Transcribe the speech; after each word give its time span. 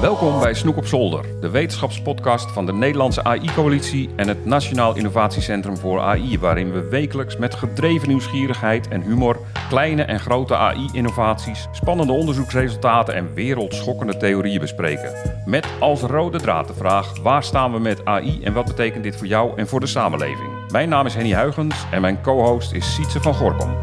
Welkom 0.00 0.40
bij 0.40 0.54
Snoek 0.54 0.76
op 0.76 0.86
Zolder, 0.86 1.24
de 1.40 1.50
wetenschapspodcast 1.50 2.50
van 2.50 2.66
de 2.66 2.72
Nederlandse 2.72 3.24
AI-coalitie 3.24 4.10
en 4.16 4.28
het 4.28 4.44
Nationaal 4.44 4.96
Innovatiecentrum 4.96 5.76
voor 5.76 6.00
AI, 6.00 6.38
waarin 6.38 6.72
we 6.72 6.88
wekelijks 6.88 7.36
met 7.36 7.54
gedreven 7.54 8.08
nieuwsgierigheid 8.08 8.88
en 8.88 9.02
humor 9.02 9.38
kleine 9.68 10.02
en 10.02 10.20
grote 10.20 10.56
AI-innovaties, 10.56 11.68
spannende 11.72 12.12
onderzoeksresultaten 12.12 13.14
en 13.14 13.34
wereldschokkende 13.34 14.16
theorieën 14.16 14.60
bespreken. 14.60 15.12
Met 15.46 15.66
als 15.80 16.00
rode 16.00 16.38
draad 16.38 16.66
de 16.66 16.74
vraag: 16.74 17.20
waar 17.22 17.42
staan 17.42 17.72
we 17.72 17.78
met 17.78 18.04
AI 18.04 18.42
en 18.42 18.52
wat 18.52 18.66
betekent 18.66 19.02
dit 19.02 19.16
voor 19.16 19.26
jou 19.26 19.52
en 19.56 19.68
voor 19.68 19.80
de 19.80 19.86
samenleving? 19.86 20.70
Mijn 20.70 20.88
naam 20.88 21.06
is 21.06 21.14
Henny 21.14 21.32
Huigens 21.32 21.84
en 21.90 22.00
mijn 22.00 22.20
co-host 22.22 22.72
is 22.72 22.94
Sietse 22.94 23.20
van 23.20 23.34
Gorkom. 23.34 23.76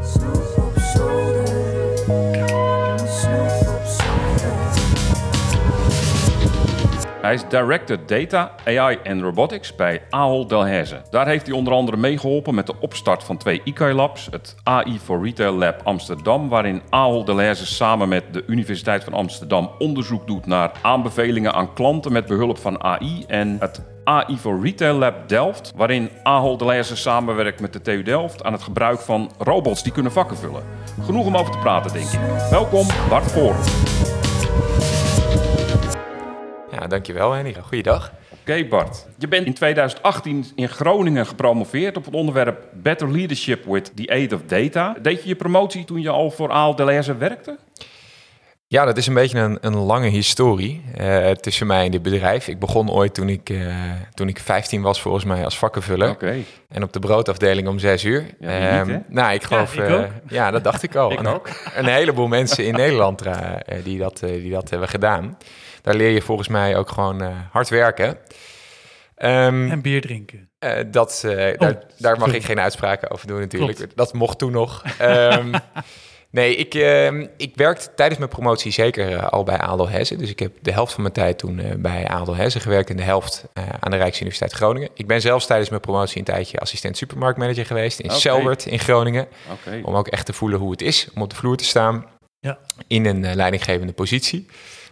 Hij 7.32 7.40
is 7.40 7.50
Director 7.50 7.98
Data, 8.06 8.52
AI 8.66 8.98
en 9.04 9.22
Robotics 9.22 9.76
bij 9.76 10.02
Ahold 10.10 10.50
Delhaize. 10.50 11.02
Daar 11.10 11.28
heeft 11.28 11.46
hij 11.46 11.56
onder 11.56 11.74
andere 11.74 11.98
meegeholpen 11.98 12.56
met 12.56 12.66
de 12.66 12.74
opstart 12.80 13.24
van 13.24 13.38
twee 13.38 13.62
ICAI 13.64 13.94
Labs, 13.94 14.28
het 14.32 14.56
AI 14.64 15.00
for 15.00 15.24
Retail 15.24 15.54
Lab 15.54 15.82
Amsterdam, 15.84 16.50
waarin 16.50 16.82
Ahold 16.90 17.26
Delhaize 17.26 17.66
samen 17.66 18.10
met 18.10 18.24
de 18.32 18.44
Universiteit 18.48 19.04
van 19.04 19.14
Amsterdam 19.14 19.72
onderzoek 19.80 20.28
doet 20.28 20.46
naar 20.46 20.72
aanbevelingen 20.82 21.54
aan 21.54 21.74
klanten 21.74 22.12
met 22.12 22.26
behulp 22.26 22.58
van 22.58 22.84
AI 22.84 23.24
en 23.28 23.58
het 23.60 23.82
AI 24.04 24.38
for 24.38 24.62
Retail 24.62 24.96
Lab 24.96 25.30
Delft, 25.30 25.74
waarin 25.76 26.10
Ahold 26.24 26.60
Delhaize 26.60 26.96
samenwerkt 26.96 27.62
met 27.62 27.74
de 27.74 27.82
TU 27.82 28.04
Delft 28.04 28.44
aan 28.44 28.54
het 28.54 28.64
gebruik 28.64 29.00
van 29.00 29.32
robots 29.38 29.84
die 29.84 29.92
kunnen 29.92 30.12
vakken 30.12 30.38
vullen. 30.38 30.64
Genoeg 31.06 31.26
om 31.26 31.38
over 31.38 31.52
te 31.52 31.60
praten, 31.60 31.94
denk 31.94 32.08
ik. 32.08 32.20
Welkom, 32.50 32.88
Bart 33.10 33.32
Voor. 33.32 33.56
Ja, 36.82 36.88
dankjewel 36.88 37.32
Henny. 37.32 37.56
Goeiedag. 37.62 38.12
Oké 38.30 38.66
Bart, 38.66 39.08
je 39.18 39.28
bent 39.28 39.46
in 39.46 39.54
2018 39.54 40.46
in 40.56 40.70
Groningen 40.70 41.26
gepromoveerd 41.26 41.98
op 41.98 42.06
het 42.06 42.14
onderwerp 42.14 42.66
Better 42.74 43.12
Leadership 43.12 43.66
with 43.66 43.92
the 43.96 44.10
Aid 44.10 44.34
of 44.34 44.42
Data. 44.46 44.96
Deed 45.02 45.22
je 45.24 45.28
je 45.28 45.36
promotie 45.36 45.86
toen 45.86 46.02
je 46.02 46.10
al 46.10 46.32
voor 46.32 46.52
Aal 46.52 46.76
werkte? 47.18 47.58
Ja, 48.68 48.86
dat 48.86 48.98
is 48.98 49.08
een 49.08 49.14
beetje 49.14 49.40
een, 49.40 49.58
een 49.62 49.76
lange 49.76 50.08
historie 50.08 50.82
uh, 51.00 51.30
tussen 51.30 51.68
mij 51.68 51.86
en 51.86 51.92
dit 51.92 52.02
bedrijf. 52.02 52.48
Ik 52.48 52.60
begon 52.60 52.92
ooit 52.92 53.14
toen 53.14 53.30
ik, 53.30 53.50
uh, 53.50 53.76
toen 54.14 54.28
ik 54.28 54.40
15 54.40 54.82
was, 54.82 55.02
volgens 55.02 55.24
mij, 55.24 55.44
als 55.44 55.58
vakkenvuller. 55.58 56.10
Oké. 56.10 56.36
En 56.70 56.84
op 56.84 56.94
de 56.94 57.00
broodafdeling 57.00 57.68
om 57.68 57.80
6 57.80 58.04
uur. 58.04 58.26
Ja, 58.40 58.84
niet, 58.84 58.94
um, 58.94 59.04
nou, 59.08 59.34
ik 59.34 59.44
geloof. 59.44 59.76
Ja, 59.76 59.84
ik 59.84 59.90
uh, 59.90 60.06
ja, 60.38 60.52
dat 60.52 60.64
dacht 60.64 60.84
ik 60.84 60.96
al. 60.96 61.12
Ik 61.12 61.20
een, 61.20 61.28
ook. 61.28 61.50
een 61.76 61.86
heleboel 61.86 62.28
mensen 62.28 62.66
in 62.66 62.74
Nederland 62.74 63.24
die, 63.84 63.98
dat, 63.98 64.20
die 64.20 64.52
dat 64.52 64.70
hebben 64.70 64.90
gedaan. 64.90 65.38
Daar 65.82 65.96
leer 65.96 66.10
je 66.10 66.22
volgens 66.22 66.48
mij 66.48 66.78
ook 66.78 66.90
gewoon 66.90 67.22
hard 67.52 67.70
werken. 67.70 68.18
Um, 69.24 69.72
en 69.72 69.82
bier 69.82 70.02
drinken. 70.02 70.50
Uh, 70.60 70.72
dat, 70.88 71.24
uh, 71.26 71.32
oh, 71.32 71.58
daar, 71.58 71.84
daar, 71.98 72.20
mag 72.20 72.34
ik 72.34 72.44
geen 72.44 72.60
uitspraken 72.60 73.12
over 73.12 73.28
doen 73.28 73.40
natuurlijk. 73.40 73.78
Klopt. 73.78 73.98
Dat 73.98 74.14
mocht 74.14 74.38
toen 74.38 74.52
nog. 74.52 74.84
Um, 75.02 75.52
nee, 76.32 76.56
ik, 76.56 76.76
uh, 76.76 77.28
ik 77.38 77.52
werkte 77.56 77.94
tijdens 77.96 78.20
mijn 78.20 78.32
promotie 78.32 78.72
zeker 78.72 79.12
uh, 79.12 79.28
al 79.28 79.44
bij 79.44 79.58
Adel 79.58 79.90
Hessen. 79.90 80.18
Dus 80.18 80.30
ik 80.30 80.40
heb 80.40 80.52
de 80.62 80.72
helft 80.72 80.94
van 80.94 81.02
mijn 81.02 81.14
tijd 81.14 81.38
toen 81.38 81.62
bij 81.78 82.08
Adel 82.08 82.36
Hessen 82.36 82.62
gewerkt... 82.62 82.90
en 82.90 82.98
de 82.98 83.04
helft 83.04 83.46
aan 83.80 83.92
de 83.92 83.98
Rijksuniversiteit 83.98 84.52
Groningen. 84.52 84.90
Ik 84.94 85.08
ben 85.08 85.22
zelfs 85.22 85.46
tijdens 85.46 85.70
mijn 85.70 85.82
promotie 85.82 86.18
een 86.18 86.24
tijdje 86.24 86.60
assistent 86.60 86.98
supermarktmanager 86.98 87.66
geweest... 87.66 88.00
in 88.00 88.06
okay. 88.06 88.20
Selwert 88.20 88.66
in 88.66 88.80
Groningen. 88.80 89.28
Okay. 89.52 89.82
Om 89.82 89.96
ook 89.96 90.08
echt 90.08 90.26
te 90.26 90.34
voelen 90.34 90.60
hoe 90.60 90.72
het 90.72 90.82
is 90.82 91.08
om 91.16 91.22
op 91.22 91.30
de 91.30 91.36
vloer 91.36 91.58
te 91.58 91.66
staan... 91.66 92.06
Ja. 92.40 92.60
in 92.88 93.06
een 93.06 93.36
leidinggevende 93.36 93.94
positie. 93.94 94.48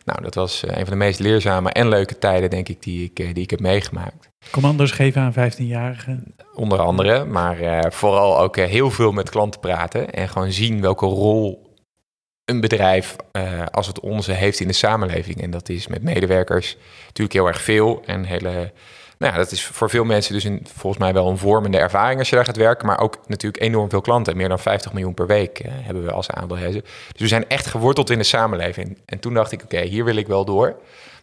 Nou, 0.09 0.21
dat 0.21 0.35
was 0.35 0.63
een 0.67 0.73
van 0.85 0.89
de 0.89 0.95
meest 0.95 1.19
leerzame 1.19 1.71
en 1.71 1.89
leuke 1.89 2.17
tijden, 2.17 2.49
denk 2.49 2.69
ik, 2.69 2.83
die 2.83 3.03
ik, 3.03 3.15
die 3.15 3.43
ik 3.43 3.49
heb 3.49 3.59
meegemaakt. 3.59 4.29
Commando's 4.51 4.91
geven 4.91 5.21
aan 5.21 5.33
15-jarigen? 5.33 6.35
Onder 6.53 6.79
andere, 6.79 7.25
maar 7.25 7.61
uh, 7.61 7.79
vooral 7.89 8.39
ook 8.39 8.57
uh, 8.57 8.66
heel 8.66 8.91
veel 8.91 9.11
met 9.11 9.29
klanten 9.29 9.59
praten 9.59 10.11
en 10.11 10.29
gewoon 10.29 10.51
zien 10.51 10.81
welke 10.81 11.06
rol 11.06 11.73
een 12.45 12.61
bedrijf 12.61 13.16
uh, 13.31 13.66
als 13.72 13.88
het 13.88 14.00
onze 14.00 14.31
heeft 14.31 14.59
in 14.59 14.67
de 14.67 14.73
samenleving. 14.73 15.41
En 15.41 15.51
dat 15.51 15.69
is 15.69 15.88
met 15.88 16.03
medewerkers 16.03 16.78
natuurlijk 17.05 17.34
heel 17.34 17.47
erg 17.47 17.61
veel 17.61 18.01
en 18.05 18.23
hele... 18.23 18.73
Nou 19.19 19.34
ja, 19.34 19.40
dat 19.40 19.52
is 19.52 19.66
voor 19.66 19.90
veel 19.90 20.03
mensen 20.03 20.34
dus 20.34 20.44
een, 20.44 20.66
volgens 20.74 21.03
mij 21.03 21.13
wel 21.13 21.30
een 21.30 21.38
vormende 21.38 21.78
ervaring 21.78 22.19
als 22.19 22.30
je 22.30 22.35
daar 22.35 22.46
gaat 22.46 22.56
werken. 22.56 22.88
Maar 22.88 23.00
ook 23.00 23.19
natuurlijk 23.28 23.63
enorm 23.63 23.90
veel 23.90 24.02
klanten. 24.02 24.38
Meer 24.38 24.50
dan 24.50 24.59
50 24.59 24.94
miljoen 24.94 25.13
per 25.13 25.28
week 25.28 25.66
uh, 25.66 25.72
hebben 25.74 26.06
we 26.06 26.12
als 26.12 26.30
aandeelhuizen. 26.30 26.81
Dus 26.81 27.22
we 27.22 27.28
zijn 27.28 27.47
echt 27.47 27.66
geworteld 27.66 28.09
in 28.09 28.18
de 28.18 28.24
samenleving. 28.24 28.97
En 29.06 29.19
toen 29.19 29.34
dacht 29.34 29.52
ik, 29.52 29.63
oké, 29.63 29.75
okay, 29.75 29.88
hier 29.88 30.06
wil 30.06 30.16
ik 30.16 30.28
wel 30.28 30.46
door. 30.46 30.68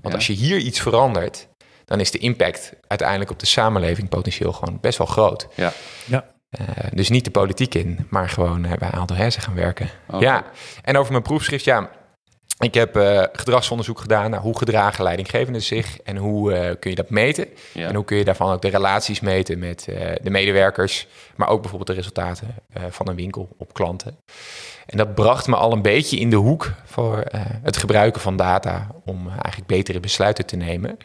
Want 0.00 0.08
ja. 0.08 0.14
als 0.14 0.26
je 0.26 0.32
hier 0.32 0.58
iets 0.58 0.80
verandert, 0.80 1.48
dan 1.84 2.00
is 2.00 2.10
de 2.10 2.18
impact 2.18 2.72
uiteindelijk 2.86 3.30
op 3.30 3.38
de 3.38 3.46
samenleving 3.46 4.08
potentieel 4.08 4.52
gewoon 4.52 4.78
best 4.80 4.98
wel 4.98 5.06
groot. 5.06 5.48
Ja. 5.54 5.72
ja. 6.04 6.24
Uh, 6.60 6.66
dus 6.90 7.08
niet 7.08 7.24
de 7.24 7.30
politiek 7.30 7.74
in, 7.74 8.06
maar 8.10 8.28
gewoon 8.28 8.64
uh, 8.64 8.72
bij 8.72 8.90
Aalto 8.90 9.14
Hersen 9.14 9.42
gaan 9.42 9.54
werken. 9.54 9.90
Okay. 10.06 10.20
Ja, 10.20 10.44
en 10.82 10.96
over 10.96 11.12
mijn 11.12 11.24
proefschrift, 11.24 11.64
ja. 11.64 11.90
Ik 12.58 12.74
heb 12.74 12.96
uh, 12.96 13.22
gedragsonderzoek 13.32 14.00
gedaan 14.00 14.30
naar 14.30 14.40
hoe 14.40 14.58
gedragen 14.58 15.04
leidinggevenden 15.04 15.62
zich 15.62 16.00
en 16.00 16.16
hoe 16.16 16.52
uh, 16.52 16.70
kun 16.80 16.90
je 16.90 16.96
dat 16.96 17.10
meten. 17.10 17.48
Ja. 17.72 17.88
En 17.88 17.94
hoe 17.94 18.04
kun 18.04 18.16
je 18.16 18.24
daarvan 18.24 18.52
ook 18.52 18.62
de 18.62 18.68
relaties 18.68 19.20
meten 19.20 19.58
met 19.58 19.86
uh, 19.88 19.96
de 20.22 20.30
medewerkers, 20.30 21.06
maar 21.34 21.48
ook 21.48 21.60
bijvoorbeeld 21.60 21.90
de 21.90 21.96
resultaten 21.96 22.54
van 22.90 23.08
een 23.08 23.16
winkel 23.16 23.48
op 23.58 23.74
klanten. 23.74 24.18
En 24.86 24.98
dat 24.98 25.14
bracht 25.14 25.46
me 25.46 25.56
al 25.56 25.72
een 25.72 25.82
beetje 25.82 26.18
in 26.18 26.30
de 26.30 26.36
hoek 26.36 26.72
voor 26.84 27.24
het 27.62 27.76
gebruiken 27.76 28.20
van 28.20 28.36
data 28.36 28.86
om 29.04 29.28
eigenlijk 29.28 29.66
betere 29.66 30.00
besluiten 30.00 30.46
te 30.46 30.56
nemen. 30.56 30.98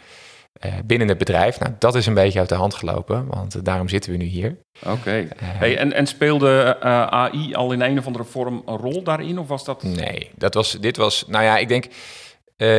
Uh, 0.66 0.73
binnen 0.85 1.07
het 1.07 1.17
bedrijf. 1.17 1.59
Nou, 1.59 1.73
dat 1.79 1.95
is 1.95 2.05
een 2.05 2.13
beetje 2.13 2.39
uit 2.39 2.49
de 2.49 2.55
hand 2.55 2.73
gelopen, 2.73 3.27
want 3.27 3.55
uh, 3.55 3.61
daarom 3.63 3.89
zitten 3.89 4.11
we 4.11 4.17
nu 4.17 4.25
hier. 4.25 4.57
Oké. 4.79 4.91
Okay. 4.91 5.22
Uh, 5.22 5.29
hey, 5.39 5.77
en, 5.77 5.94
en 5.94 6.07
speelde 6.07 6.77
eh, 6.79 7.07
AI 7.07 7.53
al 7.53 7.72
in 7.72 7.81
een 7.81 7.97
of 7.97 8.05
andere 8.05 8.23
vorm 8.23 8.61
een 8.66 8.77
rol 8.77 9.03
daarin, 9.03 9.39
of 9.39 9.47
was 9.47 9.66
dat? 9.66 9.83
Nee, 9.83 10.29
dat 10.35 10.53
was, 10.53 10.71
dit 10.71 10.97
was, 10.97 11.25
nou 11.27 11.44
ja, 11.44 11.57
ik 11.57 11.67
denk 11.67 11.85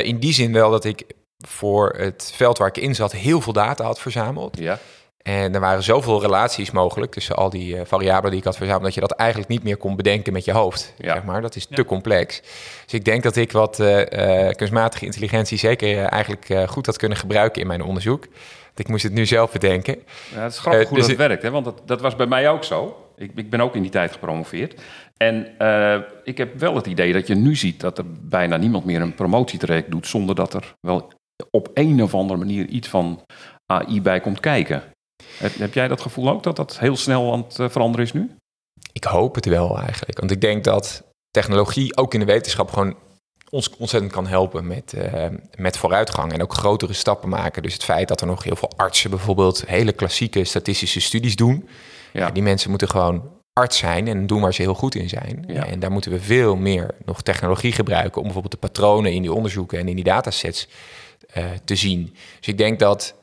in 0.05 0.19
die 0.19 0.33
zin 0.33 0.53
wel 0.53 0.71
dat 0.71 0.85
ik 0.85 1.05
voor 1.47 1.95
het 1.99 2.33
veld 2.35 2.59
waar 2.59 2.69
ik 2.69 2.79
in 2.79 2.95
zat 2.95 3.13
heel 3.13 3.41
veel 3.41 3.53
data 3.53 3.85
had 3.85 4.01
verzameld. 4.01 4.59
Ja. 4.59 4.79
En 5.23 5.55
er 5.55 5.61
waren 5.61 5.83
zoveel 5.83 6.21
relaties 6.21 6.71
mogelijk 6.71 7.13
tussen 7.13 7.37
al 7.37 7.51
die 7.51 7.75
uh, 7.75 7.81
variabelen 7.85 8.31
die 8.31 8.39
ik 8.39 8.45
had 8.47 8.57
verzameld, 8.57 8.83
dat 8.85 8.95
je 8.95 9.01
dat 9.01 9.11
eigenlijk 9.13 9.51
niet 9.51 9.63
meer 9.63 9.77
kon 9.77 9.97
bedenken 9.97 10.33
met 10.33 10.45
je 10.45 10.53
hoofd. 10.53 10.95
Ja. 10.99 11.13
Zeg 11.15 11.25
maar. 11.25 11.41
Dat 11.43 11.57
is 11.57 11.67
Ja. 11.69 11.77
te 11.77 11.85
complex. 11.85 12.41
Dus 12.85 12.93
ik 12.95 13.05
denk 13.05 13.23
dat 13.23 13.37
ik 13.37 13.53
wat 13.53 13.81
eh, 13.81 14.47
eh, 14.49 14.55
kunstmatige 14.55 15.05
intelligentie 15.05 15.59
zeker 15.59 15.89
eh, 15.99 16.13
eigenlijk 16.13 16.49
eh, 16.49 16.69
goed 16.69 16.87
had 16.87 16.97
kunnen 16.97 17.19
gebruiken 17.19 17.61
in 17.61 17.67
mijn 17.67 17.83
onderzoek. 17.83 18.25
Want 18.65 18.79
Ik 18.79 18.89
moest 18.89 19.03
het 19.03 19.13
nu 19.13 19.27
zelf 19.27 19.53
bedenken. 19.53 19.99
Ja, 20.35 20.41
het 20.43 20.53
is 20.53 20.59
grappig 20.59 20.83
Eh, 20.83 20.89
hoe 20.89 20.97
dus 20.99 21.07
dat 21.07 21.17
het- 21.19 21.27
werkt, 21.29 21.43
hè? 21.43 21.51
want 21.51 21.65
dat, 21.65 21.81
dat 21.85 22.01
was 22.01 22.17
bij 22.17 22.27
mij 22.27 22.51
ook 22.51 22.65
zo. 22.65 22.97
Ik, 23.17 23.31
ik 23.35 23.51
ben 23.51 23.61
ook 23.61 23.75
in 23.75 23.83
die 23.83 23.91
tijd 23.91 24.13
gepromoveerd. 24.13 24.81
En 25.17 25.59
eh, 25.59 25.99
ik 26.25 26.39
heb 26.39 26.59
wel 26.59 26.75
het 26.75 26.87
idee 26.87 27.13
dat 27.13 27.27
je 27.27 27.35
nu 27.35 27.57
ziet 27.57 27.81
dat 27.81 27.99
er 27.99 28.05
bijna 28.21 28.57
niemand 28.57 28.85
meer 28.85 29.01
een 29.01 29.15
promotietraject 29.15 29.91
doet... 29.91 30.07
zonder 30.07 30.35
dat 30.35 30.55
er 30.55 30.75
wel 30.81 31.13
op 31.51 31.69
een 31.75 32.03
of 32.03 32.15
andere 32.15 32.39
manier 32.39 32.67
iets 32.67 32.89
van 32.89 33.21
AI 33.67 34.03
bij 34.03 34.21
komt 34.21 34.41
kijken. 34.41 34.83
Heb, 35.43 35.55
heb 35.55 35.75
jij 35.75 35.89
dat 35.89 36.01
gevoel 36.01 36.31
ook, 36.31 36.43
dat 36.43 36.57
dat 36.57 36.79
heel 36.79 36.97
snel 36.97 37.33
aan 37.33 37.45
het 37.49 37.59
eh, 37.59 37.69
veranderen 37.69 38.07
is 38.07 38.13
nu? 38.13 38.31
Ik 38.93 39.05
hoop 39.05 39.35
het 39.35 39.47
wel 39.47 39.79
eigenlijk. 39.79 40.19
Want 40.19 40.31
ik 40.31 40.41
denk 40.41 40.65
dat 40.65 41.03
technologie 41.31 41.97
ook 41.97 42.15
in 42.15 42.21
de 42.21 42.27
wetenschap 42.27 42.71
gewoon 42.71 42.97
ons 43.51 43.77
ontzettend 43.77 44.13
kan 44.13 44.27
helpen 44.27 44.67
met, 44.67 44.93
eh, 44.93 45.27
met 45.57 45.77
vooruitgang 45.77 46.33
en 46.33 46.43
ook 46.43 46.55
grotere 46.55 46.93
stappen 46.93 47.29
maken. 47.29 47.63
Dus 47.63 47.73
het 47.73 47.85
feit 47.85 48.09
dat 48.09 48.21
er 48.21 48.27
nog 48.27 48.45
heel 48.45 48.57
veel 48.57 48.73
artsen 48.77 49.11
bijvoorbeeld 49.11 49.65
hele 49.67 49.93
klassieke 49.93 50.45
statistische 50.45 51.01
studies 51.01 51.37
doen. 51.37 51.69
Ja. 52.13 52.31
Die 52.31 52.43
mensen 52.43 52.71
moeten 52.71 52.89
gewoon 52.89 53.31
arts 53.53 53.79
zijn 53.79 54.09
en 54.09 54.27
doen 54.27 54.41
waar 54.41 54.55
ze 54.55 54.63
heel 54.63 54.75
goed 54.75 54.95
in 54.95 55.09
zijn. 55.09 55.45
Ja. 55.47 55.67
En 55.67 55.81
daar 55.81 55.93
moeten 55.93 56.11
we 56.11 56.21
veel 56.21 56.57
meer 56.57 56.95
nog 57.05 57.23
technologie 57.23 57.73
gebruiken 57.73 58.17
om 58.17 58.23
bijvoorbeeld 58.23 58.53
de 58.53 58.69
patronen 58.69 59.13
in 59.13 59.23
die 59.23 59.33
onderzoeken 59.33 59.79
en 59.79 59.89
in 59.89 59.95
die 59.95 60.05
datasets 60.05 60.69
eh, 61.33 61.45
te 61.65 61.77
zien. 61.77 62.17
Dus 62.39 62.49
ik 62.49 62.59
denk 62.59 62.79
dat 62.79 63.15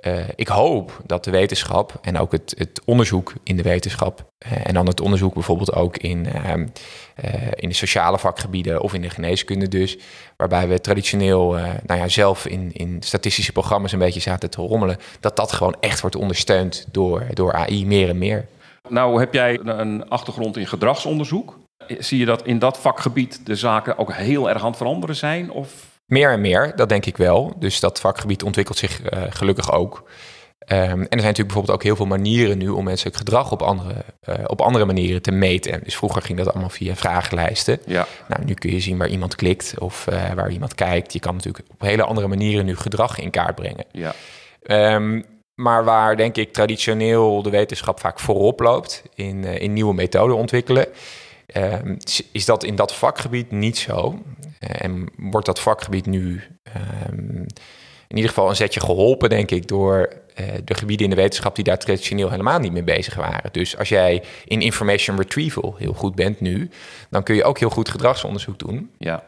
eh, 0.00 0.28
ik 0.34 0.48
hoop 0.48 1.00
dat 1.06 1.24
de 1.24 1.30
wetenschap 1.30 1.98
en 2.02 2.18
ook 2.18 2.32
het, 2.32 2.54
het 2.58 2.80
onderzoek 2.84 3.32
in 3.42 3.56
de 3.56 3.62
wetenschap 3.62 4.24
eh, 4.38 4.66
en 4.66 4.74
dan 4.74 4.86
het 4.86 5.00
onderzoek 5.00 5.34
bijvoorbeeld 5.34 5.74
ook 5.74 5.96
in, 5.96 6.26
ehm, 6.26 6.66
eh, 7.14 7.32
in 7.54 7.68
de 7.68 7.74
sociale 7.74 8.18
vakgebieden 8.18 8.80
of 8.80 8.94
in 8.94 9.02
de 9.02 9.10
geneeskunde 9.10 9.68
dus, 9.68 9.98
waarbij 10.36 10.68
we 10.68 10.80
traditioneel 10.80 11.52
nou 11.86 12.00
ja, 12.00 12.08
zelf 12.08 12.46
in, 12.46 12.70
in 12.72 12.96
statistische 13.02 13.52
programma's 13.52 13.92
een 13.92 13.98
beetje 13.98 14.20
zaten 14.20 14.50
te 14.50 14.62
rommelen, 14.62 14.96
dat 15.20 15.36
dat 15.36 15.52
gewoon 15.52 15.76
echt 15.80 16.00
wordt 16.00 16.16
ondersteund 16.16 16.86
door, 16.90 17.26
door 17.34 17.52
AI 17.52 17.86
meer 17.86 18.08
en 18.08 18.18
meer. 18.18 18.46
Nou 18.88 19.20
heb 19.20 19.34
jij 19.34 19.60
een 19.62 20.08
achtergrond 20.08 20.56
in 20.56 20.66
gedragsonderzoek. 20.66 21.58
Zie 21.98 22.18
je 22.18 22.24
dat 22.24 22.46
in 22.46 22.58
dat 22.58 22.78
vakgebied 22.78 23.46
de 23.46 23.56
zaken 23.56 23.98
ook 23.98 24.12
heel 24.12 24.48
erg 24.48 24.60
aan 24.60 24.68
het 24.68 24.76
veranderen 24.76 25.16
zijn? 25.16 25.50
Of 25.50 25.89
Meer 26.10 26.30
en 26.30 26.40
meer, 26.40 26.72
dat 26.76 26.88
denk 26.88 27.06
ik 27.06 27.16
wel. 27.16 27.52
Dus 27.58 27.80
dat 27.80 28.00
vakgebied 28.00 28.42
ontwikkelt 28.42 28.78
zich 28.78 29.02
eh, 29.02 29.22
gelukkig 29.28 29.72
ook. 29.72 30.10
Ehm, 30.58 30.82
en 30.82 30.88
er 30.90 30.96
zijn 30.98 31.08
natuurlijk 31.08 31.36
bijvoorbeeld 31.36 31.76
ook 31.76 31.82
heel 31.82 31.96
veel 31.96 32.06
manieren 32.06 32.58
nu 32.58 32.68
om 32.68 32.84
menselijk 32.84 33.16
gedrag 33.16 33.52
op 33.52 33.62
andere, 33.62 33.94
uh, 34.28 34.34
op 34.46 34.60
andere 34.60 34.84
manieren 34.84 35.22
te 35.22 35.30
meten. 35.30 35.80
Dus 35.84 35.96
vroeger 35.96 36.22
ging 36.22 36.38
dat 36.38 36.50
allemaal 36.50 36.68
via 36.68 36.94
vragenlijsten. 36.94 37.78
Ja. 37.86 38.06
Nou, 38.28 38.44
nu 38.44 38.54
kun 38.54 38.70
je 38.70 38.80
zien 38.80 38.98
waar 38.98 39.08
iemand 39.08 39.34
klikt 39.34 39.74
of 39.78 40.06
uh, 40.12 40.32
waar 40.32 40.50
iemand 40.50 40.74
kijkt. 40.74 41.12
Je 41.12 41.18
kan 41.18 41.34
natuurlijk 41.34 41.64
op 41.70 41.80
hele 41.80 42.02
andere 42.02 42.28
manieren 42.28 42.64
nu 42.64 42.76
gedrag 42.76 43.18
in 43.18 43.30
kaart 43.30 43.54
brengen. 43.54 43.84
Ja. 43.92 44.14
Um, 44.94 45.24
maar 45.54 45.84
waar 45.84 46.16
denk 46.16 46.36
ik 46.36 46.52
traditioneel 46.52 47.42
de 47.42 47.50
wetenschap 47.50 48.00
vaak 48.00 48.20
voorop 48.20 48.60
loopt 48.60 49.02
in, 49.14 49.44
in 49.44 49.72
nieuwe 49.72 49.94
methoden 49.94 50.36
ontwikkelen, 50.36 50.86
um, 51.56 51.96
is 52.32 52.44
dat 52.44 52.64
in 52.64 52.76
dat 52.76 52.94
vakgebied 52.94 53.50
niet 53.50 53.78
zo. 53.78 54.22
En 54.58 55.08
wordt 55.16 55.46
dat 55.46 55.60
vakgebied 55.60 56.06
nu 56.06 56.42
um, 57.08 57.46
in 58.10 58.16
ieder 58.16 58.30
geval 58.30 58.48
een 58.48 58.56
zetje 58.56 58.80
geholpen, 58.80 59.28
denk 59.28 59.50
ik, 59.50 59.68
door 59.68 60.12
uh, 60.40 60.46
de 60.64 60.74
gebieden 60.74 61.04
in 61.04 61.10
de 61.10 61.22
wetenschap 61.22 61.54
die 61.54 61.64
daar 61.64 61.78
traditioneel 61.78 62.30
helemaal 62.30 62.58
niet 62.58 62.72
mee 62.72 62.84
bezig 62.84 63.14
waren. 63.14 63.52
Dus 63.52 63.76
als 63.76 63.88
jij 63.88 64.22
in 64.44 64.60
information 64.60 65.16
retrieval 65.16 65.74
heel 65.78 65.92
goed 65.92 66.14
bent 66.14 66.40
nu, 66.40 66.70
dan 67.10 67.22
kun 67.22 67.34
je 67.34 67.44
ook 67.44 67.58
heel 67.58 67.70
goed 67.70 67.88
gedragsonderzoek 67.88 68.58
doen. 68.58 68.90
Ja. 68.98 69.24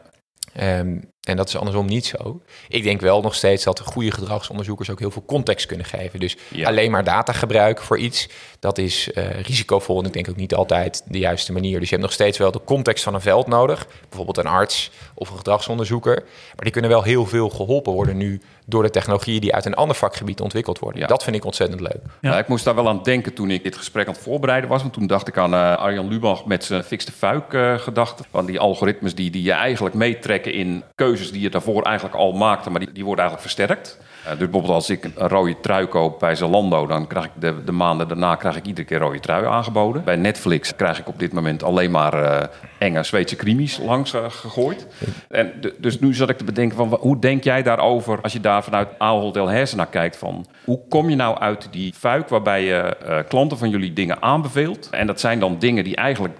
Um, 0.79 1.11
en 1.23 1.37
dat 1.37 1.47
is 1.47 1.57
andersom 1.57 1.85
niet 1.85 2.05
zo. 2.05 2.41
Ik 2.67 2.83
denk 2.83 3.01
wel 3.01 3.21
nog 3.21 3.35
steeds 3.35 3.63
dat 3.63 3.79
goede 3.79 4.11
gedragsonderzoekers 4.11 4.89
ook 4.89 4.99
heel 4.99 5.11
veel 5.11 5.25
context 5.25 5.65
kunnen 5.65 5.85
geven. 5.85 6.19
Dus 6.19 6.37
alleen 6.63 6.91
maar 6.91 7.03
data 7.03 7.33
gebruiken 7.33 7.85
voor 7.85 7.97
iets, 7.97 8.29
dat 8.59 8.77
is 8.77 9.09
uh, 9.13 9.39
risicovol 9.41 9.99
en 9.99 10.05
ik 10.05 10.13
denk 10.13 10.29
ook 10.29 10.35
niet 10.35 10.55
altijd 10.55 11.03
de 11.07 11.19
juiste 11.19 11.51
manier. 11.51 11.79
Dus 11.79 11.89
je 11.89 11.95
hebt 11.95 12.07
nog 12.07 12.13
steeds 12.13 12.37
wel 12.37 12.51
de 12.51 12.61
context 12.65 13.03
van 13.03 13.13
een 13.13 13.21
veld 13.21 13.47
nodig. 13.47 13.87
Bijvoorbeeld 14.09 14.37
een 14.37 14.47
arts 14.47 14.91
of 15.13 15.29
een 15.29 15.37
gedragsonderzoeker. 15.37 16.23
Maar 16.25 16.63
die 16.63 16.71
kunnen 16.71 16.89
wel 16.89 17.03
heel 17.03 17.25
veel 17.25 17.49
geholpen 17.49 17.93
worden 17.93 18.17
nu 18.17 18.41
door 18.65 18.83
de 18.83 18.89
technologieën 18.89 19.41
die 19.41 19.53
uit 19.53 19.65
een 19.65 19.73
ander 19.73 19.95
vakgebied 19.95 20.41
ontwikkeld 20.41 20.79
worden. 20.79 21.01
Ja. 21.01 21.07
Dat 21.07 21.23
vind 21.23 21.35
ik 21.35 21.45
ontzettend 21.45 21.81
leuk. 21.81 22.01
Ja. 22.21 22.37
ik 22.37 22.47
moest 22.47 22.65
daar 22.65 22.75
wel 22.75 22.87
aan 22.87 23.03
denken 23.03 23.33
toen 23.33 23.49
ik 23.49 23.63
dit 23.63 23.77
gesprek 23.77 24.07
aan 24.07 24.13
het 24.13 24.21
voorbereiden 24.21 24.69
was. 24.69 24.81
Want 24.81 24.93
toen 24.93 25.07
dacht 25.07 25.27
ik 25.27 25.37
aan 25.37 25.53
uh, 25.53 25.77
Arjan 25.77 26.07
Lubach 26.07 26.45
met 26.45 26.63
zijn 26.63 26.83
fixte 26.83 27.11
fuik 27.11 27.53
uh, 27.53 27.77
gedachte. 27.77 28.23
Van 28.31 28.45
die 28.45 28.59
algoritmes 28.59 29.15
die, 29.15 29.31
die 29.31 29.43
je 29.43 29.51
eigenlijk 29.51 29.95
meetrekken 29.95 30.53
in 30.53 30.83
die 31.13 31.41
je 31.41 31.49
daarvoor 31.49 31.83
eigenlijk 31.83 32.15
al 32.15 32.31
maakte, 32.31 32.69
maar 32.69 32.79
die, 32.79 32.91
die 32.91 33.05
worden 33.05 33.25
eigenlijk 33.25 33.55
versterkt. 33.55 33.97
Uh, 34.23 34.29
dus 34.29 34.37
bijvoorbeeld 34.37 34.73
als 34.73 34.89
ik 34.89 35.03
een 35.03 35.27
rode 35.27 35.59
trui 35.59 35.85
koop 35.85 36.19
bij 36.19 36.35
Zalando, 36.35 36.87
dan 36.87 37.07
krijg 37.07 37.25
ik 37.25 37.31
de, 37.35 37.63
de 37.63 37.71
maanden 37.71 38.07
daarna 38.07 38.35
krijg 38.35 38.55
ik 38.55 38.65
iedere 38.65 38.87
keer 38.87 38.99
rode 38.99 39.19
trui 39.19 39.45
aangeboden. 39.45 40.03
Bij 40.03 40.15
Netflix 40.15 40.75
krijg 40.75 40.99
ik 40.99 41.07
op 41.07 41.19
dit 41.19 41.33
moment 41.33 41.63
alleen 41.63 41.91
maar 41.91 42.13
uh, 42.13 42.39
enge 42.83 43.03
Zweedse 43.03 43.35
krimis 43.35 43.77
langs 43.77 44.13
uh, 44.13 44.29
gegooid. 44.29 44.87
En 45.29 45.51
dus 45.77 45.99
nu 45.99 46.13
zat 46.13 46.29
ik 46.29 46.37
te 46.37 46.43
bedenken 46.43 46.77
van 46.77 46.97
hoe 46.99 47.19
denk 47.19 47.43
jij 47.43 47.63
daarover 47.63 48.21
als 48.21 48.33
je 48.33 48.39
daar 48.39 48.63
vanuit 48.63 48.87
Ahold 48.97 49.33
Delhaize 49.33 49.75
naar 49.75 49.87
kijkt 49.87 50.17
van 50.17 50.45
hoe 50.65 50.79
kom 50.89 51.09
je 51.09 51.15
nou 51.15 51.37
uit 51.37 51.67
die 51.71 51.93
fuik 51.93 52.29
waarbij 52.29 52.63
je 52.63 52.97
klanten 53.27 53.57
van 53.57 53.69
jullie 53.69 53.93
dingen 53.93 54.21
aanbeveelt 54.21 54.89
en 54.89 55.07
dat 55.07 55.19
zijn 55.19 55.39
dan 55.39 55.59
dingen 55.59 55.83
die 55.83 55.95
eigenlijk 55.95 56.37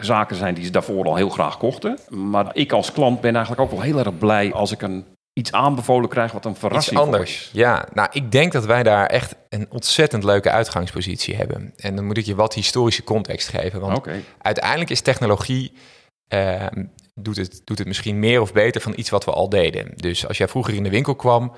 zaken 0.00 0.36
zijn 0.36 0.54
die 0.54 0.64
ze 0.64 0.70
daarvoor 0.70 1.04
al 1.04 1.16
heel 1.16 1.28
graag 1.28 1.58
kochten. 1.58 1.98
Maar 2.08 2.46
ik 2.52 2.72
als 2.72 2.92
klant 2.92 3.20
ben 3.20 3.34
eigenlijk 3.34 3.62
ook 3.62 3.70
wel 3.70 3.80
heel 3.80 3.98
erg 3.98 4.18
blij 4.18 4.52
als 4.52 4.72
ik 4.72 4.82
een 4.82 5.04
iets 5.38 5.52
aanbevolen 5.52 6.08
krijg 6.08 6.32
wat 6.32 6.44
een 6.44 6.56
verrassing 6.56 6.96
Iets 6.96 7.06
anders. 7.06 7.50
Ja, 7.52 7.88
nou, 7.92 8.08
ik 8.12 8.32
denk 8.32 8.52
dat 8.52 8.64
wij 8.64 8.82
daar 8.82 9.06
echt 9.06 9.34
een 9.48 9.66
ontzettend 9.70 10.24
leuke 10.24 10.50
uitgangspositie 10.50 11.36
hebben. 11.36 11.72
En 11.76 11.96
dan 11.96 12.04
moet 12.04 12.16
ik 12.16 12.24
je 12.24 12.34
wat 12.34 12.54
historische 12.54 13.04
context 13.04 13.48
geven. 13.48 13.80
Want 13.80 13.96
okay. 13.96 14.24
uiteindelijk 14.38 14.90
is 14.90 15.00
technologie. 15.00 15.72
Uh, 16.34 16.66
doet, 17.14 17.36
het, 17.36 17.60
doet 17.64 17.78
het 17.78 17.86
misschien 17.86 18.18
meer 18.18 18.40
of 18.40 18.52
beter 18.52 18.80
van 18.80 18.92
iets 18.96 19.10
wat 19.10 19.24
we 19.24 19.30
al 19.30 19.48
deden. 19.48 19.92
Dus 19.96 20.26
als 20.26 20.38
jij 20.38 20.48
vroeger 20.48 20.74
in 20.74 20.82
de 20.82 20.90
winkel 20.90 21.14
kwam. 21.14 21.52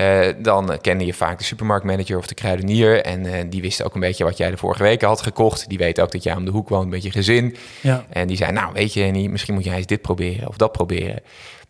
Uh, 0.00 0.28
dan 0.38 0.78
kende 0.80 1.06
je 1.06 1.14
vaak 1.14 1.38
de 1.38 1.44
supermarktmanager 1.44 2.18
of 2.18 2.26
de 2.26 2.34
kruidenier. 2.34 3.02
En 3.02 3.24
uh, 3.24 3.34
die 3.48 3.60
wist 3.60 3.82
ook 3.82 3.94
een 3.94 4.00
beetje 4.00 4.24
wat 4.24 4.36
jij 4.36 4.50
de 4.50 4.56
vorige 4.56 4.82
weken 4.82 5.08
had 5.08 5.22
gekocht. 5.22 5.68
Die 5.68 5.78
weet 5.78 6.00
ook 6.00 6.12
dat 6.12 6.22
jij 6.22 6.36
om 6.36 6.44
de 6.44 6.50
hoek 6.50 6.68
woont 6.68 6.90
met 6.90 7.02
je 7.02 7.10
gezin. 7.10 7.56
Ja. 7.80 8.04
En 8.08 8.26
die 8.26 8.36
zei, 8.36 8.52
nou 8.52 8.72
weet 8.72 8.92
je, 8.92 9.28
misschien 9.28 9.54
moet 9.54 9.64
jij 9.64 9.76
eens 9.76 9.86
dit 9.86 10.02
proberen 10.02 10.48
of 10.48 10.56
dat 10.56 10.72
proberen. 10.72 11.22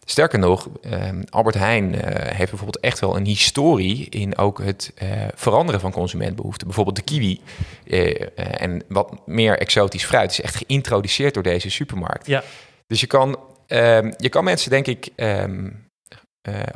Sterker 0.04 0.38
nog, 0.38 0.68
ehm, 0.80 1.22
Albert 1.28 1.54
Heijn 1.54 1.94
eh, 1.94 2.36
heeft 2.36 2.50
bijvoorbeeld 2.50 2.80
echt 2.80 2.98
wel 2.98 3.16
een 3.16 3.26
historie 3.26 4.08
in 4.08 4.38
ook 4.38 4.58
het 4.58 4.92
uh, 5.02 5.08
veranderen 5.34 5.80
van 5.80 5.92
consumentbehoeften. 5.92 6.66
Bijvoorbeeld 6.66 6.96
de 6.96 7.02
kiwi 7.02 7.40
uh, 7.84 8.20
en 8.36 8.82
wat 8.88 9.26
meer 9.26 9.58
exotisch 9.58 10.04
fruit 10.04 10.30
is 10.30 10.40
echt 10.40 10.54
geïntroduceerd 10.54 11.34
door 11.34 11.42
deze 11.42 11.70
supermarkt. 11.70 12.26
Ja. 12.26 12.42
Dus 12.86 13.00
je 13.00 13.06
kan, 13.06 13.38
um, 13.66 14.14
je 14.16 14.28
kan 14.28 14.44
mensen 14.44 14.70
denk 14.70 14.86
ik 14.86 15.08
um, 15.16 15.90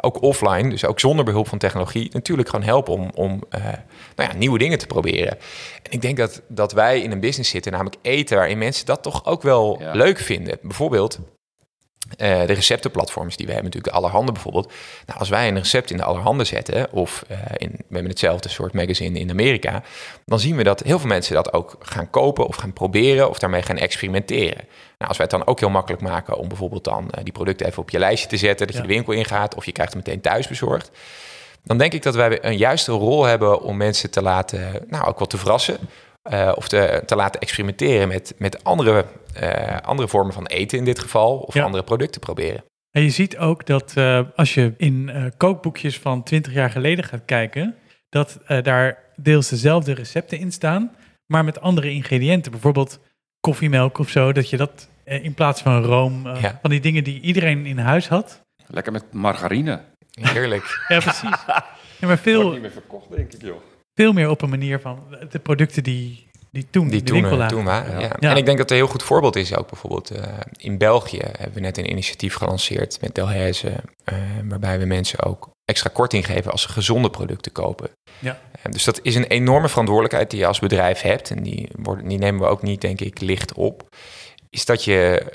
ook 0.01 0.23
offline, 0.23 0.71
dus 0.71 0.85
ook 0.85 1.01
zonder 1.01 1.25
behulp 1.25 1.49
van 1.49 1.59
technologie, 1.59 2.11
natuurlijk 2.13 2.49
gewoon 2.49 2.65
helpen 2.65 2.93
om, 2.93 3.11
om 3.15 3.43
nou 4.15 4.31
ja, 4.31 4.37
nieuwe 4.37 4.59
dingen 4.59 4.79
te 4.79 4.87
proberen. 4.87 5.39
En 5.83 5.91
ik 5.91 6.03
denk 6.03 6.17
dat, 6.17 6.43
dat 6.49 6.73
wij 6.73 7.01
in 7.01 7.13
een 7.13 7.21
business 7.21 7.51
zitten, 7.51 7.73
namelijk 7.73 7.97
eten, 8.03 8.37
waarin 8.37 8.59
mensen 8.59 8.87
dat 8.87 9.03
toch 9.03 9.25
ook 9.25 9.43
wel 9.43 9.77
ja. 9.81 9.93
leuk 9.93 10.19
vinden. 10.19 10.59
Bijvoorbeeld 10.63 11.19
de 12.17 12.53
receptenplatforms 12.53 13.37
die 13.37 13.47
we 13.47 13.53
hebben, 13.53 13.71
natuurlijk 13.71 13.95
de 13.95 14.01
Allerhande 14.01 14.33
bijvoorbeeld. 14.33 14.73
Nou, 15.07 15.19
als 15.19 15.29
wij 15.29 15.49
een 15.49 15.59
recept 15.59 15.91
in 15.91 15.97
de 15.97 16.03
Allerhande 16.03 16.45
zetten, 16.45 16.93
of 16.93 17.25
uh, 17.31 17.39
in, 17.57 17.71
we 17.71 17.95
hebben 17.95 18.11
hetzelfde 18.11 18.49
soort 18.49 18.73
magazine 18.73 19.19
in 19.19 19.31
Amerika, 19.31 19.83
dan 20.25 20.41
zien 20.41 20.57
we 20.57 20.63
dat 20.63 20.83
heel 20.83 20.99
veel 20.99 21.09
mensen 21.09 21.35
dat 21.35 21.53
ook 21.53 21.77
gaan 21.81 22.11
kopen 22.11 22.47
of 22.47 22.57
gaan 22.57 22.73
proberen 22.73 23.29
of 23.29 23.39
daarmee 23.39 23.63
gaan 23.63 23.79
experimenteren. 23.79 24.65
Nou, 24.99 25.09
als 25.09 25.17
wij 25.17 25.27
het 25.31 25.39
dan 25.39 25.47
ook 25.47 25.61
heel 25.61 25.71
makkelijk 25.71 26.03
maken 26.03 26.37
om 26.37 26.49
bijvoorbeeld 26.49 26.85
dan 26.85 27.05
uh, 27.05 27.25
die 27.25 27.33
producten 27.33 27.67
even 27.67 27.83
op 27.83 27.91
je 27.91 27.99
lijstje 27.99 28.29
te 28.29 28.37
zetten, 28.37 28.67
dat 28.67 28.77
ja. 28.77 28.83
je 28.83 28.89
de 28.89 28.95
winkel 28.95 29.13
ingaat 29.13 29.55
of 29.55 29.65
je 29.65 29.73
krijgt 29.73 29.95
het 29.95 30.07
meteen 30.07 30.21
thuis 30.21 30.49
bezorgd, 30.49 30.91
dan 31.65 31.79
denk 31.79 31.93
ik 31.93 32.03
dat 32.03 32.15
wij 32.15 32.45
een 32.45 32.57
juiste 32.57 32.93
rol 32.93 33.25
hebben 33.25 33.61
om 33.61 33.77
mensen 33.77 34.11
te 34.11 34.23
laten, 34.23 34.85
nou 34.89 35.05
ook 35.05 35.19
wat 35.19 35.31
te 35.31 35.39
verrassen. 35.39 35.79
Uh, 36.31 36.53
of 36.55 36.69
te, 36.69 37.03
te, 37.07 37.17
laten 37.17 37.41
experimenteren 37.41 38.09
met, 38.09 38.35
met 38.39 38.65
andere, 38.65 39.05
uh, 39.43 39.79
andere 39.81 40.09
vormen 40.09 40.33
van 40.33 40.47
eten 40.47 40.79
in 40.79 40.85
dit 40.85 40.99
geval, 40.99 41.39
of 41.39 41.55
ja. 41.55 41.65
andere 41.65 41.83
producten 41.83 42.21
proberen. 42.21 42.65
En 42.91 43.03
je 43.03 43.11
ziet 43.11 43.39
ook 43.39 43.67
dat 43.67 43.95
uh, 43.99 44.21
als 44.37 44.55
je 44.55 44.75
in 44.77 45.33
kookboekjes 45.37 45.99
van 45.99 46.23
20 46.23 46.53
jaar 46.53 46.71
geleden 46.71 47.05
gaat 47.05 47.25
kijken, 47.25 47.77
dat 48.09 48.39
daar 48.63 48.99
deels 49.17 49.49
dezelfde 49.49 49.95
recepten 49.95 50.39
in 50.39 50.53
staan, 50.53 50.97
maar 51.27 51.45
met 51.45 51.61
andere 51.61 51.91
ingrediënten. 51.91 52.53
Bijvoorbeeld 52.53 53.01
koffiemelk 53.41 53.99
of 53.99 54.09
zo, 54.09 54.33
dat 54.33 54.51
je 54.51 54.57
dat 54.57 54.89
in 55.05 55.35
plaats 55.35 55.63
van 55.63 55.83
room, 55.83 56.27
ja. 56.27 56.59
van 56.63 56.71
die 56.71 56.81
dingen 56.81 57.05
die 57.05 57.21
iedereen 57.21 57.67
in 57.67 57.79
huis 57.79 58.09
had. 58.09 58.41
Lekker 58.67 58.93
met 58.93 59.13
margarine. 59.13 59.81
Heerlijk. 60.21 60.65
ja, 60.89 60.99
precies. 60.99 61.45
Ja, 61.99 62.07
maar 62.07 62.19
veel... 62.19 62.41
Wordt 62.41 62.53
niet 62.53 62.63
meer 62.63 62.71
verkocht, 62.71 63.11
denk 63.11 63.33
ik, 63.33 63.43
joh 63.43 63.61
veel 63.97 64.13
meer 64.13 64.31
op 64.31 64.43
een 64.43 64.51
manier 64.51 64.81
van 64.81 64.99
de 65.31 65.39
producten 65.39 65.83
die, 65.83 66.27
die 66.51 66.67
toen 66.71 66.89
die 66.89 67.03
toen, 67.03 67.23
waren. 67.65 68.01
Ja. 68.01 68.17
Ja. 68.19 68.31
En 68.31 68.37
ik 68.37 68.47
denk 68.47 68.59
dat 68.59 68.71
er 68.71 68.77
een 68.77 68.83
heel 68.83 68.93
goed 68.93 69.03
voorbeeld 69.03 69.37
is 69.37 69.57
ook 69.57 69.69
bijvoorbeeld 69.69 70.17
uh, 70.17 70.23
in 70.57 70.79
België 70.79 71.21
hebben 71.23 71.55
we 71.55 71.61
net 71.61 71.79
een 71.79 71.91
initiatief 71.91 72.35
gelanceerd 72.35 73.01
met 73.01 73.15
Delhaize, 73.15 73.69
uh, 73.69 74.19
waarbij 74.45 74.79
we 74.79 74.85
mensen 74.85 75.23
ook 75.23 75.51
extra 75.65 75.91
korting 75.93 76.27
geven 76.27 76.53
als 76.53 76.63
ze 76.63 76.69
gezonde 76.69 77.11
producten 77.11 77.53
kopen. 77.53 77.91
Ja. 78.19 78.41
Uh, 78.67 78.73
dus 78.73 78.85
dat 78.85 79.01
is 79.03 79.15
een 79.15 79.27
enorme 79.27 79.69
verantwoordelijkheid 79.69 80.31
die 80.31 80.41
je 80.41 80.47
als 80.47 80.59
bedrijf 80.59 81.01
hebt 81.01 81.31
en 81.31 81.43
die, 81.43 81.69
worden, 81.73 82.09
die 82.09 82.19
nemen 82.19 82.41
we 82.41 82.47
ook 82.47 82.63
niet, 82.63 82.81
denk 82.81 83.01
ik, 83.01 83.21
licht 83.21 83.55
op. 83.55 83.89
Is 84.51 84.65
dat 84.65 84.85
je 84.85 85.27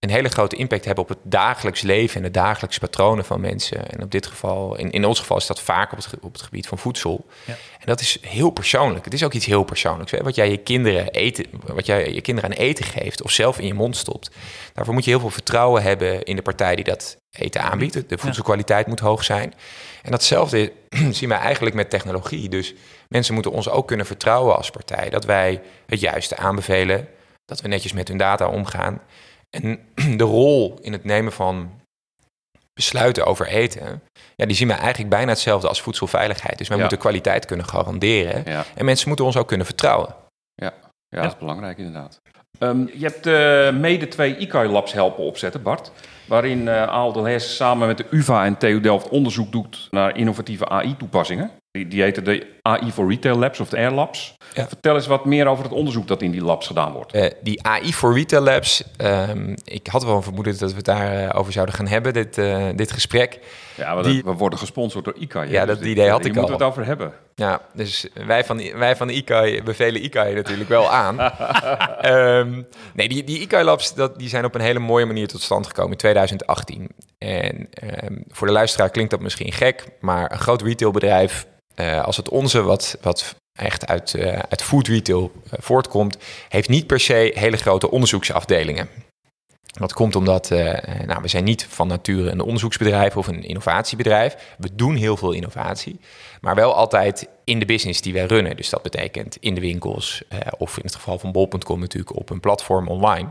een 0.00 0.10
hele 0.10 0.28
grote 0.28 0.56
impact 0.56 0.84
hebben 0.84 1.04
op 1.04 1.10
het 1.10 1.18
dagelijks 1.22 1.80
leven 1.80 2.16
en 2.16 2.22
de 2.22 2.30
dagelijkse 2.30 2.80
patronen 2.80 3.24
van 3.24 3.40
mensen. 3.40 3.90
En 3.90 4.02
op 4.02 4.10
dit 4.10 4.26
geval, 4.26 4.76
in, 4.76 4.90
in 4.90 5.04
ons 5.04 5.18
geval 5.18 5.36
is 5.36 5.46
dat 5.46 5.60
vaak 5.60 5.92
op 5.92 5.98
het, 5.98 6.08
op 6.20 6.32
het 6.32 6.42
gebied 6.42 6.66
van 6.66 6.78
voedsel. 6.78 7.26
Ja. 7.44 7.52
En 7.52 7.86
dat 7.86 8.00
is 8.00 8.18
heel 8.20 8.50
persoonlijk. 8.50 9.04
Het 9.04 9.14
is 9.14 9.22
ook 9.22 9.32
iets 9.32 9.46
heel 9.46 9.62
persoonlijks. 9.62 10.12
Hè? 10.12 10.22
Wat 10.22 10.34
jij 10.34 10.50
je 10.50 10.56
kinderen 10.56 11.10
eten, 11.10 11.46
wat 11.66 11.86
jij 11.86 12.12
je 12.12 12.20
kinderen 12.20 12.50
aan 12.50 12.56
eten 12.56 12.84
geeft 12.84 13.22
of 13.22 13.30
zelf 13.30 13.58
in 13.58 13.66
je 13.66 13.74
mond 13.74 13.96
stopt. 13.96 14.30
Daarvoor 14.74 14.94
moet 14.94 15.04
je 15.04 15.10
heel 15.10 15.20
veel 15.20 15.30
vertrouwen 15.30 15.82
hebben 15.82 16.22
in 16.22 16.36
de 16.36 16.42
partij 16.42 16.74
die 16.74 16.84
dat 16.84 17.16
eten 17.30 17.62
aanbiedt. 17.62 18.08
De 18.08 18.18
voedselkwaliteit 18.18 18.86
moet 18.86 19.00
hoog 19.00 19.24
zijn. 19.24 19.54
En 20.02 20.10
datzelfde 20.10 20.72
zien 21.10 21.28
wij 21.28 21.38
eigenlijk 21.38 21.74
met 21.76 21.90
technologie. 21.90 22.48
Dus 22.48 22.74
mensen 23.08 23.34
moeten 23.34 23.52
ons 23.52 23.68
ook 23.68 23.86
kunnen 23.86 24.06
vertrouwen 24.06 24.56
als 24.56 24.70
partij 24.70 25.10
dat 25.10 25.24
wij 25.24 25.62
het 25.86 26.00
juiste 26.00 26.36
aanbevelen, 26.36 27.08
dat 27.46 27.60
we 27.60 27.68
netjes 27.68 27.92
met 27.92 28.08
hun 28.08 28.16
data 28.16 28.48
omgaan. 28.48 29.00
En 29.50 29.78
de 30.16 30.24
rol 30.24 30.78
in 30.80 30.92
het 30.92 31.04
nemen 31.04 31.32
van 31.32 31.70
besluiten 32.72 33.26
over 33.26 33.46
eten, 33.46 34.02
ja, 34.36 34.46
die 34.46 34.56
zien 34.56 34.68
we 34.68 34.74
eigenlijk 34.74 35.10
bijna 35.10 35.30
hetzelfde 35.30 35.68
als 35.68 35.80
voedselveiligheid. 35.80 36.58
Dus 36.58 36.68
wij 36.68 36.76
ja. 36.76 36.82
moeten 36.82 37.00
kwaliteit 37.00 37.46
kunnen 37.46 37.66
garanderen. 37.66 38.42
Ja. 38.46 38.64
En 38.74 38.84
mensen 38.84 39.08
moeten 39.08 39.26
ons 39.26 39.36
ook 39.36 39.48
kunnen 39.48 39.66
vertrouwen. 39.66 40.14
Ja, 40.54 40.72
ja 41.08 41.22
dat 41.22 41.32
is 41.32 41.38
belangrijk 41.38 41.78
inderdaad. 41.78 42.20
Um, 42.58 42.90
je 42.92 43.04
hebt 43.04 43.26
uh, 43.26 43.80
mede 43.80 44.08
twee 44.08 44.36
ICAI-labs 44.36 44.92
helpen 44.92 45.24
opzetten, 45.24 45.62
Bart. 45.62 45.92
Waarin 46.26 46.60
uh, 46.60 46.82
Aal 46.82 47.12
Delhaize 47.12 47.48
samen 47.48 47.86
met 47.86 47.96
de 47.96 48.06
UvA 48.10 48.44
en 48.44 48.56
TU 48.56 48.80
Delft 48.80 49.08
onderzoek 49.08 49.52
doet 49.52 49.88
naar 49.90 50.16
innovatieve 50.16 50.68
AI-toepassingen. 50.68 51.50
Die, 51.72 51.88
die 51.88 52.02
heten 52.02 52.24
de 52.24 52.46
AI 52.62 52.92
voor 52.92 53.08
Retail 53.08 53.36
Labs 53.38 53.60
of 53.60 53.68
de 53.68 53.76
Air 53.76 53.90
Labs. 53.90 54.34
Ja. 54.54 54.68
Vertel 54.68 54.94
eens 54.94 55.06
wat 55.06 55.24
meer 55.24 55.46
over 55.46 55.64
het 55.64 55.72
onderzoek 55.72 56.06
dat 56.08 56.22
in 56.22 56.30
die 56.30 56.42
labs 56.42 56.66
gedaan 56.66 56.92
wordt. 56.92 57.12
Eh, 57.12 57.30
die 57.42 57.62
AI 57.66 57.92
voor 57.92 58.14
Retail 58.14 58.42
Labs, 58.42 58.82
ehm, 58.96 59.56
ik 59.64 59.86
had 59.86 60.04
wel 60.04 60.16
een 60.16 60.22
vermoeden 60.22 60.58
dat 60.58 60.70
we 60.70 60.76
het 60.76 60.84
daarover 60.84 61.34
over 61.34 61.52
zouden 61.52 61.74
gaan 61.74 61.86
hebben, 61.86 62.12
dit, 62.12 62.38
eh, 62.38 62.66
dit 62.74 62.92
gesprek. 62.92 63.38
Ja, 63.76 63.96
we, 63.96 64.02
Die- 64.02 64.22
we 64.24 64.32
worden 64.32 64.58
gesponsord 64.58 65.04
door 65.04 65.14
ICAI. 65.18 65.46
hè, 65.46 65.52
Ja, 65.52 65.60
dus 65.60 65.74
dat 65.74 65.78
dit- 65.82 65.92
idee 65.92 66.08
had 66.10 66.18
ik 66.24 66.24
moeten 66.24 66.42
al. 66.42 66.48
we 66.48 66.52
het 66.52 66.62
over 66.62 66.84
hebben. 66.84 67.12
Ja, 67.34 67.60
dus 67.74 68.06
wij 68.26 68.44
van, 68.44 68.56
de- 68.56 68.74
wij 68.76 68.96
van 68.96 69.08
ICAI 69.08 69.62
bevelen 69.62 70.04
ICAI 70.04 70.34
natuurlijk 70.34 70.68
wel 70.68 70.90
aan. 70.90 71.18
Ehm, 72.00 72.62
nee, 72.94 73.08
die, 73.08 73.24
die 73.24 73.40
ICAI 73.40 73.64
Labs 73.64 73.94
dat, 73.94 74.18
die 74.18 74.28
zijn 74.28 74.44
op 74.44 74.54
een 74.54 74.60
hele 74.60 74.78
mooie 74.78 75.06
manier 75.06 75.28
tot 75.28 75.40
stand 75.40 75.66
gekomen 75.66 75.90
in 75.92 75.96
2018. 75.98 76.88
En 77.18 77.66
ehm, 77.70 78.16
voor 78.28 78.46
de 78.46 78.52
luisteraar 78.52 78.90
klinkt 78.90 79.10
dat 79.10 79.20
misschien 79.20 79.52
gek, 79.52 79.84
maar 80.00 80.32
een 80.32 80.38
groot 80.38 80.62
retailbedrijf 80.62 81.46
eh, 81.80 82.04
als 82.04 82.16
het 82.16 82.28
onze, 82.28 82.62
wat, 82.62 82.98
wat 83.00 83.34
echt 83.52 83.86
uit, 83.86 84.14
eh, 84.14 84.38
uit 84.48 84.62
food 84.62 84.86
retail 84.86 85.32
eh, 85.44 85.58
voortkomt, 85.62 86.16
heeft 86.48 86.68
niet 86.68 86.86
per 86.86 87.00
se 87.00 87.32
hele 87.34 87.56
grote 87.56 87.90
onderzoeksafdelingen. 87.90 88.88
Dat 89.78 89.92
komt 89.92 90.16
omdat 90.16 90.50
nou, 91.06 91.22
we 91.22 91.28
zijn 91.28 91.44
niet 91.44 91.66
van 91.68 91.88
nature 91.88 92.30
een 92.30 92.40
onderzoeksbedrijf 92.40 93.16
of 93.16 93.26
een 93.26 93.42
innovatiebedrijf. 93.42 94.36
We 94.58 94.74
doen 94.74 94.94
heel 94.94 95.16
veel 95.16 95.32
innovatie, 95.32 96.00
maar 96.40 96.54
wel 96.54 96.74
altijd 96.74 97.28
in 97.44 97.58
de 97.58 97.64
business 97.64 98.00
die 98.00 98.12
wij 98.12 98.24
runnen. 98.24 98.56
Dus 98.56 98.70
dat 98.70 98.82
betekent 98.82 99.36
in 99.40 99.54
de 99.54 99.60
winkels 99.60 100.22
of 100.58 100.76
in 100.76 100.84
het 100.84 100.94
geval 100.94 101.18
van 101.18 101.32
bol.com 101.32 101.80
natuurlijk 101.80 102.16
op 102.16 102.30
een 102.30 102.40
platform 102.40 102.88
online. 102.88 103.28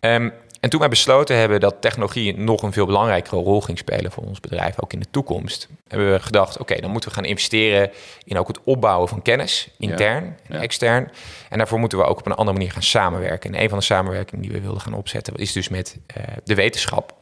Ehm, 0.00 0.30
en 0.62 0.70
toen 0.70 0.80
wij 0.80 0.88
besloten 0.88 1.36
hebben 1.36 1.60
dat 1.60 1.80
technologie 1.80 2.36
nog 2.36 2.62
een 2.62 2.72
veel 2.72 2.86
belangrijkere 2.86 3.36
rol 3.36 3.60
ging 3.60 3.78
spelen 3.78 4.12
voor 4.12 4.24
ons 4.24 4.40
bedrijf, 4.40 4.80
ook 4.82 4.92
in 4.92 5.00
de 5.00 5.10
toekomst, 5.10 5.68
hebben 5.88 6.12
we 6.12 6.20
gedacht, 6.20 6.58
oké, 6.58 6.80
dan 6.80 6.90
moeten 6.90 7.08
we 7.10 7.14
gaan 7.14 7.24
investeren 7.24 7.90
in 8.24 8.38
ook 8.38 8.48
het 8.48 8.58
opbouwen 8.64 9.08
van 9.08 9.22
kennis, 9.22 9.68
intern 9.78 10.24
en 10.24 10.56
ja. 10.56 10.60
extern. 10.60 11.10
En 11.48 11.58
daarvoor 11.58 11.78
moeten 11.78 11.98
we 11.98 12.04
ook 12.04 12.18
op 12.18 12.26
een 12.26 12.34
andere 12.34 12.58
manier 12.58 12.72
gaan 12.72 12.82
samenwerken. 12.82 13.54
En 13.54 13.62
een 13.62 13.68
van 13.68 13.78
de 13.78 13.84
samenwerkingen 13.84 14.42
die 14.42 14.52
we 14.52 14.60
wilden 14.60 14.80
gaan 14.80 14.94
opzetten 14.94 15.34
is 15.34 15.52
dus 15.52 15.68
met 15.68 15.98
eh, 16.06 16.22
de 16.44 16.54
wetenschap 16.54 17.20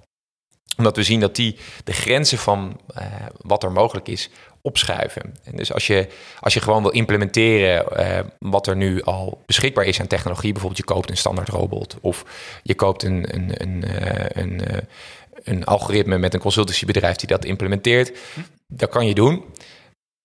omdat 0.76 0.96
we 0.96 1.02
zien 1.02 1.20
dat 1.20 1.36
die 1.36 1.56
de 1.84 1.92
grenzen 1.92 2.38
van 2.38 2.80
eh, 2.94 3.06
wat 3.40 3.62
er 3.62 3.72
mogelijk 3.72 4.08
is 4.08 4.30
opschuiven. 4.62 5.34
En 5.44 5.56
dus 5.56 5.72
als 5.72 5.86
je, 5.86 6.08
als 6.40 6.54
je 6.54 6.60
gewoon 6.60 6.82
wil 6.82 6.90
implementeren 6.90 7.96
eh, 7.96 8.24
wat 8.38 8.66
er 8.66 8.76
nu 8.76 9.02
al 9.02 9.42
beschikbaar 9.46 9.84
is 9.84 10.00
aan 10.00 10.06
technologie, 10.06 10.52
bijvoorbeeld 10.52 10.86
je 10.86 10.94
koopt 10.94 11.10
een 11.10 11.16
standaard 11.16 11.48
robot 11.48 11.96
of 12.00 12.24
je 12.62 12.74
koopt 12.74 13.02
een, 13.02 13.34
een, 13.34 13.62
een, 13.62 13.84
eh, 13.84 14.42
een, 14.42 14.66
eh, 14.66 14.78
een 15.44 15.64
algoritme 15.64 16.18
met 16.18 16.34
een 16.34 16.40
consultancybedrijf 16.40 17.16
die 17.16 17.28
dat 17.28 17.44
implementeert, 17.44 18.18
dat 18.66 18.88
kan 18.88 19.06
je 19.06 19.14
doen. 19.14 19.44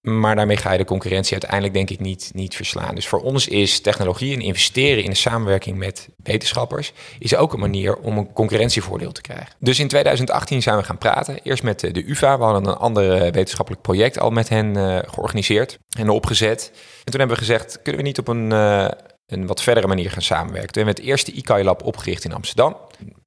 Maar 0.06 0.36
daarmee 0.36 0.58
ga 0.58 0.72
je 0.72 0.78
de 0.78 0.86
concurrentie 0.86 1.32
uiteindelijk 1.32 1.74
denk 1.74 1.90
ik 1.90 2.00
niet, 2.00 2.32
niet 2.34 2.56
verslaan. 2.56 2.96
Dus 2.96 3.08
voor 3.08 3.22
ons 3.22 3.48
is 3.48 3.80
technologie 3.80 4.34
en 4.34 4.42
investeren 4.42 5.04
in 5.04 5.10
de 5.10 5.16
samenwerking 5.16 5.78
met 5.78 6.10
wetenschappers... 6.24 6.94
is 7.20 7.36
ook 7.36 7.54
een 7.54 7.60
manier 7.60 7.96
om 7.96 8.18
een 8.18 8.34
concurrentievoordeel 8.34 9.12
te 9.12 9.22
krijgen. 9.22 9.48
Dus 9.60 9.80
in 9.80 9.88
2018 9.88 10.62
zijn 10.62 10.78
we 10.78 10.84
gaan 10.84 10.98
praten. 10.98 11.40
Eerst 11.44 11.64
met 11.64 11.84
eh, 11.84 11.94
de 11.94 12.10
UvA. 12.10 12.38
We 12.38 12.44
hadden 12.44 12.66
een 12.66 12.78
ander 12.78 13.12
eh, 13.12 13.32
wetenschappelijk 13.32 13.82
project 13.82 14.20
al 14.20 14.30
met 14.30 14.50
hen 14.50 14.76
eh, 14.76 15.00
georganiseerd 15.14 15.80
en 15.98 16.10
opgezet. 16.10 16.72
En 16.74 17.12
toen 17.12 17.20
hebben 17.20 17.38
we 17.38 17.44
gezegd, 17.44 17.82
kunnen 17.82 18.02
we 18.02 18.08
niet 18.08 18.20
op 18.20 18.28
een, 18.28 18.52
een 18.52 19.48
wat 19.48 19.62
verdere 19.62 19.88
manier 19.88 20.12
gaan 20.12 20.22
samenwerken? 20.22 20.72
Toen 20.72 20.84
hebben 20.84 21.04
het 21.04 21.12
eerste 21.12 21.32
ICAI 21.32 21.64
Lab 21.64 21.84
opgericht 21.84 22.24
in 22.24 22.34
Amsterdam. 22.34 22.76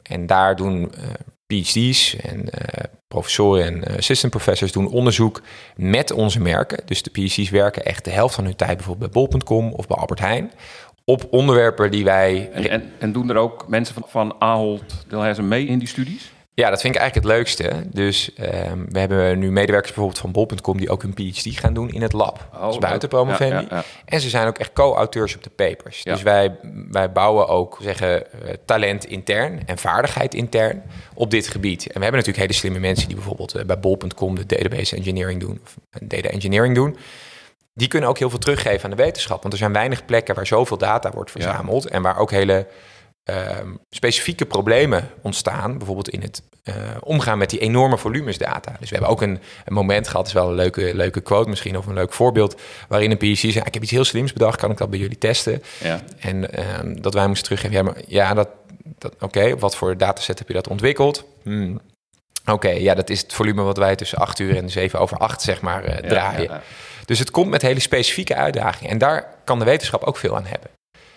En 0.02 0.26
daar 0.26 0.56
doen 0.56 0.92
eh, 0.94 1.02
PhD's 1.48 2.16
en 2.16 2.50
eh, 2.50 2.84
professoren 3.08 3.64
en 3.64 3.84
eh, 3.84 3.96
assistant 3.96 4.32
professors 4.32 4.72
doen 4.72 4.88
onderzoek 4.88 5.42
met 5.76 6.12
onze 6.12 6.40
merken. 6.40 6.82
Dus 6.84 7.02
de 7.02 7.10
PhD's 7.10 7.50
werken 7.50 7.84
echt 7.84 8.04
de 8.04 8.10
helft 8.10 8.34
van 8.34 8.44
hun 8.44 8.56
tijd 8.56 8.76
bijvoorbeeld 8.76 9.12
bij 9.12 9.22
bol.com 9.22 9.72
of 9.72 9.86
bij 9.86 9.96
Albert 9.96 10.20
Heijn. 10.20 10.52
Op 11.04 11.26
onderwerpen 11.30 11.90
die 11.90 12.04
wij... 12.04 12.50
En, 12.52 12.70
en, 12.70 12.92
en 12.98 13.12
doen 13.12 13.30
er 13.30 13.36
ook 13.36 13.68
mensen 13.68 13.94
van, 13.94 14.04
van 14.06 14.34
Ahold 14.38 15.04
Delhaize 15.08 15.42
mee 15.42 15.66
in 15.66 15.78
die 15.78 15.88
studies? 15.88 16.32
Ja, 16.58 16.70
dat 16.70 16.80
vind 16.80 16.94
ik 16.94 17.00
eigenlijk 17.00 17.28
het 17.28 17.36
leukste. 17.36 17.86
Dus 17.92 18.34
ehm, 18.34 18.78
we 18.88 18.98
hebben 18.98 19.38
nu 19.38 19.50
medewerkers 19.50 19.92
bijvoorbeeld 19.92 20.20
van 20.20 20.32
bol.com... 20.32 20.78
die 20.78 20.90
ook 20.90 21.02
hun 21.02 21.14
PhD 21.14 21.58
gaan 21.58 21.74
doen 21.74 21.90
in 21.90 22.02
het 22.02 22.12
lab. 22.12 22.48
Oh, 22.54 22.66
dus 22.66 22.78
buiten 22.78 23.08
promovendi. 23.08 23.54
Ja, 23.54 23.60
ja, 23.60 23.66
ja. 23.70 23.84
En 24.04 24.20
ze 24.20 24.28
zijn 24.28 24.46
ook 24.46 24.58
echt 24.58 24.72
co-auteurs 24.72 25.36
op 25.36 25.42
de 25.42 25.50
papers. 25.50 26.02
Dus 26.02 26.22
wij, 26.22 26.56
wij 26.90 27.12
bouwen 27.12 27.48
ook 27.48 27.78
zeggen, 27.80 28.32
eh, 28.32 28.54
talent 28.64 29.04
intern 29.04 29.66
en 29.66 29.78
vaardigheid 29.78 30.34
intern 30.34 30.82
op 31.14 31.30
dit 31.30 31.48
gebied. 31.48 31.80
En 31.80 31.94
we 31.94 32.02
hebben 32.02 32.20
natuurlijk 32.20 32.38
hele 32.38 32.52
slimme 32.52 32.78
mensen 32.78 33.06
die 33.06 33.16
bijvoorbeeld 33.16 33.54
eh, 33.54 33.64
bij 33.64 33.78
bol.com 33.78 34.34
de 34.34 34.46
database 34.46 34.96
engineering 34.96 35.40
doen, 35.40 35.60
of 35.64 35.76
data 36.02 36.28
engineering 36.28 36.74
doen. 36.74 36.96
Die 37.74 37.88
kunnen 37.88 38.08
ook 38.08 38.18
heel 38.18 38.30
veel 38.30 38.38
teruggeven 38.38 38.84
aan 38.84 38.96
de 38.96 39.02
wetenschap. 39.02 39.40
Want 39.40 39.52
er 39.52 39.58
zijn 39.58 39.72
weinig 39.72 40.04
plekken 40.04 40.34
waar 40.34 40.46
zoveel 40.46 40.78
data 40.78 41.10
wordt 41.10 41.30
verzameld 41.30 41.86
en 41.86 42.02
waar 42.02 42.18
ook 42.18 42.30
hele 42.30 42.66
ehm, 43.28 43.74
specifieke 43.90 44.46
problemen 44.46 45.10
ontstaan. 45.22 45.78
Bijvoorbeeld 45.78 46.08
in 46.08 46.22
het 46.22 46.42
eh, 46.62 46.74
omgaan 47.00 47.38
met 47.38 47.50
die 47.50 47.58
enorme 47.58 47.98
volumes 47.98 48.38
data. 48.38 48.76
Dus 48.80 48.88
we 48.88 48.94
hebben 48.96 49.12
ook 49.12 49.22
een, 49.22 49.40
een 49.64 49.74
moment 49.74 50.08
gehad, 50.08 50.26
is 50.26 50.32
wel 50.32 50.48
een 50.48 50.54
leuke, 50.54 50.94
leuke 50.94 51.20
quote 51.20 51.48
misschien, 51.48 51.78
of 51.78 51.86
een 51.86 51.94
leuk 51.94 52.12
voorbeeld, 52.12 52.60
waarin 52.88 53.10
een 53.10 53.16
PhD 53.16 53.38
zei, 53.38 53.64
ik 53.64 53.74
heb 53.74 53.82
iets 53.82 53.90
heel 53.92 54.04
slims 54.04 54.32
bedacht, 54.32 54.60
kan 54.60 54.70
ik 54.70 54.76
dat 54.76 54.90
bij 54.90 54.98
jullie 54.98 55.18
testen? 55.18 55.62
Ja. 55.82 56.00
En 56.18 56.52
ehm, 56.52 57.00
dat 57.00 57.14
wij 57.14 57.26
moesten 57.26 57.44
teruggeven, 57.44 57.76
ja, 57.76 57.82
maar, 57.82 58.02
ja 58.06 58.34
dat, 58.34 58.48
dat, 58.98 59.14
oké, 59.20 59.50
op 59.52 59.60
wat 59.60 59.76
voor 59.76 59.96
dataset 59.96 60.38
heb 60.38 60.48
je 60.48 60.54
dat 60.54 60.68
ontwikkeld? 60.68 61.24
Hmm. 61.42 61.80
Oké, 62.46 62.68
ja, 62.70 62.94
dat 62.94 63.10
is 63.10 63.20
het 63.20 63.32
volume 63.32 63.62
wat 63.62 63.76
wij 63.76 63.96
tussen 63.96 64.18
8 64.18 64.38
uur 64.38 64.56
en 64.56 64.70
7 64.70 64.98
over 65.00 65.16
8, 65.16 65.42
zeg 65.42 65.60
maar, 65.60 65.84
eh, 65.84 66.02
Ja, 66.02 66.08
draaien. 66.08 66.42
ja, 66.42 66.54
ja. 66.54 66.62
Dus 67.04 67.18
het 67.18 67.30
komt 67.30 67.50
met 67.50 67.62
hele 67.62 67.80
specifieke 67.80 68.34
uitdagingen. 68.34 68.92
En 68.92 68.98
daar 68.98 69.34
kan 69.44 69.58
de 69.58 69.64
wetenschap 69.64 70.02
ook 70.02 70.16
veel 70.16 70.36
aan 70.36 70.46
hebben. 70.46 70.70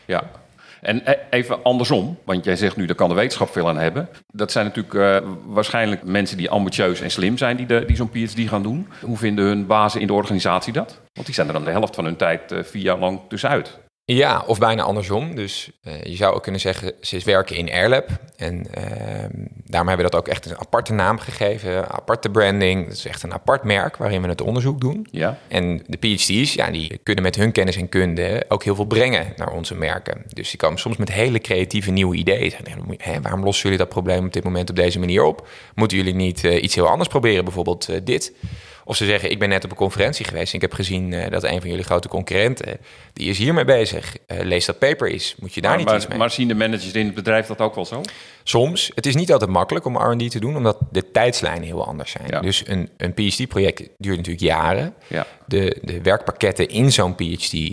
Ja. 0.06 0.32
En 0.82 1.06
eh, 1.06 1.16
even 1.30 1.64
andersom, 1.64 2.18
want 2.24 2.46
jij 2.46 2.56
zegt 2.56 2.76
nu, 2.76 2.86
daar 2.86 2.96
kan 2.96 3.10
de 3.10 3.16
wetenschap 3.16 3.50
veel 3.50 3.70
aan 3.70 3.78
hebben. 3.78 4.10
Dat 4.34 4.52
zijn 4.52 4.66
natuurlijk 4.66 4.94
eh, 4.94 5.30
waarschijnlijk 5.46 6.04
mensen 6.04 6.38
die 6.38 6.50
ambitieus 6.50 7.02
en 7.02 7.12
slim 7.12 7.38
zijn, 7.38 7.58
die, 7.58 7.86
die 7.86 7.96
zo'n 7.96 8.10
PhD 8.10 8.50
gaan 8.50 8.64
doen. 8.64 8.88
Hoe 9.02 9.18
vinden 9.18 9.46
hun 9.46 9.66
bazen 9.66 10.02
in 10.02 10.08
de 10.08 10.14
organisatie 10.14 10.74
dat? 10.74 11.02
Want 11.14 11.26
die 11.26 11.36
zijn 11.36 11.48
er 11.48 11.54
dan 11.54 11.64
de 11.64 11.72
helft 11.72 11.96
van 11.96 12.06
hun 12.06 12.16
tijd 12.16 12.52
eh, 12.52 12.64
vier 12.64 12.82
jaar 12.82 13.00
lang 13.00 13.20
tussenuit. 13.28 13.80
Ja, 14.06 14.44
of 14.48 14.60
bijna 14.60 14.84
andersom. 14.84 15.36
Dus 15.36 15.72
eh, 15.84 16.04
je 16.04 16.16
zou 16.16 16.36
ook 16.36 16.44
kunnen 16.44 16.62
zeggen, 16.62 16.94
ze 17.02 17.22
werken 17.26 17.56
in 17.56 17.72
Airlab. 17.72 18.10
En 18.36 18.74
ehm, 18.74 19.30
daarom 19.66 19.88
hebben 19.88 20.06
we 20.06 20.12
dat 20.12 20.16
ook 20.16 20.28
echt 20.28 20.46
een 20.46 20.58
aparte 20.58 20.94
naam 20.94 21.20
gegeven, 21.20 21.90
aparte 21.90 22.30
branding. 22.30 22.88
Dat 22.88 22.98
is 22.98 23.06
echt 23.06 23.24
een 23.24 23.34
apart 23.34 23.64
merk 23.64 23.98
waarin 23.98 24.22
we 24.22 24.28
het 24.28 24.42
onderzoek 24.42 24.82
doen. 24.82 25.08
Ja. 25.12 25.38
En 25.48 25.84
de 25.88 25.98
PhD's, 25.98 26.54
ja, 26.54 26.72
die 26.72 27.00
kunnen 27.04 27.24
met 27.24 27.36
hun 27.36 27.52
kennis 27.52 27.76
en 27.76 27.90
kunde 27.90 28.46
ook 28.48 28.64
heel 28.64 28.76
veel 28.76 28.86
brengen 28.86 29.34
naar 29.36 29.52
onze 29.52 29.76
merken. 29.76 30.24
Dus 30.28 30.50
die 30.50 30.60
komen 30.60 30.80
soms 30.80 30.98
met 30.98 31.12
hele 31.12 31.40
creatieve 31.40 31.92
nieuwe 31.92 32.16
ideeën. 32.16 32.54
Hè, 32.98 33.22
waarom 33.22 33.44
lossen 33.44 33.64
jullie 33.64 33.86
dat 33.86 33.90
probleem 33.90 34.26
op 34.26 34.34
dit 34.34 34.44
moment 34.44 34.70
op 34.70 34.76
deze 34.76 35.00
manier 35.00 35.24
op? 35.24 35.48
Moeten 35.76 35.98
jullie 35.98 36.16
niet 36.16 36.44
eh, 36.44 36.64
iets 36.64 36.76
heel 36.76 36.88
anders 36.88 37.10
proberen, 37.10 37.44
bijvoorbeeld 37.44 37.90
eh, 37.90 37.98
dit? 38.04 38.34
Of 38.84 38.96
ze 38.96 39.06
zeggen, 39.06 39.32
ik 39.32 39.40
ben 39.40 39.50
net 39.50 39.64
op 39.64 39.72
een 39.72 39.78
conferentie 39.78 40.26
geweest 40.26 40.50
en 40.50 40.56
ik 40.56 40.62
heb 40.62 40.74
gezien 40.74 41.14
eh, 41.14 41.32
dat 41.32 41.44
een 41.44 41.60
van 41.62 41.70
jullie 41.70 41.86
grote 41.86 42.08
concurrenten, 42.08 42.78
die 43.14 43.30
is 43.30 43.38
hiermee 43.38 43.66
bezig. 43.66 44.18
Eh, 44.28 44.40
lees 44.40 44.66
dat 44.66 44.80
paper 44.80 45.12
eens. 45.12 45.36
Moet 45.40 45.54
je 45.54 45.62
daar 45.62 45.70
Maar, 45.70 45.80
niet 45.80 45.88
maar, 45.88 45.98
iets 45.98 46.08
mee? 46.08 46.18
maar 46.18 46.32
zien 46.32 46.48
de 46.48 46.56
managers 46.56 46.92
in 46.92 47.06
het 47.06 47.16
bedrijf 47.16 47.48
dat 47.48 47.60
ook 47.60 47.76
wel 47.76 47.86
zo? 47.86 48.02
Soms. 48.44 48.92
Het 48.96 49.06
is 49.06 49.16
niet 49.16 49.32
altijd 49.32 49.50
makkelijk 49.50 49.86
om 49.86 49.98
R&D 49.98 50.32
te 50.32 50.40
doen, 50.40 50.56
omdat 50.56 50.78
de 50.92 51.12
tijdslijnen 51.12 51.64
heel 51.64 51.86
anders 51.86 52.12
zijn. 52.12 52.28
Ja. 52.28 52.40
Dus 52.40 52.64
een, 52.68 52.90
een 52.98 53.14
PhD-project 53.14 53.90
duurt 53.98 54.18
natuurlijk 54.18 54.46
jaren. 54.46 54.94
Ja. 55.08 55.28
De, 55.46 55.78
de 55.82 56.02
werkpakketten 56.02 56.68
in 56.70 56.92
zo'n 56.92 57.16
PhD 57.16 57.54
eh, 57.54 57.70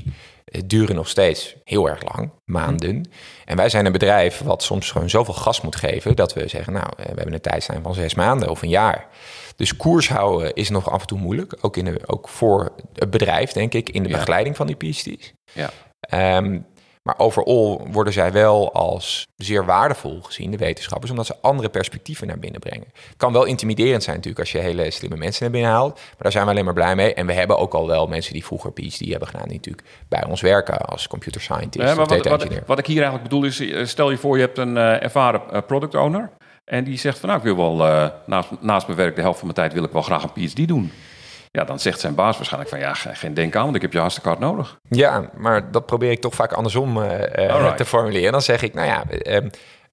duren 0.66 0.94
nog 0.94 1.08
steeds 1.08 1.56
heel 1.64 1.88
erg 1.88 2.14
lang, 2.14 2.30
maanden. 2.44 3.10
En 3.44 3.56
wij 3.56 3.68
zijn 3.68 3.86
een 3.86 3.92
bedrijf 3.92 4.38
wat 4.38 4.62
soms 4.62 4.90
gewoon 4.90 5.10
zoveel 5.10 5.34
gas 5.34 5.60
moet 5.60 5.76
geven... 5.76 6.16
dat 6.16 6.34
we 6.34 6.48
zeggen, 6.48 6.72
nou, 6.72 6.86
eh, 6.96 7.04
we 7.04 7.14
hebben 7.14 7.32
een 7.32 7.40
tijdslijn 7.40 7.82
van 7.82 7.94
zes 7.94 8.14
maanden 8.14 8.48
of 8.50 8.62
een 8.62 8.68
jaar. 8.68 9.06
Dus 9.56 9.76
koers 9.76 10.08
houden 10.08 10.54
is 10.54 10.68
nog 10.68 10.90
af 10.90 11.00
en 11.00 11.06
toe 11.06 11.18
moeilijk. 11.18 11.56
Ook, 11.60 11.76
in 11.76 11.84
de, 11.84 12.00
ook 12.06 12.28
voor 12.28 12.72
het 12.94 13.10
bedrijf, 13.10 13.52
denk 13.52 13.74
ik, 13.74 13.90
in 13.90 14.02
de 14.02 14.08
Ja. 14.08 14.16
begeleiding 14.16 14.56
van 14.56 14.66
die 14.66 14.76
PhD's. 14.76 15.32
Ja. 15.52 15.70
Ehm, 16.00 16.58
maar 17.08 17.18
overal 17.18 17.86
worden 17.90 18.12
zij 18.12 18.32
wel 18.32 18.72
als 18.72 19.28
zeer 19.36 19.64
waardevol 19.64 20.20
gezien, 20.22 20.50
de 20.50 20.56
wetenschappers, 20.56 21.10
omdat 21.10 21.26
ze 21.26 21.34
andere 21.40 21.68
perspectieven 21.68 22.26
naar 22.26 22.38
binnen 22.38 22.60
brengen. 22.60 22.86
Het 22.92 23.16
kan 23.16 23.32
wel 23.32 23.44
intimiderend 23.44 24.02
zijn 24.02 24.16
natuurlijk 24.16 24.42
als 24.42 24.52
je 24.52 24.58
hele 24.58 24.90
slimme 24.90 25.16
mensen 25.16 25.42
naar 25.42 25.52
binnen 25.52 25.70
haalt, 25.70 25.94
maar 25.94 26.16
daar 26.18 26.32
zijn 26.32 26.44
we 26.44 26.50
alleen 26.50 26.64
maar 26.64 26.74
blij 26.74 26.96
mee. 26.96 27.14
En 27.14 27.26
we 27.26 27.32
hebben 27.32 27.58
ook 27.58 27.74
al 27.74 27.86
wel 27.86 28.06
mensen 28.06 28.32
die 28.32 28.44
vroeger 28.44 28.72
PhD 28.72 28.98
hebben 28.98 29.28
gedaan, 29.28 29.48
die 29.48 29.56
natuurlijk 29.56 29.86
bij 30.08 30.24
ons 30.24 30.40
werken 30.40 30.78
als 30.78 31.08
computer 31.08 31.40
scientist 31.40 31.94
Ja, 31.94 32.02
of 32.02 32.08
data 32.08 32.30
wat, 32.30 32.42
engineer. 32.42 32.62
wat 32.66 32.78
ik 32.78 32.86
hier 32.86 33.02
eigenlijk 33.02 33.28
bedoel 33.28 33.44
is, 33.44 33.60
eh, 33.60 33.84
stel 33.84 34.10
je 34.10 34.16
voor 34.16 34.36
je 34.36 34.42
hebt 34.42 34.58
een 34.58 34.76
eh, 34.76 35.02
ervaren 35.02 35.42
eh, 35.50 35.60
product 35.66 35.94
owner. 35.94 36.30
En 36.64 36.84
die 36.84 36.98
zegt 36.98 37.18
van 37.18 37.28
nou, 37.28 37.40
ik 37.40 37.54
wil 37.54 37.76
wel 37.76 38.10
naast, 38.26 38.50
naast 38.60 38.86
mijn 38.86 38.98
werk 38.98 39.14
de 39.14 39.20
helft 39.20 39.38
van 39.38 39.46
mijn 39.46 39.60
tijd 39.60 39.72
wil 39.72 39.84
ik 39.84 39.92
wel 39.92 40.02
graag 40.02 40.22
een 40.22 40.48
PhD 40.48 40.68
doen. 40.68 40.92
Ja, 41.58 41.64
dan 41.64 41.78
zegt 41.80 42.00
zijn 42.00 42.14
baas 42.14 42.36
waarschijnlijk 42.36 42.70
van 42.70 42.80
ja, 42.80 42.94
ge- 42.94 43.14
geen 43.14 43.34
denk 43.34 43.56
aan, 43.56 43.64
want 43.64 43.76
ik 43.76 43.82
heb 43.82 43.92
je 43.92 43.98
hartstikke 43.98 44.28
hard 44.28 44.40
nodig. 44.40 44.78
Ja, 44.88 45.30
maar 45.36 45.70
dat 45.70 45.86
probeer 45.86 46.10
ik 46.10 46.20
toch 46.20 46.34
vaak 46.34 46.52
andersom 46.52 47.02
eh, 47.02 47.48
eh, 47.48 47.74
te 47.74 47.84
formuleren. 47.84 48.32
Dan 48.32 48.42
zeg 48.42 48.62
ik, 48.62 48.74
nou 48.74 48.86
ja, 48.86 49.04
ehm, 49.22 49.48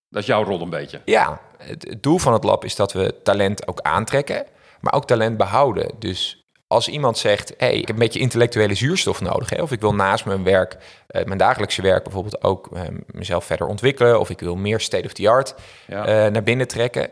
Dat 0.09 0.21
is 0.21 0.27
jouw 0.27 0.43
rol 0.43 0.61
een 0.61 0.69
beetje. 0.69 1.01
Ja, 1.05 1.39
het, 1.57 1.85
het 1.89 2.03
doel 2.03 2.17
van 2.17 2.33
het 2.33 2.43
lab 2.43 2.65
is 2.65 2.75
dat 2.75 2.93
we 2.93 3.21
talent 3.23 3.67
ook 3.67 3.79
aantrekken, 3.81 4.45
maar 4.81 4.93
ook 4.93 5.05
talent 5.07 5.37
behouden. 5.37 5.91
Dus 5.99 6.45
als 6.67 6.87
iemand 6.87 7.17
zegt, 7.17 7.53
hey, 7.57 7.73
ik 7.75 7.87
heb 7.87 7.95
een 7.95 8.01
beetje 8.01 8.19
intellectuele 8.19 8.73
zuurstof 8.75 9.21
nodig, 9.21 9.49
hè, 9.49 9.61
of 9.61 9.71
ik 9.71 9.81
wil 9.81 9.95
naast 9.95 10.25
mijn 10.25 10.43
werk, 10.43 10.77
uh, 11.09 11.23
mijn 11.23 11.37
dagelijkse 11.37 11.81
werk 11.81 12.03
bijvoorbeeld 12.03 12.43
ook 12.43 12.69
uh, 12.73 12.81
mezelf 13.07 13.45
verder 13.45 13.67
ontwikkelen, 13.67 14.19
of 14.19 14.29
ik 14.29 14.39
wil 14.39 14.55
meer 14.55 14.79
state 14.79 15.05
of 15.05 15.13
the 15.13 15.29
art 15.29 15.55
Ja. 15.87 16.25
uh, 16.25 16.31
naar 16.31 16.43
binnen 16.43 16.67
trekken, 16.67 17.09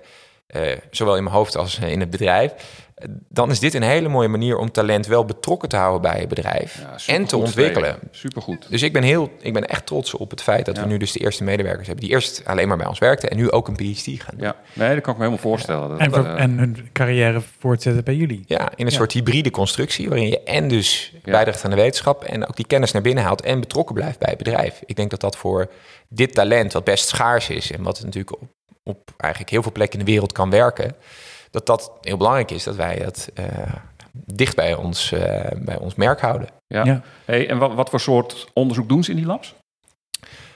zowel 0.92 1.16
in 1.18 1.24
mijn 1.24 1.36
hoofd 1.36 1.56
als 1.58 1.80
in 1.80 2.00
het 2.00 2.10
bedrijf, 2.10 2.54
dan 3.30 3.52
is 3.52 3.60
dit 3.60 3.74
een 3.74 3.82
hele 3.82 4.10
mooie 4.10 4.28
manier 4.28 4.58
om 4.58 4.72
talent 4.72 5.08
wel 5.08 5.26
betrokken 5.26 5.70
te 5.70 5.76
houden 5.76 6.02
bij 6.12 6.20
je 6.22 6.28
bedrijf 6.28 6.80
Ja, 7.08 7.14
en 7.14 7.26
te 7.26 7.38
ontwikkelen. 7.38 7.92
Super 7.94 8.08
Supergoed. 8.12 8.66
Dus 8.70 8.82
ik 8.82 8.94
ben, 8.94 9.04
heel, 9.04 9.32
ik 9.42 9.54
ben 9.54 9.68
echt 9.68 9.86
trots 9.86 10.14
op 10.14 10.30
het 10.32 10.42
feit 10.42 10.66
dat 10.66 10.76
Ja. 10.76 10.82
we 10.82 10.88
nu 10.88 10.98
dus 10.98 11.12
de 11.12 11.20
eerste 11.20 11.44
medewerkers 11.44 11.88
hebben 11.88 12.06
die 12.06 12.14
eerst 12.14 12.42
alleen 12.46 12.68
maar 12.68 12.78
bij 12.78 12.88
ons 12.88 13.00
werkten 13.00 13.30
en 13.30 13.38
nu 13.38 13.52
ook 13.52 13.68
een 13.68 13.76
PhD 13.76 14.06
gaan 14.06 14.34
doen. 14.38 14.46
Ja, 14.46 14.56
nee, 14.74 14.94
dat 14.94 15.04
kan 15.04 15.14
ik 15.14 15.20
me 15.20 15.26
helemaal 15.26 15.38
voorstellen. 15.52 15.90
Dat, 15.90 16.00
En, 16.00 16.12
ver- 16.12 16.26
eh, 16.36 16.42
en 16.44 16.58
hun 16.58 16.90
carrière 16.94 17.42
voortzetten 17.60 18.04
bij 18.04 18.16
jullie. 18.16 18.44
Ja, 18.48 18.70
in 18.76 18.86
een 18.86 18.92
Ja. 18.92 18.98
soort 18.98 19.12
hybride 19.12 19.52
constructie 19.52 20.10
waarin 20.10 20.28
je 20.28 20.44
en 20.44 20.68
dus 20.68 21.14
Ja. 21.24 21.32
bijdraagt 21.32 21.64
aan 21.64 21.70
de 21.70 21.76
wetenschap 21.76 22.24
en 22.24 22.48
ook 22.48 22.56
die 22.56 22.68
kennis 22.68 22.92
naar 22.92 23.02
binnen 23.02 23.24
haalt 23.24 23.42
en 23.42 23.60
betrokken 23.60 23.96
blijft 23.96 24.20
bij 24.20 24.30
het 24.30 24.38
bedrijf. 24.38 24.82
Ik 24.86 24.96
denk 24.96 25.10
dat 25.10 25.20
dat 25.20 25.38
voor 25.38 25.72
dit 26.10 26.34
talent, 26.34 26.74
wat 26.74 26.84
best 26.84 27.08
schaars 27.08 27.50
is 27.50 27.72
en 27.72 27.84
wat 27.84 28.02
natuurlijk 28.04 28.42
op, 28.42 28.50
op 28.84 29.10
eigenlijk 29.18 29.52
heel 29.52 29.62
veel 29.62 29.72
plekken 29.72 30.00
in 30.00 30.06
de 30.06 30.12
wereld 30.12 30.32
kan 30.32 30.50
werken, 30.50 30.96
dat 31.54 31.66
dat 31.66 31.92
heel 32.02 32.18
belangrijk 32.18 32.52
is 32.52 32.64
dat 32.64 32.76
wij 32.76 33.00
dat 33.00 33.30
eh, 33.34 33.46
dicht 34.12 34.56
bij 34.56 34.76
ons, 34.76 35.12
eh, 35.12 35.52
bij 35.58 35.78
ons 35.78 35.96
merk 35.96 36.22
houden. 36.22 36.48
ja. 36.68 36.84
Ja. 36.84 37.02
Hey, 37.26 37.50
en 37.50 37.58
wat, 37.58 37.74
wat 37.74 37.90
voor 37.90 38.00
soort 38.00 38.48
onderzoek 38.54 38.90
doen 38.90 39.04
ze 39.04 39.12
in 39.12 39.18
die 39.18 39.26
labs? 39.26 39.56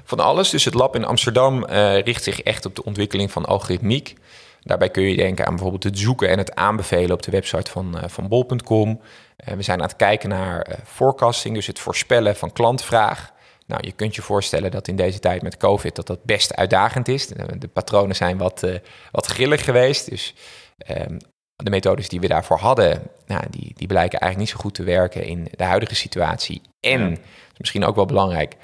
Van 0.03 0.19
alles. 0.19 0.49
Dus 0.49 0.65
het 0.65 0.73
lab 0.73 0.95
in 0.95 1.05
Amsterdam 1.05 1.63
eh, 1.63 2.01
richt 2.01 2.23
zich 2.23 2.41
echt 2.41 2.65
op 2.65 2.75
de 2.75 2.83
ontwikkeling 2.83 3.31
van 3.31 3.45
algoritmiek. 3.45 4.15
Daarbij 4.61 4.89
kun 4.89 5.03
je 5.03 5.15
denken 5.15 5.45
aan 5.45 5.53
bijvoorbeeld 5.53 5.83
het 5.83 5.99
zoeken 5.99 6.29
en 6.29 6.37
het 6.37 6.55
aanbevelen 6.55 7.11
op 7.11 7.21
de 7.21 7.31
website 7.31 7.71
van, 7.71 7.99
eh, 7.99 8.09
van 8.09 8.27
bol.com. 8.27 9.01
Eh, 9.35 9.53
we 9.53 9.61
zijn 9.61 9.81
aan 9.81 9.87
het 9.87 9.95
kijken 9.95 10.29
naar 10.29 10.79
forecasting, 10.85 11.55
dus 11.55 11.67
het 11.67 11.79
voorspellen 11.79 12.35
van 12.35 12.53
klantvraag. 12.53 13.31
Nou, 13.65 13.81
je 13.85 13.91
kunt 13.91 14.15
je 14.15 14.21
voorstellen 14.21 14.71
dat 14.71 14.87
in 14.87 14.95
deze 14.95 15.19
tijd 15.19 15.41
met 15.41 15.57
COVID 15.57 15.95
dat 15.95 16.07
dat 16.07 16.23
best 16.23 16.55
uitdagend 16.55 17.07
is. 17.07 17.27
De, 17.27 17.57
de 17.57 17.67
patronen 17.67 18.15
zijn 18.15 18.37
wat, 18.37 18.63
eh, 18.63 18.75
wat 19.11 19.25
grillig 19.25 19.63
geweest. 19.63 20.09
Dus 20.09 20.33
ehm, 20.77 21.17
de 21.55 21.69
methodes 21.69 22.09
die 22.09 22.19
we 22.19 22.27
daarvoor 22.27 22.57
hadden, 22.57 23.01
nou, 23.25 23.43
die, 23.49 23.73
die 23.75 23.87
blijken 23.87 24.19
eigenlijk 24.19 24.37
niet 24.37 24.49
zo 24.59 24.63
goed 24.63 24.73
te 24.75 24.83
werken 24.83 25.23
in 25.23 25.47
de 25.51 25.63
huidige 25.63 25.95
situatie. 25.95 26.61
En, 26.79 27.09
Ja. 27.09 27.17
misschien 27.57 27.85
ook 27.85 27.95
wel 27.95 28.05
belangrijk, 28.05 28.55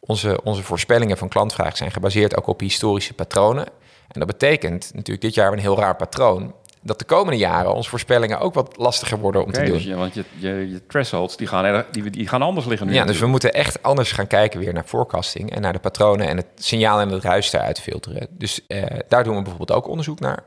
onze, 0.00 0.42
onze 0.42 0.62
voorspellingen 0.62 1.16
van 1.18 1.28
klantvraag 1.28 1.76
zijn 1.76 1.90
gebaseerd 1.90 2.36
ook 2.36 2.46
op 2.46 2.60
historische 2.60 3.14
patronen. 3.14 3.66
En 4.08 4.18
dat 4.20 4.26
betekent 4.26 4.90
natuurlijk 4.94 5.20
dit 5.20 5.34
jaar 5.34 5.52
een 5.52 5.58
heel 5.58 5.78
raar 5.78 5.96
patroon. 5.96 6.54
Dat 6.82 6.98
de 6.98 7.04
komende 7.04 7.38
jaren 7.38 7.74
onze 7.74 7.90
voorspellingen 7.90 8.38
ook 8.38 8.54
wat 8.54 8.76
lastiger 8.76 9.18
worden 9.18 9.44
om 9.44 9.52
te 9.52 9.62
doen. 9.62 9.72
dus 9.72 9.84
je, 9.84 9.94
want 9.94 10.14
je, 10.14 10.24
je, 10.36 10.70
je 10.70 10.86
thresholds 10.86 11.36
die 11.36 11.46
gaan, 11.46 11.64
er, 11.64 11.86
die, 11.90 12.10
die 12.10 12.28
gaan 12.28 12.42
anders 12.42 12.66
liggen 12.66 12.86
nu. 12.86 12.92
Ja, 12.92 13.04
dus 13.04 13.18
we 13.18 13.26
moeten 13.26 13.52
echt 13.52 13.82
anders 13.82 14.12
gaan 14.12 14.26
kijken 14.26 14.60
weer 14.60 14.72
naar 14.72 14.84
forecasting 14.84 15.54
en 15.54 15.60
naar 15.62 15.72
de 15.72 15.78
patronen 15.78 16.28
en 16.28 16.36
het 16.36 16.46
signaal 16.54 17.00
en 17.00 17.08
het 17.08 17.22
ruis 17.22 17.52
eruit 17.52 17.80
filteren. 17.80 18.26
Dus 18.30 18.66
eh, 18.66 18.82
daar 19.08 19.24
doen 19.24 19.36
we 19.36 19.42
bijvoorbeeld 19.42 19.78
ook 19.78 19.88
onderzoek 19.88 20.20
naar. 20.20 20.44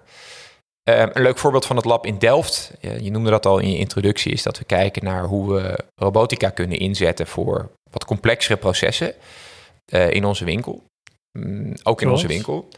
Eh, 0.83 0.99
een 0.99 1.21
leuk 1.21 1.37
voorbeeld 1.37 1.65
van 1.65 1.75
het 1.75 1.85
lab 1.85 2.05
in 2.05 2.17
Delft, 2.17 2.71
je 2.79 3.11
noemde 3.11 3.29
dat 3.29 3.45
al 3.45 3.59
in 3.59 3.71
je 3.71 3.77
introductie, 3.77 4.31
is 4.31 4.43
dat 4.43 4.57
we 4.57 4.65
kijken 4.65 5.03
naar 5.03 5.23
hoe 5.23 5.53
we 5.53 5.83
robotica 5.95 6.49
kunnen 6.49 6.77
inzetten 6.77 7.27
voor 7.27 7.71
wat 7.91 8.05
complexere 8.05 8.57
processen 8.57 9.13
eh, 9.85 10.11
in 10.11 10.25
onze 10.25 10.45
winkel. 10.45 10.83
Mm, 11.31 11.73
ook 11.83 12.01
in 12.01 12.09
onze 12.09 12.27
winkel. 12.27 12.69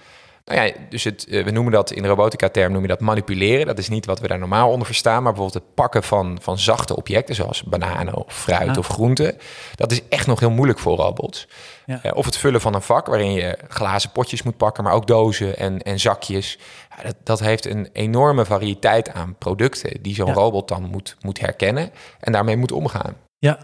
Nou 0.46 0.68
ja, 0.68 0.74
dus 0.90 1.04
het, 1.04 1.28
eh, 1.28 1.44
we 1.44 1.52
noemen 1.52 1.72
dat 1.74 1.92
in 1.92 2.02
de 2.02 2.08
robotica-term 2.08 2.72
noem 2.72 2.82
je 2.82 2.88
dat 2.88 3.00
manipuleren. 3.00 3.66
Dat 3.66 3.78
is 3.78 3.90
niet 3.90 4.06
wat 4.06 4.20
we 4.20 4.28
daar 4.28 4.40
normaal 4.40 4.72
onder 4.72 4.86
verstaan, 4.86 5.24
maar 5.24 5.34
bijvoorbeeld 5.34 5.64
het 5.64 5.76
pakken 5.76 6.04
van, 6.04 6.38
van 6.42 6.58
zachte 6.58 6.96
objecten, 6.96 7.36
zoals 7.36 7.64
bananen 7.64 8.14
of 8.14 8.34
fruit 8.34 8.78
of 8.78 8.88
groenten. 8.88 9.38
Dat 9.76 9.92
is 9.92 10.02
echt 10.10 10.28
nog 10.28 10.40
heel 10.40 10.50
moeilijk 10.50 10.80
voor 10.80 10.98
robots. 10.98 11.48
Ja. 11.86 12.00
Eh, 12.04 12.16
of 12.16 12.26
het 12.26 12.38
vullen 12.38 12.62
van 12.62 12.74
een 12.74 12.82
vak 12.82 13.08
waarin 13.08 13.32
je 13.32 13.58
glazen 13.68 14.12
potjes 14.12 14.44
moet 14.44 14.58
pakken, 14.58 14.84
maar 14.84 14.94
ook 14.94 15.08
dozen 15.08 15.58
en, 15.58 15.82
en 15.82 16.00
zakjes. 16.00 16.60
Ja, 16.98 17.04
dat, 17.04 17.16
dat 17.24 17.40
heeft 17.40 17.66
een 17.66 17.90
enorme 17.94 18.46
variëteit 18.46 19.12
aan 19.14 19.36
producten 19.38 20.02
die 20.02 20.16
zo'n 20.16 20.28
Ja. 20.28 20.34
robot 20.34 20.68
dan 20.68 20.84
moet, 20.84 21.16
moet 21.22 21.40
herkennen 21.40 21.90
en 22.20 22.32
daarmee 22.32 22.58
moet 22.58 22.72
omgaan. 22.72 23.16
Ja, 23.38 23.58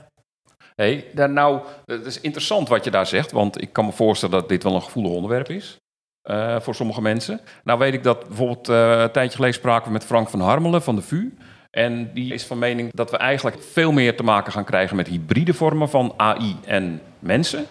Hey, 0.76 1.06
daar 1.14 1.30
nou, 1.30 1.62
het 1.86 2.06
is 2.06 2.22
interessant 2.22 2.68
wat 2.70 2.84
je 2.84 2.92
daar 2.92 3.06
zegt, 3.08 3.32
want 3.32 3.62
ik 3.62 3.74
kan 3.74 3.86
me 3.86 3.92
voorstellen 3.92 4.40
dat 4.40 4.50
dit 4.50 4.64
wel 4.64 4.76
een 4.76 4.82
gevoelig 4.82 5.12
onderwerp 5.12 5.50
is. 5.50 5.78
eh, 6.22 6.60
voor 6.60 6.76
sommige 6.76 7.02
mensen. 7.02 7.40
Nou 7.64 7.80
weet 7.80 7.94
ik 7.94 8.04
dat 8.04 8.28
bijvoorbeeld 8.28 8.70
eh, 8.70 9.02
een 9.02 9.12
tijdje 9.12 9.36
geleden 9.36 9.56
spraken 9.56 9.86
we 9.88 9.92
met 9.94 10.04
Frank 10.06 10.30
van 10.30 10.40
Harmelen 10.40 10.82
van 10.84 10.96
de 10.96 11.02
VU. 11.02 11.34
En 11.70 12.14
die 12.14 12.34
is 12.34 12.46
van 12.46 12.60
mening 12.60 12.94
dat 12.94 13.12
we 13.12 13.18
eigenlijk 13.18 13.64
veel 13.64 13.92
meer 13.92 14.16
te 14.18 14.24
maken 14.24 14.52
gaan 14.52 14.64
krijgen 14.64 14.96
met 14.96 15.08
hybride 15.08 15.54
vormen 15.54 15.90
van 15.90 16.14
AI 16.18 16.56
en 16.66 17.02
mensen. 17.20 17.66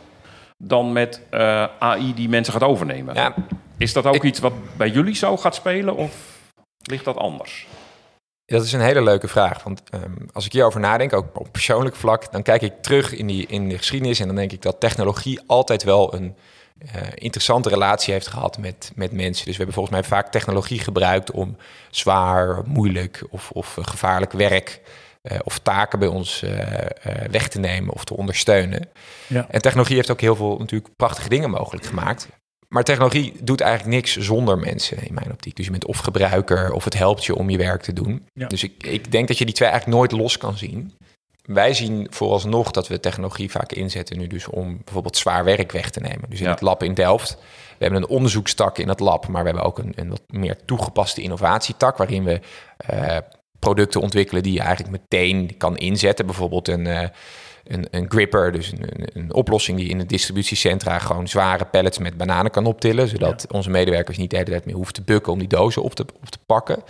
Dan 0.58 0.92
met 0.92 1.22
eh, 1.30 1.64
AI 1.78 2.14
die 2.14 2.28
mensen 2.28 2.52
gaat 2.52 2.62
overnemen. 2.62 3.14
Ja, 3.14 3.34
Is 3.80 3.92
dat 3.92 4.06
ook 4.06 4.14
Ik- 4.14 4.22
iets 4.22 4.40
wat 4.40 4.52
bij 4.76 4.88
jullie 4.88 5.14
zo 5.14 5.36
gaat 5.36 5.54
spelen 5.54 5.96
of 5.96 6.12
ligt 6.82 7.04
dat 7.04 7.16
anders? 7.16 7.66
Dat 8.44 8.64
is 8.64 8.72
een 8.72 8.80
hele 8.80 9.02
leuke 9.02 9.28
vraag. 9.28 9.62
Want 9.62 9.82
ehm, 9.90 10.12
als 10.32 10.44
ik 10.44 10.52
hierover 10.52 10.80
nadenk, 10.80 11.12
ook 11.12 11.38
op 11.40 11.48
persoonlijk 11.52 11.96
vlak, 11.96 12.32
dan 12.32 12.42
kijk 12.42 12.62
ik 12.62 12.82
terug 12.82 13.12
in, 13.12 13.26
die, 13.26 13.46
in 13.46 13.68
de 13.68 13.76
geschiedenis 13.76 14.20
en 14.20 14.26
dan 14.26 14.36
denk 14.36 14.52
ik 14.52 14.62
dat 14.62 14.80
technologie 14.80 15.40
altijd 15.46 15.82
wel 15.82 16.14
een 16.14 16.36
eh, 16.78 17.02
interessante 17.14 17.68
relatie 17.68 18.12
heeft 18.12 18.26
gehad 18.26 18.58
met, 18.58 18.92
met 18.94 19.12
mensen. 19.12 19.44
Dus 19.44 19.56
we 19.56 19.62
hebben 19.62 19.74
volgens 19.74 19.94
mij 19.94 20.04
vaak 20.04 20.30
technologie 20.30 20.78
gebruikt 20.78 21.30
om 21.30 21.56
zwaar, 21.90 22.62
moeilijk 22.66 23.26
of, 23.30 23.50
of 23.50 23.76
gevaarlijk 23.80 24.32
werk 24.32 24.80
eh, 25.22 25.38
of 25.44 25.58
taken 25.58 25.98
bij 25.98 26.08
ons 26.08 26.42
eh, 26.42 26.80
eh, 26.80 27.30
weg 27.30 27.48
te 27.48 27.58
nemen 27.58 27.94
of 27.94 28.04
te 28.04 28.16
ondersteunen. 28.16 28.88
Ja. 29.26 29.46
En 29.50 29.62
technologie 29.62 29.96
heeft 29.96 30.10
ook 30.10 30.20
heel 30.20 30.36
veel 30.36 30.56
natuurlijk 30.58 30.96
prachtige 30.96 31.28
dingen 31.28 31.50
mogelijk 31.50 31.86
gemaakt. 31.86 32.28
Maar 32.74 32.84
technologie 32.84 33.32
doet 33.42 33.60
eigenlijk 33.60 33.94
niks 33.94 34.16
zonder 34.16 34.58
mensen 34.58 35.06
in 35.06 35.14
mijn 35.14 35.30
optiek. 35.32 35.56
Dus 35.56 35.64
je 35.64 35.70
bent 35.70 35.86
of 35.86 35.98
gebruiker 35.98 36.72
of 36.72 36.84
het 36.84 36.94
helpt 36.98 37.24
je 37.24 37.34
om 37.34 37.50
je 37.50 37.56
werk 37.58 37.82
te 37.82 37.92
doen. 37.92 38.26
Ja. 38.32 38.46
Dus 38.46 38.62
ik, 38.62 38.82
ik 38.82 39.12
denk 39.12 39.28
dat 39.28 39.38
je 39.38 39.44
die 39.44 39.54
twee 39.54 39.68
eigenlijk 39.68 39.98
nooit 39.98 40.12
los 40.12 40.38
kan 40.38 40.56
zien. 40.56 40.92
Wij 41.44 41.74
zien 41.74 42.06
vooralsnog 42.10 42.70
dat 42.70 42.88
we 42.88 43.00
technologie 43.00 43.50
vaak 43.50 43.72
inzetten 43.72 44.18
nu 44.18 44.26
dus 44.26 44.48
om 44.48 44.80
bijvoorbeeld 44.84 45.16
zwaar 45.16 45.44
werk 45.44 45.72
weg 45.72 45.90
te 45.90 46.00
nemen. 46.00 46.30
Dus 46.30 46.38
in 46.38 46.44
Ja. 46.44 46.50
het 46.50 46.60
lab 46.60 46.82
in 46.82 46.94
Delft, 46.94 47.36
we 47.78 47.84
hebben 47.84 48.02
een 48.02 48.08
onderzoekstak 48.08 48.78
in 48.78 48.88
het 48.88 49.00
lab, 49.00 49.26
maar 49.28 49.42
we 49.42 49.48
hebben 49.48 49.66
ook 49.66 49.78
een, 49.78 49.92
een 49.96 50.08
wat 50.08 50.22
meer 50.26 50.56
toegepaste 50.64 51.22
innovatietak 51.22 51.96
waarin 51.96 52.24
we 52.24 52.40
eh, 52.76 53.16
producten 53.58 54.00
ontwikkelen 54.00 54.42
die 54.42 54.52
je 54.52 54.60
eigenlijk 54.60 54.90
meteen 54.90 55.56
kan 55.56 55.76
inzetten. 55.76 56.26
Bijvoorbeeld 56.26 56.68
een, 56.68 56.86
eh, 56.86 57.08
een, 57.64 57.86
een 57.90 58.06
gripper, 58.10 58.52
dus 58.52 58.72
een, 58.72 58.82
een, 58.82 59.08
een 59.12 59.34
oplossing 59.34 59.78
die 59.78 59.88
in 59.88 59.98
het 59.98 60.08
distributiecentra 60.08 60.98
gewoon 60.98 61.28
zware 61.28 61.64
pallets 61.64 61.98
met 61.98 62.16
bananen 62.16 62.50
kan 62.50 62.66
optillen, 62.66 63.08
zodat 63.08 63.46
onze 63.52 63.70
medewerkers 63.70 64.16
niet 64.16 64.30
de 64.30 64.36
hele 64.36 64.50
tijd 64.50 64.64
meer 64.64 64.74
hoeven 64.74 64.94
te 64.94 65.02
bukken 65.02 65.32
om 65.32 65.38
die 65.38 65.48
dozen 65.48 65.82
op 65.82 65.94
te, 65.94 66.04
op 66.20 66.28
te 66.30 66.38
pakken. 66.46 66.82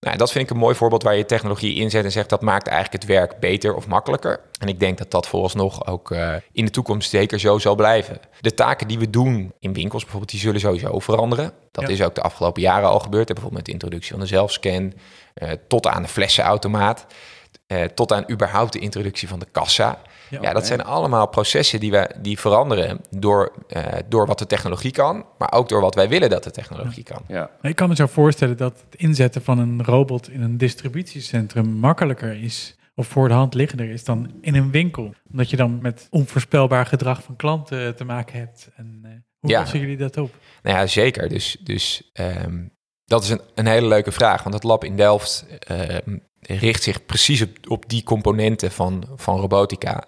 Nou, 0.00 0.16
dat 0.16 0.32
vind 0.32 0.44
ik 0.44 0.50
een 0.50 0.56
mooi 0.60 0.74
voorbeeld 0.74 1.02
waar 1.02 1.16
je 1.16 1.26
technologie 1.26 1.74
inzet 1.74 2.04
en 2.04 2.12
zegt 2.12 2.28
dat 2.28 2.40
maakt 2.42 2.66
eigenlijk 2.66 3.02
het 3.02 3.12
werk 3.12 3.38
beter 3.40 3.74
of 3.74 3.86
makkelijker. 3.86 4.40
En 4.58 4.68
ik 4.68 4.80
denk 4.80 4.98
dat 4.98 5.10
dat 5.10 5.28
vooralsnog 5.28 5.86
ook 5.86 6.10
eh, 6.10 6.34
in 6.52 6.64
de 6.64 6.70
toekomst 6.70 7.10
zeker 7.10 7.40
zo 7.40 7.58
zal 7.58 7.74
blijven. 7.74 8.20
De 8.40 8.54
taken 8.54 8.88
die 8.88 8.98
we 8.98 9.10
doen 9.10 9.52
in 9.60 9.72
winkels 9.72 10.02
bijvoorbeeld, 10.02 10.30
die 10.32 10.40
zullen 10.40 10.60
sowieso 10.60 10.98
veranderen. 10.98 11.52
Dat 11.70 11.84
Ja. 11.86 11.90
is 11.92 12.02
ook 12.02 12.14
de 12.14 12.22
afgelopen 12.22 12.62
jaren 12.62 12.88
al 12.88 13.00
gebeurd. 13.00 13.26
Bijvoorbeeld 13.26 13.54
met 13.56 13.64
de 13.66 13.72
introductie 13.72 14.10
van 14.10 14.20
de 14.20 14.26
zelfscan, 14.26 14.92
eh, 15.34 15.50
tot 15.68 15.86
aan 15.86 16.02
de 16.02 16.08
flessenautomaat, 16.08 17.06
eh, 17.74 17.84
tot 17.84 18.12
aan 18.12 18.24
überhaupt 18.30 18.72
de 18.72 18.78
introductie 18.78 19.28
van 19.28 19.38
de 19.38 19.46
kassa. 19.52 19.98
Ja, 20.30 20.38
Ja, 20.42 20.52
dat 20.52 20.66
zijn 20.66 20.84
allemaal 20.84 21.28
processen 21.28 21.80
die, 21.80 21.90
we, 21.90 22.10
die 22.20 22.38
veranderen 22.38 23.00
door, 23.10 23.52
eh, 23.68 23.82
door 24.08 24.26
wat 24.26 24.38
de 24.38 24.46
technologie 24.46 24.90
kan, 24.90 25.24
maar 25.38 25.52
ook 25.52 25.68
door 25.68 25.80
wat 25.80 25.94
wij 25.94 26.08
willen 26.08 26.30
dat 26.30 26.44
de 26.44 26.50
technologie 26.50 27.02
kan. 27.02 27.22
Ja, 27.28 27.50
ik 27.62 27.76
kan 27.76 27.88
me 27.88 27.94
zo 27.94 28.06
voorstellen 28.06 28.56
dat 28.56 28.84
het 28.90 29.00
inzetten 29.00 29.42
van 29.42 29.58
een 29.58 29.84
robot 29.84 30.30
in 30.30 30.42
een 30.42 30.58
distributiecentrum 30.58 31.66
makkelijker 31.68 32.42
is 32.42 32.76
of 32.94 33.06
voor 33.06 33.28
de 33.28 33.34
hand 33.34 33.54
liggender 33.54 33.90
is 33.90 34.04
dan 34.04 34.30
in 34.40 34.54
een 34.54 34.70
winkel. 34.70 35.14
Omdat 35.30 35.50
je 35.50 35.56
dan 35.56 35.78
met 35.82 36.06
onvoorspelbaar 36.10 36.86
gedrag 36.86 37.22
van 37.22 37.36
klanten 37.36 37.96
te 37.96 38.04
maken 38.04 38.38
hebt. 38.38 38.68
En 38.76 39.00
eh, 39.02 39.10
hoe 39.38 39.50
Ja. 39.50 39.60
lossen 39.60 39.80
jullie 39.80 39.96
dat 39.96 40.16
op? 40.16 40.34
Nou 40.62 40.76
ja, 40.76 40.86
zeker. 40.86 41.28
Dus, 41.28 41.56
dus 41.60 42.10
ehm, 42.12 42.62
dat 43.04 43.22
is 43.22 43.28
een, 43.30 43.40
een 43.54 43.66
hele 43.66 43.86
leuke 43.86 44.12
vraag. 44.12 44.42
Want 44.42 44.54
het 44.54 44.64
lab 44.64 44.84
in 44.84 44.96
Delft 44.96 45.46
ehm, 45.58 46.16
richt 46.46 46.82
zich 46.82 47.06
precies 47.06 47.42
op, 47.42 47.48
op 47.68 47.88
die 47.88 48.02
componenten 48.02 48.70
van, 48.72 49.04
van 49.16 49.40
robotica. 49.40 50.02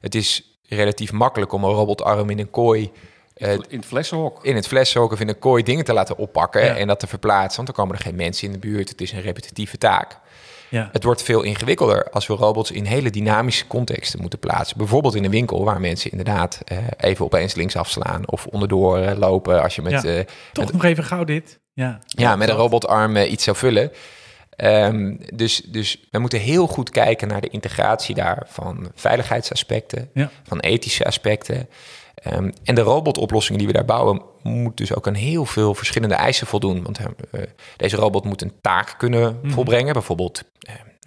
Het 0.00 0.14
is 0.14 0.58
relatief 0.68 1.12
makkelijk 1.12 1.52
om 1.52 1.64
een 1.64 1.70
robotarm 1.70 2.30
in 2.30 2.38
een 2.38 2.50
kooi... 2.50 2.90
eh, 3.34 3.52
in 3.52 3.62
het 3.78 3.84
flessenhok. 3.86 4.44
in 4.44 4.54
het 4.56 4.66
fleshok 4.66 5.12
of 5.12 5.20
in 5.20 5.28
een 5.28 5.38
kooi 5.38 5.62
dingen 5.62 5.84
te 5.84 5.92
laten 5.92 6.16
oppakken 6.18 6.64
Ja. 6.64 6.76
en 6.76 6.86
dat 6.86 7.00
te 7.00 7.06
verplaatsen. 7.06 7.56
Want 7.64 7.66
dan 7.66 7.76
komen 7.84 7.96
er 8.00 8.04
geen 8.06 8.14
mensen 8.16 8.46
in 8.46 8.52
de 8.52 8.58
buurt. 8.58 8.88
Het 8.88 9.00
is 9.00 9.12
een 9.12 9.20
repetitieve 9.20 9.78
taak. 9.78 10.18
Ja, 10.68 10.88
Het 10.92 11.04
wordt 11.04 11.22
veel 11.22 11.42
ingewikkelder 11.42 12.10
als 12.10 12.26
we 12.26 12.34
robots 12.34 12.70
in 12.70 12.84
hele 12.84 13.10
dynamische 13.10 13.66
contexten 13.66 14.20
moeten 14.20 14.38
plaatsen. 14.38 14.78
Bijvoorbeeld 14.78 15.14
in 15.14 15.24
een 15.24 15.30
winkel 15.30 15.64
waar 15.64 15.80
mensen 15.80 16.10
inderdaad 16.10 16.60
eh, 16.64 16.76
even 16.96 17.24
opeens 17.24 17.54
links 17.54 17.76
afslaan 17.76 18.28
of 18.28 18.46
onderdoor 18.46 18.98
eh, 18.98 19.18
lopen 19.18 19.62
als 19.62 19.74
je 19.74 19.82
met, 19.82 20.02
Ja. 20.02 20.24
toch 20.52 20.64
met- 20.64 20.72
nog 20.72 20.84
even 20.84 21.04
gauw 21.04 21.24
dit. 21.24 21.58
Ja, 21.74 21.98
ja, 22.06 22.36
met 22.36 22.48
een 22.48 22.54
robotarm 22.56 23.16
iets 23.16 23.44
zou 23.44 23.56
vullen. 23.56 23.92
Ehm, 24.62 25.14
dus, 25.34 25.56
dus 25.66 26.04
we 26.10 26.18
moeten 26.18 26.38
heel 26.40 26.66
goed 26.66 26.90
kijken 26.90 27.28
naar 27.28 27.40
de 27.40 27.48
integratie 27.48 28.14
daar 28.14 28.42
van 28.48 28.90
veiligheidsaspecten, 28.94 30.10
Ja. 30.14 30.30
van 30.42 30.60
ethische 30.60 31.04
aspecten. 31.04 31.68
Ehm, 32.14 32.50
en 32.64 32.74
de 32.74 32.80
robotoplossingen 32.80 33.58
die 33.58 33.66
we 33.68 33.74
daar 33.74 33.84
bouwen, 33.84 34.22
moet 34.42 34.76
dus 34.76 34.94
ook 34.94 35.06
aan 35.06 35.14
heel 35.14 35.44
veel 35.44 35.74
verschillende 35.74 36.14
eisen 36.14 36.46
voldoen. 36.46 36.82
Want 36.82 36.98
eh, 36.98 37.40
deze 37.76 37.96
robot 37.96 38.24
moet 38.24 38.42
een 38.42 38.52
taak 38.60 38.94
kunnen 38.98 39.38
Mhm. 39.42 39.52
volbrengen, 39.52 39.92
bijvoorbeeld 39.92 40.42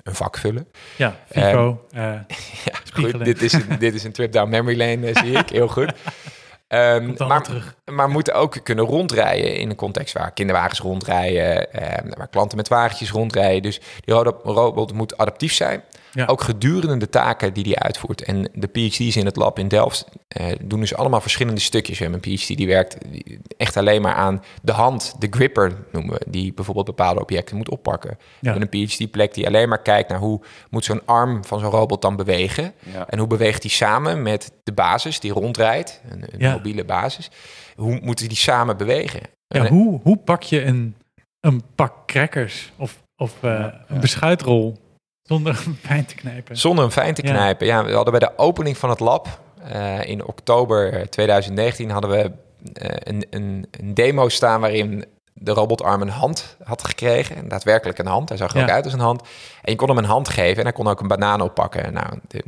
een 0.04 0.16
vak 0.16 0.38
vullen. 0.38 0.68
Ja, 0.96 1.16
FIFO. 1.32 1.86
eh, 1.92 2.02
Ja, 2.66 2.74
goed, 2.94 3.26
dit 3.26 3.42
is, 3.42 3.54
een, 3.54 3.80
dit 3.80 3.94
is 3.94 4.04
een 4.04 4.12
trip 4.12 4.32
down 4.32 4.50
memory 4.50 4.78
lane, 4.78 5.12
eh, 5.12 5.24
zie 5.24 5.38
ik. 5.38 5.50
Heel 5.50 5.68
goed. 5.68 5.92
Ehm, 6.68 7.14
maar, 7.92 8.10
moeten 8.10 8.34
ook 8.34 8.58
kunnen 8.64 8.86
rondrijden 8.86 9.56
in 9.58 9.70
een 9.70 9.76
context 9.76 10.14
waar 10.14 10.32
kinderwagens 10.32 10.80
rondrijden, 10.80 11.74
eh, 11.74 12.12
waar 12.18 12.28
klanten 12.28 12.58
met 12.58 12.68
wagentjes 12.68 13.12
rondrijden. 13.12 13.62
Dus 13.62 13.80
die 14.00 14.14
ro- 14.14 14.40
robot 14.44 14.94
moet 14.94 15.18
adaptief 15.18 15.54
zijn, 15.54 15.84
Ja. 16.16 16.26
ook 16.26 16.42
gedurende 16.42 16.98
de 16.98 17.10
taken 17.10 17.54
die 17.54 17.64
hij 17.64 17.76
uitvoert. 17.76 18.22
En 18.24 18.50
de 18.54 18.68
PhD's 18.68 19.16
in 19.16 19.26
het 19.26 19.36
lab 19.36 19.60
in 19.60 19.68
Delft 19.68 20.06
eh, 20.28 20.46
doen 20.64 20.80
dus 20.80 20.96
allemaal 20.96 21.22
verschillende 21.22 21.60
stukjes. 21.62 21.98
We 21.98 22.04
hebben 22.04 22.22
een 22.24 22.38
PhD 22.38 22.48
die 22.58 22.68
werkt 22.68 22.98
echt 23.58 23.78
alleen 23.78 24.02
maar 24.02 24.14
aan 24.14 24.44
de 24.62 24.72
hand, 24.72 25.16
de 25.20 25.28
gripper 25.30 25.74
noemen 25.92 26.14
we, 26.14 26.22
die 26.28 26.54
bijvoorbeeld 26.54 26.86
bepaalde 26.86 27.22
objecten 27.22 27.58
moet 27.58 27.70
oppakken. 27.70 28.18
We 28.42 28.50
hebben 28.50 28.68
een 28.72 28.86
PhD-plek 28.88 29.34
die 29.34 29.48
alleen 29.48 29.70
maar 29.70 29.82
kijkt 29.82 30.10
naar 30.10 30.20
hoe 30.20 30.42
moet 30.70 30.86
zo'n 30.86 31.06
arm 31.06 31.46
van 31.46 31.60
zo'n 31.60 31.70
robot 31.72 32.02
dan 32.02 32.16
bewegen. 32.16 32.74
Ja. 32.94 33.08
En 33.10 33.18
hoe 33.20 33.28
beweegt 33.28 33.62
die 33.62 33.72
samen 33.72 34.22
met 34.22 34.52
de 34.64 34.72
basis 34.74 35.20
die 35.20 35.32
rondrijdt, 35.32 36.02
een, 36.10 36.22
een 36.32 36.40
Ja. 36.40 36.52
mobiele 36.52 36.86
basis. 36.86 37.30
Hoe 37.76 38.00
moeten 38.04 38.28
die 38.28 38.38
samen 38.38 38.78
bewegen? 38.78 39.22
Ja, 39.48 39.60
En- 39.66 39.68
hoe, 39.68 40.00
hoe 40.04 40.18
pak 40.18 40.44
je 40.44 40.64
een, 40.64 40.96
een 41.40 41.62
pak 41.76 41.94
crackers 42.08 42.72
of, 42.78 42.98
of 43.16 43.34
eh, 43.42 43.50
Ja, 43.50 43.74
een 43.88 43.96
ja. 43.96 44.00
beschuitrol 44.00 44.78
zonder 45.26 45.64
een 45.66 45.80
pijn 45.88 46.06
te 46.06 46.16
knijpen? 46.16 46.58
Zonder 46.58 46.86
een 46.86 46.92
fijn 46.92 47.14
te 47.14 47.22
knijpen. 47.22 47.68
Ja, 47.68 47.86
we 47.86 47.94
hadden 47.94 48.20
bij 48.20 48.28
de 48.30 48.38
opening 48.38 48.78
van 48.78 48.90
het 48.90 49.00
lab 49.00 49.40
eh, 49.64 50.04
in 50.04 50.26
oktober 50.26 51.10
2019 51.10 51.90
hadden 51.90 52.10
we 52.10 52.32
eh, 52.74 52.90
een, 53.04 53.26
een, 53.30 53.68
een 53.72 53.94
demo 53.94 54.30
staan 54.30 54.62
waarin 54.62 55.06
de 55.34 55.52
robotarm 55.52 56.02
een 56.02 56.10
hand 56.10 56.58
had 56.64 56.86
gekregen. 56.88 57.36
En 57.36 57.48
daadwerkelijk 57.48 57.98
een 57.98 58.06
hand. 58.08 58.30
Hij 58.30 58.38
zag 58.38 58.52
er 58.52 58.58
Ja. 58.58 58.64
ook 58.64 58.70
uit 58.70 58.84
als 58.84 58.94
een 58.94 59.00
hand. 59.00 59.22
En 59.66 59.72
je 59.72 59.78
kon 59.78 59.88
hem 59.88 59.98
een 59.98 60.06
hand 60.06 60.30
geven 60.30 60.58
en 60.58 60.64
hij 60.64 60.72
kon 60.72 60.88
ook 60.88 61.00
een 61.02 61.08
banaan 61.08 61.42
oppakken. 61.42 61.94
Nou, 61.94 62.08
de- 62.28 62.44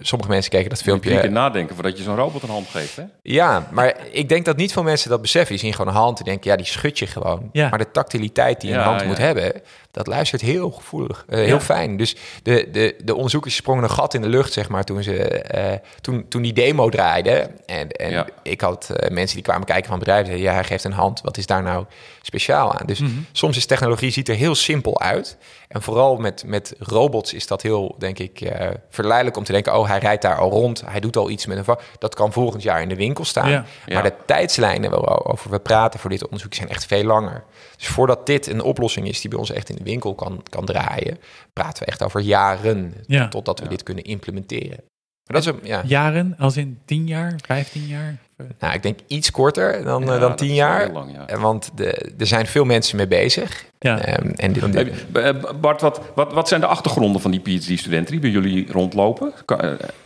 sommige 0.00 0.30
mensen 0.30 0.50
keken 0.50 0.68
dat 0.68 0.78
Moet 0.78 0.86
je 0.86 0.90
filmpje. 1.00 1.20
keer 1.20 1.30
nadenken 1.30 1.74
voordat 1.74 1.96
je 1.98 2.02
zo'n 2.04 2.16
robot 2.16 2.42
een 2.42 2.48
hand 2.48 2.68
geeft, 2.68 2.96
hè? 2.96 3.02
Ja, 3.22 3.68
maar 3.70 3.96
ik 4.10 4.28
denk 4.28 4.44
dat 4.44 4.56
niet 4.56 4.72
veel 4.72 4.82
mensen 4.82 5.10
dat 5.10 5.20
beseffen. 5.22 5.50
Die 5.50 5.58
zien 5.64 5.72
gewoon 5.74 5.94
een 5.94 6.00
hand 6.00 6.18
en 6.18 6.24
denken, 6.24 6.50
ja, 6.50 6.56
die 6.56 6.66
schud 6.66 6.98
je 6.98 7.06
gewoon. 7.06 7.48
Ja. 7.52 7.68
Maar 7.68 7.78
de 7.78 7.90
tactiliteit 7.90 8.60
die 8.60 8.70
een 8.72 8.76
Ja, 8.78 8.84
hand 8.84 9.00
ja. 9.00 9.06
moet 9.06 9.18
hebben, 9.18 9.52
dat 9.90 10.06
luistert 10.06 10.40
heel 10.40 10.70
gevoelig, 10.70 11.24
eh, 11.28 11.36
heel 11.38 11.46
Ja. 11.46 11.60
fijn. 11.60 11.96
Dus 11.96 12.16
de, 12.42 12.68
de, 12.72 12.96
de 13.04 13.14
onderzoekers 13.14 13.54
sprongen 13.54 13.82
een 13.84 13.90
gat 13.90 14.14
in 14.14 14.22
de 14.22 14.28
lucht, 14.28 14.52
zeg 14.52 14.68
maar, 14.68 14.84
toen, 14.84 15.02
ze, 15.02 15.16
eh, 15.28 15.78
toen, 16.00 16.28
toen 16.28 16.42
die 16.42 16.52
demo 16.52 16.88
draaide. 16.88 17.50
En, 17.66 17.90
en 17.90 18.10
Ja. 18.10 18.26
ik 18.42 18.60
had 18.60 18.90
eh, 18.90 19.10
mensen 19.10 19.34
die 19.36 19.44
kwamen 19.44 19.66
kijken 19.66 19.88
van 19.88 19.98
bedrijven, 19.98 20.26
zeiden, 20.26 20.46
ja, 20.48 20.54
hij 20.54 20.64
geeft 20.64 20.84
een 20.84 20.92
hand. 20.92 21.20
Wat 21.20 21.36
is 21.36 21.46
daar 21.46 21.62
nou 21.62 21.84
speciaal 22.22 22.72
aan? 22.78 22.86
Dus 22.86 22.98
Mhm. 23.00 23.10
soms 23.32 23.56
is 23.56 23.66
technologie 23.66 24.10
ziet 24.10 24.28
er 24.28 24.34
heel 24.34 24.54
simpel 24.54 25.00
uit. 25.00 25.36
En 25.68 25.82
vooral 25.82 26.16
met, 26.16 26.27
met 26.46 26.74
robots 26.78 27.34
is 27.34 27.46
dat 27.46 27.62
heel, 27.62 27.94
denk 27.98 28.18
ik, 28.18 28.40
eh, 28.40 28.68
verleidelijk 28.88 29.36
om 29.36 29.44
te 29.44 29.52
denken... 29.52 29.76
oh, 29.78 29.88
hij 29.88 29.98
rijdt 29.98 30.22
daar 30.22 30.38
al 30.38 30.50
rond, 30.50 30.82
hij 30.86 31.00
doet 31.00 31.16
al 31.16 31.30
iets 31.30 31.46
met 31.46 31.58
een 31.58 31.64
vak. 31.64 31.82
Dat 31.98 32.14
kan 32.14 32.32
volgend 32.32 32.62
jaar 32.62 32.82
in 32.82 32.88
de 32.88 32.94
winkel 32.96 33.24
staan. 33.24 33.50
Ja. 33.50 33.64
Ja. 33.86 33.94
Maar 33.94 34.02
de 34.02 34.14
tijdslijnen 34.26 34.90
waarover 34.90 35.50
we 35.50 35.58
praten 35.58 36.00
voor 36.00 36.10
dit 36.10 36.24
onderzoek 36.24 36.54
zijn 36.54 36.68
echt 36.68 36.86
veel 36.86 37.04
langer. 37.04 37.44
Dus 37.76 37.86
voordat 37.86 38.26
dit 38.26 38.46
een 38.46 38.62
oplossing 38.62 39.08
is 39.08 39.20
die 39.20 39.30
bij 39.30 39.38
ons 39.38 39.50
echt 39.50 39.68
in 39.68 39.76
de 39.76 39.84
winkel 39.84 40.14
kan, 40.14 40.42
kan 40.48 40.64
draaien... 40.64 41.18
praten 41.52 41.82
we 41.84 41.90
echt 41.90 42.02
over 42.02 42.20
jaren 42.20 42.94
Ja. 43.06 43.28
totdat 43.28 43.58
we 43.58 43.64
Ja. 43.64 43.70
dit 43.70 43.82
kunnen 43.82 44.04
implementeren. 44.04 44.80
Maar 45.26 45.42
dat 45.42 45.54
is 45.54 45.60
een, 45.60 45.68
ja, 45.68 45.82
Jaren, 45.84 46.34
als 46.38 46.56
in 46.56 46.78
10 46.84 47.06
jaar, 47.06 47.34
15 47.46 47.86
jaar? 47.86 48.16
Nou, 48.58 48.74
ik 48.74 48.82
denk 48.82 48.98
iets 49.06 49.30
korter 49.30 49.84
dan, 49.84 50.04
Ja, 50.04 50.14
eh, 50.14 50.20
dan 50.20 50.36
tien 50.36 50.54
jaar. 50.54 50.80
heel 50.80 50.92
lang, 50.92 51.12
ja. 51.12 51.26
Eh, 51.26 51.40
Want 51.40 51.70
de, 51.74 52.12
er 52.18 52.26
zijn 52.26 52.46
veel 52.46 52.64
mensen 52.64 52.96
mee 52.96 53.06
bezig. 53.08 53.64
Ja. 53.78 53.98
Ehm, 53.98 54.28
en 54.28 54.52
dit, 54.52 54.96
eh, 55.12 55.34
Bart, 55.60 55.80
wat, 55.80 56.00
wat, 56.14 56.32
wat 56.32 56.48
zijn 56.48 56.60
de 56.60 56.66
achtergronden 56.66 57.20
van 57.20 57.30
die 57.30 57.40
PhD-studenten 57.40 58.12
die 58.12 58.20
bij 58.20 58.30
jullie 58.30 58.72
rondlopen? 58.72 59.32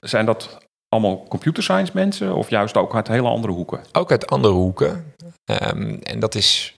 Zijn 0.01 0.27
dat 0.27 0.59
allemaal 0.89 1.27
computer 1.29 1.63
science 1.63 1.93
mensen 1.95 2.35
of 2.35 2.51
juist 2.51 2.77
ook 2.77 2.95
uit 2.95 3.09
hele 3.09 3.29
andere 3.29 3.53
hoeken? 3.53 3.81
ook 3.93 4.11
uit 4.11 4.27
andere 4.31 4.55
hoeken. 4.55 5.15
Ehm, 5.45 5.97
en 6.03 6.21
dat 6.21 6.35
is, 6.35 6.75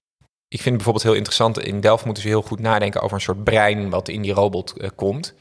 ik 0.49 0.61
vind 0.61 0.65
het 0.65 0.75
bijvoorbeeld 0.75 1.05
heel 1.05 1.15
interessant. 1.15 1.59
In 1.59 1.81
Delft 1.81 2.05
moeten 2.05 2.23
ze 2.23 2.29
heel 2.29 2.43
goed 2.43 2.61
nadenken 2.61 3.01
over 3.01 3.17
een 3.17 3.23
soort 3.23 3.45
brein 3.45 3.91
wat 3.91 4.09
in 4.09 4.23
die 4.23 4.33
robot 4.33 4.75
komt. 4.95 5.35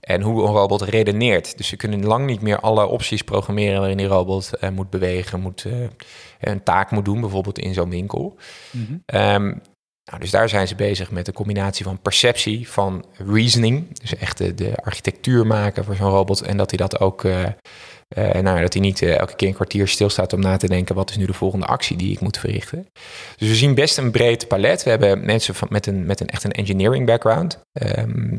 En 0.00 0.22
hoe 0.22 0.42
een 0.42 0.52
robot 0.52 0.82
redeneert. 0.82 1.56
Dus 1.56 1.68
ze 1.68 1.76
kunnen 1.76 2.04
lang 2.04 2.26
niet 2.26 2.40
meer 2.40 2.60
alle 2.60 2.86
opties 2.86 3.22
programmeren 3.22 3.78
waarin 3.78 3.96
die 3.96 4.06
robot 4.06 4.56
eh, 4.56 4.70
moet 4.70 4.90
bewegen, 4.90 5.40
moet, 5.40 5.64
eh, 5.64 5.72
een 6.40 6.62
taak 6.62 6.90
moet 6.90 7.04
doen, 7.04 7.20
bijvoorbeeld 7.20 7.58
in 7.58 7.74
zo'n 7.74 7.90
winkel. 7.90 8.36
Mhm. 8.70 8.96
Ehm, 9.06 9.46
nou, 10.04 10.20
dus 10.20 10.30
daar 10.30 10.48
zijn 10.48 10.68
ze 10.68 10.74
bezig 10.74 11.10
met 11.10 11.28
een 11.28 11.34
combinatie 11.34 11.84
van 11.84 12.00
perceptie, 12.00 12.68
van 12.68 13.04
reasoning. 13.12 13.98
Dus 13.98 14.16
echt 14.16 14.38
de, 14.38 14.54
de 14.54 14.76
architectuur 14.76 15.46
maken 15.46 15.84
voor 15.84 15.94
zo'n 15.94 16.10
robot. 16.10 16.40
En 16.40 16.56
dat 16.56 16.70
hij 16.70 16.78
dat 16.78 17.00
ook, 17.00 17.24
eh, 17.24 17.44
nou, 18.40 18.60
dat 18.60 18.72
hij 18.72 18.82
niet 18.82 19.02
elke 19.02 19.36
keer 19.36 19.48
een 19.48 19.54
kwartier 19.54 19.88
stilstaat 19.88 20.32
om 20.32 20.40
na 20.40 20.56
te 20.56 20.68
denken: 20.68 20.94
wat 20.94 21.10
is 21.10 21.16
nu 21.16 21.26
de 21.26 21.32
volgende 21.32 21.66
actie 21.66 21.96
die 21.96 22.12
ik 22.12 22.20
moet 22.20 22.38
verrichten. 22.38 22.86
Dus 23.36 23.48
we 23.48 23.54
zien 23.54 23.74
best 23.74 23.98
een 23.98 24.10
breed 24.10 24.48
palet. 24.48 24.82
We 24.82 24.90
hebben 24.90 25.24
mensen 25.24 25.54
van, 25.54 25.68
met, 25.70 25.86
een, 25.86 26.06
met 26.06 26.20
een 26.20 26.28
echt 26.28 26.44
een 26.44 26.52
engineering 26.52 27.06
background. 27.06 27.60
Ehm, 27.72 28.38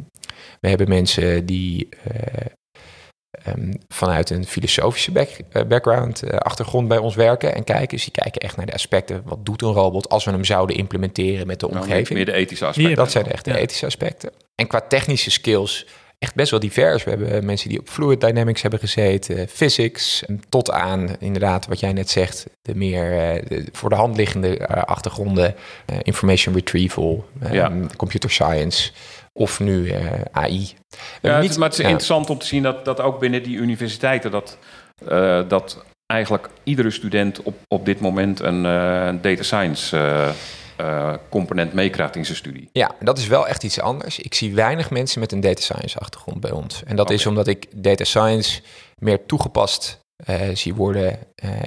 we 0.59 0.69
hebben 0.69 0.89
mensen 0.89 1.45
die 1.45 1.89
eh, 2.03 2.45
ehm, 3.45 3.71
vanuit 3.87 4.29
een 4.29 4.45
filosofische 4.45 5.11
back- 5.11 5.37
eh, 5.51 5.63
background, 5.63 6.23
eh, 6.23 6.37
achtergrond 6.37 6.87
bij 6.87 6.97
ons 6.97 7.15
werken 7.15 7.55
en 7.55 7.63
kijken. 7.63 7.87
Dus 7.87 8.03
die 8.03 8.11
kijken 8.23 8.41
echt 8.41 8.57
naar 8.57 8.65
de 8.65 8.73
aspecten. 8.73 9.21
Wat 9.25 9.45
doet 9.45 9.61
een 9.61 9.73
robot 9.73 10.09
als 10.09 10.25
we 10.25 10.31
hem 10.31 10.43
zouden 10.43 10.75
implementeren 10.75 11.47
met 11.47 11.59
de 11.59 11.67
Nou, 11.67 11.79
omgeving? 11.79 12.09
meer 12.09 12.25
de 12.25 12.33
ethische 12.33 12.65
aspecten. 12.65 12.87
Hier, 12.87 12.95
Dat 13.03 13.11
zijn 13.11 13.25
echt 13.31 13.45
de 13.45 13.51
Ja. 13.51 13.57
ethische 13.57 13.85
aspecten. 13.85 14.31
En 14.55 14.67
qua 14.67 14.81
technische 14.81 15.31
skills 15.31 15.85
echt 16.19 16.35
best 16.35 16.51
wel 16.51 16.59
divers. 16.59 17.03
We 17.03 17.09
hebben 17.09 17.45
mensen 17.45 17.69
die 17.69 17.79
op 17.79 17.89
fluid 17.89 18.21
dynamics 18.21 18.61
hebben 18.61 18.79
gezeten, 18.79 19.47
physics, 19.47 20.25
en 20.25 20.41
tot 20.49 20.71
aan 20.71 21.15
inderdaad 21.19 21.67
wat 21.67 21.79
jij 21.79 21.93
net 21.93 22.09
zegt, 22.09 22.45
de 22.61 22.75
meer 22.75 23.11
eh, 23.19 23.45
de 23.47 23.65
voor 23.71 23.89
de 23.89 23.95
hand 23.95 24.17
liggende 24.17 24.57
eh, 24.57 24.83
achtergronden, 24.83 25.55
eh, 25.85 25.97
information 26.03 26.55
retrieval, 26.55 27.25
eh, 27.41 27.53
Ja. 27.53 27.71
computer 27.97 28.31
science 28.31 28.91
of 29.33 29.59
nu 29.59 29.89
eh, 29.89 30.21
AI. 30.31 30.73
Ja, 31.21 31.41
het, 31.41 31.57
maar 31.57 31.69
het 31.69 31.77
is 31.77 31.83
ja. 31.83 31.89
interessant 31.89 32.29
om 32.29 32.37
te 32.37 32.45
zien 32.45 32.63
dat, 32.63 32.85
dat 32.85 32.99
ook 32.99 33.19
binnen 33.19 33.43
die 33.43 33.57
universiteiten 33.57 34.31
dat, 34.31 34.57
eh, 35.07 35.41
dat 35.47 35.85
eigenlijk 36.05 36.49
iedere 36.63 36.91
student 36.91 37.43
op, 37.43 37.55
op 37.67 37.85
dit 37.85 37.99
moment 37.99 38.39
een 38.39 38.65
eh, 38.65 39.13
data 39.21 39.43
science 39.43 39.97
component 41.29 41.73
meekrijgt 41.73 42.15
in 42.15 42.25
zijn 42.25 42.37
studie. 42.37 42.69
Ja, 42.71 42.91
dat 42.99 43.17
is 43.17 43.27
wel 43.27 43.47
echt 43.47 43.63
iets 43.63 43.79
anders. 43.79 44.19
Ik 44.19 44.33
zie 44.33 44.55
weinig 44.55 44.89
mensen 44.89 45.19
met 45.19 45.31
een 45.31 45.39
data 45.39 45.61
science 45.61 45.99
achtergrond 45.99 46.39
bij 46.39 46.51
ons. 46.51 46.83
En 46.83 46.95
dat 46.95 47.09
is 47.09 47.25
omdat 47.25 47.47
ik 47.47 47.67
data 47.75 48.03
science 48.03 48.61
meer 48.97 49.25
toegepast 49.25 49.99
zie 50.53 50.75
worden 50.75 51.19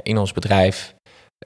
in 0.03 0.19
ons 0.19 0.33
bedrijf. 0.33 0.95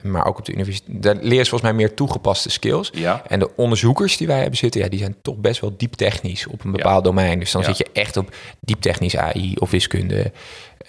Maar 0.02 0.26
ook 0.26 0.38
op 0.38 0.44
de 0.44 0.52
universiteit. 0.52 1.02
Daar 1.02 1.14
leer 1.14 1.32
je 1.32 1.36
volgens 1.36 1.62
mij 1.62 1.72
meer 1.72 1.94
toegepaste 1.94 2.50
skills. 2.50 2.90
Ja, 2.94 3.22
En 3.26 3.38
de 3.38 3.56
onderzoekers 3.56 4.16
die 4.16 4.26
wij 4.26 4.38
hebben 4.40 4.56
zitten, 4.58 4.80
ja, 4.80 4.88
die 4.88 4.98
zijn 4.98 5.16
toch 5.22 5.36
best 5.36 5.60
wel 5.60 5.74
diep 5.76 5.92
technisch 5.94 6.46
op 6.46 6.64
een 6.64 6.72
bepaald 6.72 7.04
domein. 7.04 7.38
Dus 7.38 7.50
dan 7.52 7.60
Ja. 7.62 7.66
zit 7.68 7.78
je 7.78 7.86
echt 7.92 8.16
op 8.16 8.34
diep 8.60 8.80
technisch 8.80 9.16
AI 9.16 9.54
of 9.58 9.70
wiskunde. 9.70 10.32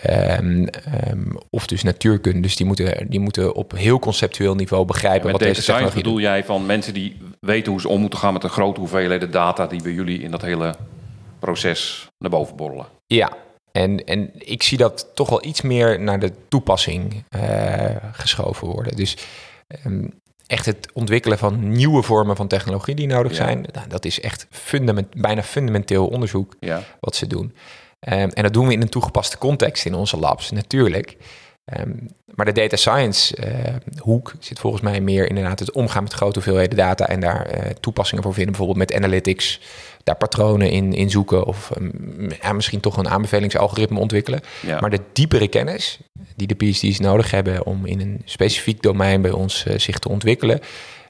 ehm, 0.02 0.63
ehm, 0.65 1.26
of 1.50 1.67
dus 1.67 1.84
natuurkunde. 1.84 2.39
Dus 2.39 2.56
die 2.56 2.65
moeten, 2.65 3.10
die 3.10 3.19
moeten 3.19 3.56
op 3.56 3.72
heel 3.76 4.00
conceptueel 4.00 4.56
niveau 4.56 4.86
begrijpen 4.86 5.24
met 5.24 5.32
wat 5.32 5.41
deze 5.41 5.62
science 5.62 5.84
doet. 5.86 6.04
bedoel 6.04 6.19
jij 6.19 6.43
van 6.43 6.65
mensen 6.65 6.93
die 6.93 7.17
weten 7.39 7.72
hoe 7.72 7.82
ze 7.82 7.88
om 7.89 8.02
moeten 8.02 8.19
gaan 8.19 8.34
met 8.34 8.41
de 8.41 8.48
grote 8.50 8.80
hoeveelheden 8.80 9.32
data 9.32 9.67
die 9.67 9.82
bij 9.82 9.91
jullie 9.91 10.22
in 10.22 10.32
dat 10.32 10.41
hele 10.41 10.76
proces 11.39 12.08
naar 12.17 12.30
boven 12.32 12.56
borrelen. 12.56 12.86
Ja, 13.08 13.32
en, 13.80 14.06
en 14.06 14.32
ik 14.34 14.63
zie 14.63 14.78
dat 14.78 15.08
toch 15.13 15.30
wel 15.30 15.46
iets 15.46 15.62
meer 15.62 16.00
naar 16.00 16.20
de 16.20 16.32
toepassing 16.48 17.24
eh, 17.30 17.96
geschoven 18.12 18.68
worden. 18.68 18.96
Dus 18.96 19.18
ehm, 19.68 20.08
echt 20.48 20.65
het 20.65 20.89
ontwikkelen 20.94 21.38
van 21.38 21.72
nieuwe 21.72 22.02
vormen 22.04 22.36
van 22.36 22.48
technologie 22.48 22.96
die 22.96 23.08
nodig 23.08 23.32
Ja. 23.32 23.38
zijn, 23.38 23.65
nou, 23.72 23.88
dat 23.88 24.06
is 24.06 24.20
echt 24.22 24.48
fundament, 24.50 25.22
bijna 25.22 25.44
fundamenteel 25.44 26.08
onderzoek 26.08 26.56
Ja, 26.60 26.84
wat 27.00 27.15
ze 27.15 27.28
doen. 27.28 27.56
Ehm, 28.00 28.30
en 28.34 28.44
dat 28.44 28.54
doen 28.54 28.68
we 28.68 28.74
in 28.74 28.82
een 28.82 28.89
toegepaste 28.89 29.38
context 29.38 29.86
in 29.86 29.94
onze 29.94 30.18
labs, 30.18 30.52
natuurlijk. 30.52 31.18
Ehm, 31.65 31.92
maar 32.36 32.46
de 32.46 32.52
data 32.52 32.76
science 32.76 33.36
eh, 33.36 33.76
hoek 34.00 34.34
zit 34.39 34.60
volgens 34.60 34.82
mij 34.82 35.02
meer 35.02 35.30
inderdaad 35.30 35.60
het 35.60 35.72
omgaan 35.72 36.04
met 36.04 36.13
grote 36.13 36.34
hoeveelheden 36.39 36.78
data 36.78 37.08
en 37.08 37.20
daar 37.20 37.46
eh, 37.46 37.72
toepassingen 37.80 38.24
voor 38.24 38.34
vinden, 38.34 38.52
bijvoorbeeld 38.56 38.89
met 38.89 38.98
analytics, 38.98 39.62
daar 40.10 40.17
patronen 40.17 40.72
in, 40.72 40.93
in 40.93 41.10
zoeken 41.10 41.45
of 41.45 41.72
ehm, 41.72 42.30
ja, 42.41 42.54
misschien 42.54 42.80
toch 42.80 42.98
een 42.98 43.10
aanbevelingsalgoritme 43.10 44.00
ontwikkelen. 44.00 44.39
ja. 44.62 44.80
Maar 44.80 44.89
de 44.89 45.00
diepere 45.13 45.48
kennis 45.48 46.00
die 46.36 46.48
de 46.48 46.56
PhD's 46.56 47.00
nodig 47.00 47.32
hebben 47.32 47.65
om 47.65 47.86
in 47.86 48.00
een 48.00 48.22
specifiek 48.26 48.82
domein 48.82 49.22
bij 49.22 49.32
ons 49.32 49.65
eh, 49.65 49.78
zich 49.78 50.00
te 50.00 50.10
ontwikkelen, 50.10 50.60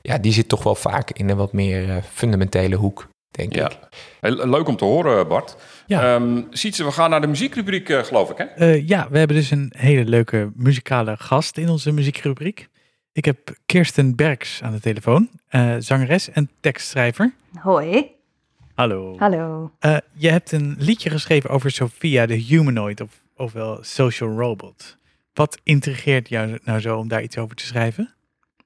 ja, 0.02 0.18
die 0.18 0.32
zit 0.34 0.48
toch 0.48 0.64
wel 0.64 0.76
vaak 0.76 1.12
in 1.12 1.30
een 1.30 1.38
wat 1.38 1.54
meer 1.54 1.90
eh, 1.90 1.96
fundamentele 2.14 2.76
hoek, 2.76 3.08
denk 3.32 3.56
Ja. 3.56 3.70
ik. 3.70 3.78
Heel 4.20 4.48
leuk 4.50 4.68
om 4.68 4.76
te 4.78 4.86
horen, 4.86 5.28
Bart. 5.28 5.56
Ja. 5.88 6.16
Ehm 6.16 6.42
Sietse, 6.50 6.84
we 6.84 6.92
gaan 6.92 7.10
naar 7.10 7.22
de 7.22 7.28
muziekrubriek, 7.28 7.90
eh, 7.90 8.04
geloof 8.04 8.30
ik, 8.30 8.38
hè? 8.38 8.44
Eh, 8.44 8.88
ja, 8.88 9.08
we 9.12 9.18
hebben 9.18 9.36
dus 9.38 9.52
een 9.52 9.74
hele 9.78 10.06
leuke 10.06 10.52
muzikale 10.56 11.16
gast 11.18 11.58
in 11.58 11.70
onze 11.70 11.92
muziekrubriek. 11.92 12.68
Ik 13.12 13.26
heb 13.26 13.38
Kirsten 13.66 14.16
Berks 14.16 14.60
aan 14.64 14.72
de 14.72 14.80
telefoon, 14.80 15.30
eh, 15.48 15.76
zangeres 15.80 16.30
en 16.30 16.50
tekstschrijver. 16.60 17.34
Hoi. 17.60 18.18
Hallo. 18.80 19.16
Hallo. 19.18 19.72
Eh, 19.80 19.98
je 20.14 20.30
hebt 20.30 20.52
een 20.52 20.76
liedje 20.78 21.10
geschreven 21.10 21.50
over 21.50 21.72
Sophia, 21.72 22.26
de 22.26 22.34
humanoid, 22.36 23.02
of, 23.02 23.22
ofwel 23.36 23.78
social 23.82 24.38
robot. 24.38 24.98
Wat 25.34 25.60
intrigeert 25.64 26.30
jou 26.30 26.60
nou 26.64 26.80
zo 26.80 26.98
om 26.98 27.08
daar 27.08 27.22
iets 27.22 27.38
over 27.38 27.56
te 27.56 27.66
schrijven? 27.66 28.14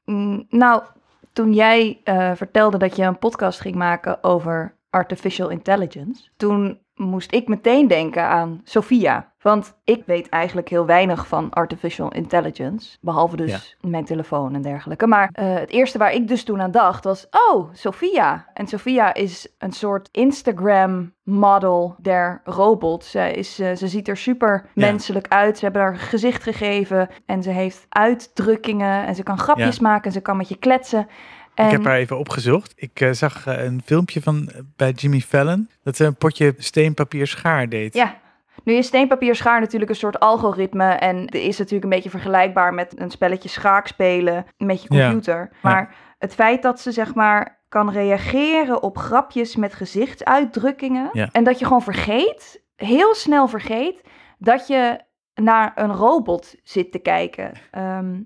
Mm, 0.05 0.45
nou, 0.49 0.83
toen 1.31 1.53
jij 1.53 1.99
eh, 2.03 2.31
vertelde 2.35 2.77
dat 2.77 2.95
je 2.95 3.03
een 3.03 3.19
podcast 3.19 3.59
ging 3.59 3.75
maken 3.75 4.23
over 4.23 4.75
artificial 4.89 5.49
intelligence, 5.49 6.29
toen 6.37 6.79
moest 6.95 7.33
ik 7.33 7.47
meteen 7.47 7.87
denken 7.87 8.23
aan 8.23 8.61
Sophia. 8.63 9.31
Want 9.41 9.77
ik 9.83 10.03
weet 10.05 10.29
eigenlijk 10.29 10.69
heel 10.69 10.85
weinig 10.85 11.27
van 11.27 11.49
artificial 11.49 12.11
intelligence, 12.11 12.97
behalve 13.01 13.35
dus 13.35 13.77
mijn 13.81 14.05
telefoon 14.05 14.55
en 14.55 14.61
dergelijke. 14.61 15.07
Maar 15.07 15.29
eh, 15.33 15.53
het 15.53 15.69
eerste 15.69 15.97
waar 15.97 16.13
ik 16.13 16.27
dus 16.27 16.43
toen 16.43 16.61
aan 16.61 16.71
dacht 16.71 17.03
was, 17.03 17.27
oh, 17.51 17.69
Sophia. 17.73 18.47
En 18.53 18.67
Sophia 18.67 19.13
is 19.13 19.47
een 19.57 19.71
soort 19.71 20.09
Instagram 20.11 21.13
model 21.23 21.95
der 21.97 22.41
robot. 22.43 23.03
Ze, 23.05 23.31
is, 23.31 23.59
eh, 23.59 23.75
ze 23.75 23.87
ziet 23.87 24.07
er 24.07 24.17
super 24.17 24.69
Ja. 24.73 24.85
menselijk 24.85 25.27
uit. 25.27 25.57
Ze 25.57 25.63
hebben 25.63 25.81
haar 25.81 25.95
gezicht 25.97 26.43
gegeven 26.43 27.09
en 27.25 27.43
ze 27.43 27.49
heeft 27.49 27.85
uitdrukkingen 27.89 29.05
en 29.05 29.15
ze 29.15 29.23
kan 29.23 29.37
grapjes 29.37 29.75
Ja. 29.75 29.81
maken 29.81 30.05
en 30.05 30.11
ze 30.11 30.21
kan 30.21 30.37
met 30.37 30.49
je 30.49 30.57
kletsen. 30.57 31.07
En 31.55 31.65
Ik 31.65 31.71
heb 31.71 31.83
haar 31.85 31.95
even 31.95 32.17
opgezocht. 32.19 32.73
Ik 32.75 32.99
eh, 33.01 33.11
zag 33.11 33.47
eh, 33.47 33.63
een 33.63 33.81
filmpje 33.85 34.21
van 34.21 34.49
eh, 34.49 34.59
bij 34.75 34.91
Jimmy 34.91 35.19
Fallon 35.19 35.69
dat 35.83 35.95
ze 35.95 36.05
een 36.05 36.15
potje 36.15 36.53
steenpapier 36.57 37.27
schaar 37.27 37.69
deed. 37.69 37.93
Ja. 37.93 38.21
Nu 38.63 38.73
is 38.73 38.87
steenpapier 38.87 39.35
schaar 39.35 39.59
natuurlijk 39.59 39.91
een 39.91 39.97
soort 39.97 40.19
algoritme 40.19 40.85
en 40.89 41.27
is 41.27 41.57
natuurlijk 41.57 41.83
een 41.83 41.89
beetje 41.89 42.09
vergelijkbaar 42.09 42.73
met 42.73 42.99
een 42.99 43.11
spelletje 43.11 43.49
schaak 43.49 43.87
spelen 43.87 44.45
met 44.57 44.83
je 44.83 44.93
Ja. 44.93 45.05
computer. 45.05 45.51
Maar 45.61 45.95
het 46.19 46.33
feit 46.33 46.61
dat 46.61 46.79
ze 46.79 46.91
zeg 46.91 47.15
maar 47.15 47.61
kan 47.69 47.91
reageren 47.91 48.83
op 48.83 48.97
grapjes 48.97 49.55
met 49.55 49.73
gezichtsuitdrukkingen 49.73 51.09
Ja. 51.13 51.29
en 51.31 51.43
dat 51.43 51.59
je 51.59 51.65
gewoon 51.65 51.81
vergeet, 51.81 52.63
heel 52.75 53.15
snel 53.15 53.47
vergeet, 53.47 54.01
dat 54.37 54.67
je 54.67 54.99
naar 55.35 55.71
een 55.75 55.93
robot 55.93 56.55
zit 56.63 56.91
te 56.91 56.99
kijken. 56.99 57.51
Ehm, 57.71 58.19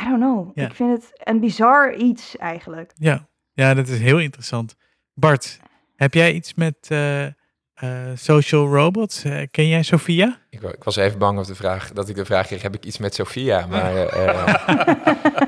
I 0.00 0.04
don't 0.04 0.20
know. 0.20 0.50
Ja. 0.54 0.66
Ik 0.66 0.74
vind 0.74 0.90
het 1.02 1.28
een 1.28 1.40
bizar 1.40 1.94
iets 1.94 2.36
eigenlijk. 2.36 2.92
Ja, 2.94 3.28
ja 3.52 3.74
dat 3.74 3.88
is 3.88 3.98
heel 3.98 4.18
interessant. 4.18 4.74
Bart, 5.14 5.60
heb 5.96 6.14
jij 6.14 6.32
iets 6.32 6.54
met 6.54 6.76
eh, 6.88 7.24
eh, 7.82 8.10
social 8.14 8.66
robots? 8.74 9.24
Eh, 9.24 9.42
ken 9.50 9.68
jij 9.68 9.82
Sophia? 9.82 10.38
Ik, 10.50 10.62
ik 10.62 10.84
was 10.84 10.96
even 10.96 11.18
bang 11.18 11.38
of 11.38 11.46
de 11.46 11.54
vraag, 11.54 11.92
dat 11.92 12.08
ik 12.08 12.16
de 12.16 12.24
vraag 12.24 12.46
kreeg, 12.46 12.62
heb 12.62 12.74
ik 12.74 12.84
iets 12.84 12.98
met 12.98 13.14
Sophia? 13.14 13.66
Maar 13.70 13.96
eh, 13.96 14.54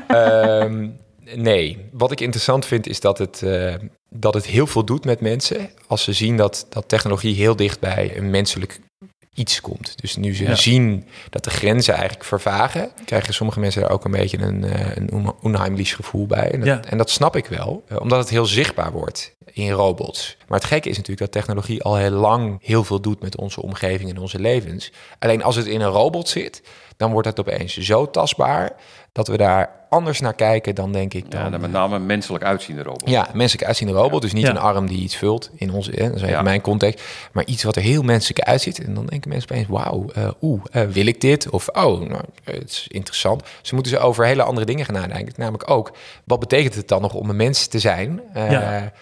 ehm, 0.07 0.89
nee, 1.35 1.89
wat 1.93 2.13
ik 2.13 2.21
interessant 2.21 2.67
vind 2.67 2.87
is 2.87 3.01
dat 3.01 3.19
het, 3.19 3.43
eh, 3.43 3.75
dat 4.09 4.35
het 4.35 4.47
heel 4.47 4.67
veel 4.67 4.85
doet 4.85 5.05
met 5.05 5.21
mensen 5.21 5.71
als 5.87 6.05
ze 6.05 6.13
zien 6.13 6.37
dat, 6.37 6.67
dat 6.69 6.89
technologie 6.89 7.35
heel 7.35 7.57
dicht 7.57 7.81
bij 7.81 8.17
een 8.17 8.31
menselijk 8.31 8.81
iets 9.35 9.61
komt. 9.61 10.01
Dus 10.01 10.17
nu 10.17 10.35
ze 10.35 10.45
Ja. 10.45 10.55
zien 10.55 11.07
dat 11.31 11.45
de 11.45 11.51
grenzen 11.51 11.95
eigenlijk 11.95 12.25
vervagen, 12.25 12.91
krijgen 13.05 13.35
sommige 13.35 13.61
mensen 13.61 13.81
daar 13.81 13.91
ook 13.91 14.05
een 14.05 14.11
beetje 14.11 14.39
een, 14.39 14.65
eh, 14.65 14.97
een 14.97 15.33
unheimlich 15.45 15.95
gevoel 15.97 16.27
bij. 16.27 16.51
En 16.51 16.59
dat, 16.59 16.69
Ja. 16.69 16.81
en 16.89 16.99
dat 16.99 17.11
snap 17.11 17.37
ik 17.37 17.47
wel, 17.47 17.85
eh, 17.89 18.01
omdat 18.01 18.19
het 18.19 18.29
heel 18.29 18.47
zichtbaar 18.47 18.93
wordt 18.93 19.35
in 19.53 19.71
robots. 19.71 20.37
Maar 20.49 20.59
het 20.59 20.69
gekke 20.69 20.89
is 20.89 20.97
natuurlijk 20.97 21.33
dat 21.33 21.43
technologie 21.43 21.83
al 21.83 21.97
heel 21.97 22.11
lang 22.11 22.59
heel 22.63 22.85
veel 22.85 23.01
doet 23.01 23.21
met 23.23 23.37
onze 23.37 23.63
omgeving 23.63 24.11
en 24.11 24.19
onze 24.19 24.39
levens. 24.41 24.93
Alleen 25.19 25.43
als 25.43 25.57
het 25.57 25.67
in 25.67 25.81
een 25.81 25.91
robot 25.91 26.29
zit, 26.29 26.63
dan 26.97 27.13
wordt 27.13 27.29
het 27.29 27.41
opeens 27.41 27.77
zo 27.77 28.11
tastbaar 28.11 28.73
dat 29.15 29.29
we 29.29 29.37
daar 29.37 29.71
anders 29.89 30.21
naar 30.21 30.35
kijken 30.35 30.75
dan 30.75 30.93
denk 30.93 31.15
ik 31.15 31.31
dan... 31.31 31.41
Ja, 31.45 31.51
dan 31.51 31.61
met 31.61 31.71
name 31.73 31.97
een 31.97 32.07
menselijk 32.07 32.45
uitziende 32.45 32.83
robot. 32.83 33.09
Ja, 33.09 33.29
menselijk 33.35 33.67
uitziende 33.67 33.93
robot. 33.93 34.23
Dus 34.23 34.33
niet 34.33 34.45
Ja. 34.45 34.51
een 34.51 34.59
arm 34.59 34.87
die 34.87 35.03
iets 35.03 35.17
vult 35.17 35.51
in 35.57 35.73
onze, 35.73 35.91
hè, 35.91 36.07
dat 36.07 36.15
is 36.17 36.23
even 36.23 36.35
Ja. 36.35 36.43
mijn 36.43 36.61
context. 36.61 37.05
Maar 37.33 37.45
iets 37.47 37.63
wat 37.63 37.77
er 37.77 37.83
heel 37.83 38.03
menselijk 38.03 38.41
uitziet. 38.41 38.85
En 38.85 38.95
dan 38.95 39.07
denken 39.07 39.31
mensen 39.31 39.51
opeens, 39.51 39.69
wauw, 39.69 40.07
eh, 40.15 40.29
oeh, 40.43 40.63
eh, 40.71 40.83
wil 40.87 41.07
ik 41.07 41.21
dit? 41.21 41.51
Of, 41.51 41.69
oh, 41.69 42.01
nou, 42.01 42.23
eh, 42.45 42.55
het 42.55 42.71
is 42.71 42.87
interessant. 42.91 43.43
Ze 43.63 43.75
moeten 43.75 43.93
ze 43.93 43.99
over 43.99 44.27
hele 44.27 44.43
andere 44.43 44.67
dingen 44.67 44.85
gaan 44.85 44.95
nadenken. 44.95 45.33
Namelijk 45.37 45.71
ook, 45.71 45.93
wat 46.25 46.41
betekent 46.41 46.75
het 46.75 46.89
dan 46.89 47.03
nog 47.03 47.15
om 47.15 47.31
een 47.31 47.37
mens 47.37 47.67
te 47.67 47.79
zijn 47.79 48.21
eh, 48.33 48.51
Ja. 48.51 48.93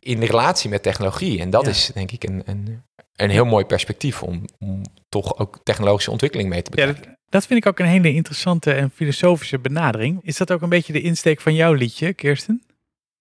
in 0.00 0.20
de 0.20 0.26
relatie 0.26 0.70
met 0.70 0.82
technologie? 0.82 1.40
En 1.40 1.50
dat 1.50 1.62
Ja. 1.64 1.68
is 1.70 1.90
denk 1.94 2.10
ik 2.12 2.24
een, 2.24 2.42
een, 2.46 2.82
een 3.16 3.30
heel 3.30 3.44
mooi 3.44 3.64
perspectief 3.64 4.22
om, 4.22 4.44
om 4.58 4.82
toch 5.08 5.38
ook 5.38 5.58
technologische 5.62 6.10
ontwikkeling 6.10 6.48
mee 6.48 6.62
te 6.62 6.70
Ja, 6.74 6.86
bekijken. 6.86 7.17
Dat, 7.28 7.46
vind 7.46 7.60
ik 7.60 7.66
ook 7.66 7.78
een 7.78 7.86
hele 7.86 8.12
interessante 8.14 8.72
en 8.72 8.90
filosofische 8.90 9.58
benadering. 9.58 10.20
Is 10.22 10.36
dat 10.36 10.52
ook 10.52 10.62
een 10.62 10.68
beetje 10.68 10.92
de 10.92 11.00
insteek 11.00 11.40
van 11.40 11.54
jouw 11.54 11.72
liedje, 11.72 12.12
Kirsten? 12.12 12.62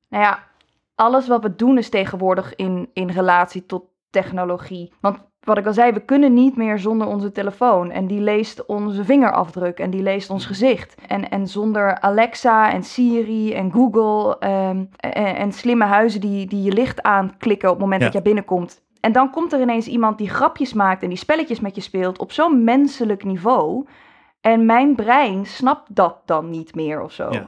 Nou 0.09 0.23
ja, 0.23 0.43
alles 0.95 1.27
wat 1.27 1.41
we 1.41 1.55
doen 1.55 1.77
is 1.77 1.89
tegenwoordig 1.89 2.55
in, 2.55 2.89
in 2.93 3.09
relatie 3.09 3.65
tot 3.65 3.83
technologie. 4.09 4.91
Want 4.99 5.17
wat 5.39 5.57
ik 5.57 5.65
al 5.65 5.73
zei, 5.73 5.91
we 5.91 5.99
kunnen 5.99 6.33
niet 6.33 6.55
meer 6.57 6.79
zonder 6.79 7.07
onze 7.07 7.31
telefoon. 7.31 7.91
En 7.91 8.07
die 8.07 8.19
leest 8.19 8.65
onze 8.65 9.05
vingerafdruk 9.05 9.79
en 9.79 9.89
die 9.89 10.01
leest 10.01 10.29
ons 10.29 10.45
gezicht. 10.45 10.95
En, 11.07 11.29
en 11.29 11.47
zonder 11.47 11.99
Alexa 11.99 12.71
en 12.71 12.83
Siri 12.83 13.53
en 13.53 13.71
Google 13.71 14.39
ehm, 14.39 14.85
en, 14.97 15.35
en 15.35 15.51
slimme 15.51 15.85
huizen 15.85 16.21
die, 16.21 16.45
die 16.47 16.63
je 16.63 16.71
licht 16.71 17.01
aanklikken 17.01 17.69
op 17.69 17.75
het 17.75 17.83
moment 17.83 17.99
Ja. 18.01 18.05
dat 18.07 18.15
jij 18.15 18.23
binnenkomt. 18.33 18.81
En 19.07 19.13
dan 19.13 19.29
komt 19.29 19.53
er 19.53 19.61
ineens 19.61 19.87
iemand 19.87 20.17
die 20.17 20.29
grapjes 20.29 20.73
maakt 20.73 21.03
en 21.03 21.09
die 21.09 21.17
spelletjes 21.17 21.59
met 21.59 21.75
je 21.75 21.81
speelt 21.81 22.19
op 22.19 22.31
zo'n 22.31 22.63
menselijk 22.63 23.23
niveau. 23.23 23.87
En 24.41 24.65
mijn 24.65 24.95
brein 24.95 25.45
snapt 25.45 25.95
dat 25.95 26.21
dan 26.25 26.49
niet 26.49 26.75
meer 26.75 27.01
of 27.01 27.11
zo. 27.11 27.29
Ja. 27.31 27.45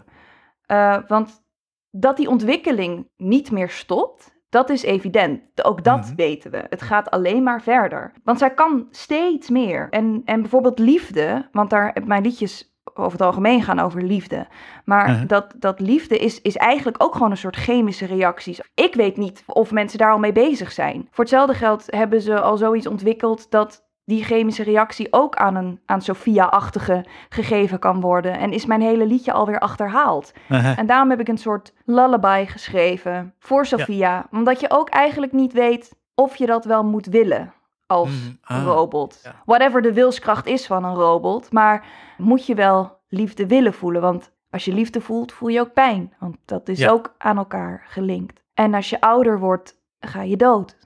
Eh, 0.66 1.08
want 1.08 1.44
dat 1.92 2.18
die 2.18 2.30
ontwikkeling 2.30 3.10
niet 3.18 3.52
meer 3.52 3.70
stopt, 3.70 4.38
dat 4.50 4.70
is 4.70 4.84
evident. 4.84 5.66
Ook 5.66 5.84
dat 5.84 6.06
Mhm. 6.06 6.16
weten 6.16 6.52
we. 6.52 6.66
Het 6.70 6.82
gaat 6.82 7.10
alleen 7.10 7.44
maar 7.44 7.62
verder. 7.62 8.14
Want 8.24 8.38
zij 8.40 8.54
kan 8.54 8.88
steeds 8.92 9.50
meer. 9.50 9.88
En, 9.90 10.22
en 10.26 10.42
bijvoorbeeld 10.42 10.80
liefde, 10.80 11.48
want 11.52 11.70
daar 11.70 11.98
mijn 12.06 12.24
liedjes 12.24 12.69
over 13.04 13.18
het 13.18 13.28
algemeen 13.28 13.64
gaan 13.64 13.80
over 13.80 14.04
liefde. 14.04 14.48
Maar 14.86 15.10
Mhm. 15.10 15.28
dat, 15.28 15.54
dat 15.58 15.80
liefde 15.80 16.18
is, 16.18 16.42
is 16.42 16.56
eigenlijk 16.58 17.04
ook 17.04 17.14
gewoon 17.14 17.32
een 17.32 17.38
soort 17.38 17.56
chemische 17.56 18.06
reacties. 18.06 18.62
Ik 18.74 18.96
weet 18.96 19.18
niet 19.18 19.44
of 19.48 19.72
mensen 19.72 19.98
daar 20.00 20.12
al 20.12 20.20
mee 20.20 20.32
bezig 20.32 20.72
zijn. 20.72 21.08
Voor 21.12 21.24
hetzelfde 21.24 21.54
geld 21.54 21.84
hebben 21.88 22.22
ze 22.22 22.40
al 22.42 22.58
zoiets 22.58 22.88
ontwikkeld 22.88 23.52
dat 23.52 23.88
die 24.06 24.24
chemische 24.24 24.64
reactie 24.64 25.08
ook 25.12 25.36
aan 25.36 25.56
een 25.56 25.80
aan 25.86 26.02
Sophia-achtige 26.02 27.06
gegeven 27.30 27.80
kan 27.80 28.02
worden. 28.02 28.40
En 28.40 28.52
is 28.52 28.66
mijn 28.66 28.82
hele 28.82 29.06
liedje 29.06 29.32
alweer 29.32 29.60
achterhaald. 29.60 30.32
En 30.76 30.86
daarom 30.86 31.10
heb 31.10 31.20
ik 31.20 31.28
een 31.28 31.38
soort 31.38 31.74
lullaby 31.86 32.46
geschreven 32.46 33.34
voor 33.40 33.66
Sophia. 33.66 34.28
Omdat 34.32 34.60
je 34.60 34.70
ook 34.70 34.90
eigenlijk 34.90 35.32
niet 35.32 35.54
weet 35.54 35.96
of 36.16 36.36
je 36.36 36.46
dat 36.46 36.66
wel 36.66 36.84
moet 36.84 37.06
willen 37.06 37.54
als 37.90 38.10
Mm, 38.10 38.38
ah, 38.42 38.64
robot. 38.64 39.20
ja. 39.24 39.36
Whatever 39.46 39.82
de 39.82 39.94
wilskracht 39.94 40.46
is 40.48 40.66
van 40.68 40.84
een 40.84 40.96
robot. 40.96 41.52
Maar 41.52 41.86
moet 42.18 42.46
je 42.46 42.56
wel 42.56 43.00
liefde 43.08 43.48
willen 43.48 43.74
voelen. 43.74 44.02
Want 44.02 44.32
als 44.50 44.66
je 44.66 44.74
liefde 44.74 45.02
voelt, 45.02 45.32
voel 45.32 45.50
je 45.50 45.60
ook 45.60 45.74
pijn. 45.74 46.14
Want 46.20 46.38
dat 46.46 46.68
is 46.68 46.80
Ja. 46.80 46.90
ook 46.92 47.16
aan 47.18 47.38
elkaar 47.38 47.84
gelinkt. 47.88 48.44
En 48.54 48.74
als 48.74 48.90
je 48.90 49.02
ouder 49.02 49.40
wordt, 49.40 49.82
ga 50.00 50.22
je 50.22 50.36
dood. 50.38 50.78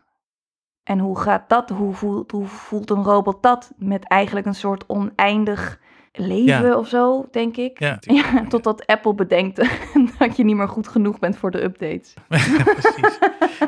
En 0.84 1.00
hoe 1.00 1.20
gaat 1.20 1.50
dat? 1.50 1.70
Hoe 1.70 1.94
voelt, 1.94 2.32
hoe 2.32 2.46
voelt 2.46 2.90
een 2.90 3.04
robot 3.04 3.44
dat? 3.44 3.72
Met 3.78 4.04
eigenlijk 4.08 4.46
een 4.46 4.56
soort 4.56 4.84
oneindig 4.88 5.80
leven 6.14 6.66
Ja. 6.68 6.78
of 6.78 6.88
zo, 6.88 7.28
denk 7.32 7.58
ik. 7.58 7.80
Ja, 7.80 7.98
Ja, 8.02 8.46
totdat 8.50 8.86
Apple 8.88 9.14
bedenkt 9.14 9.56
dat 10.20 10.38
je 10.38 10.44
niet 10.44 10.56
meer 10.56 10.68
goed 10.68 10.88
genoeg 10.88 11.20
bent 11.20 11.38
voor 11.38 11.52
de 11.52 11.64
updates. 11.64 12.14
precies. 12.28 13.18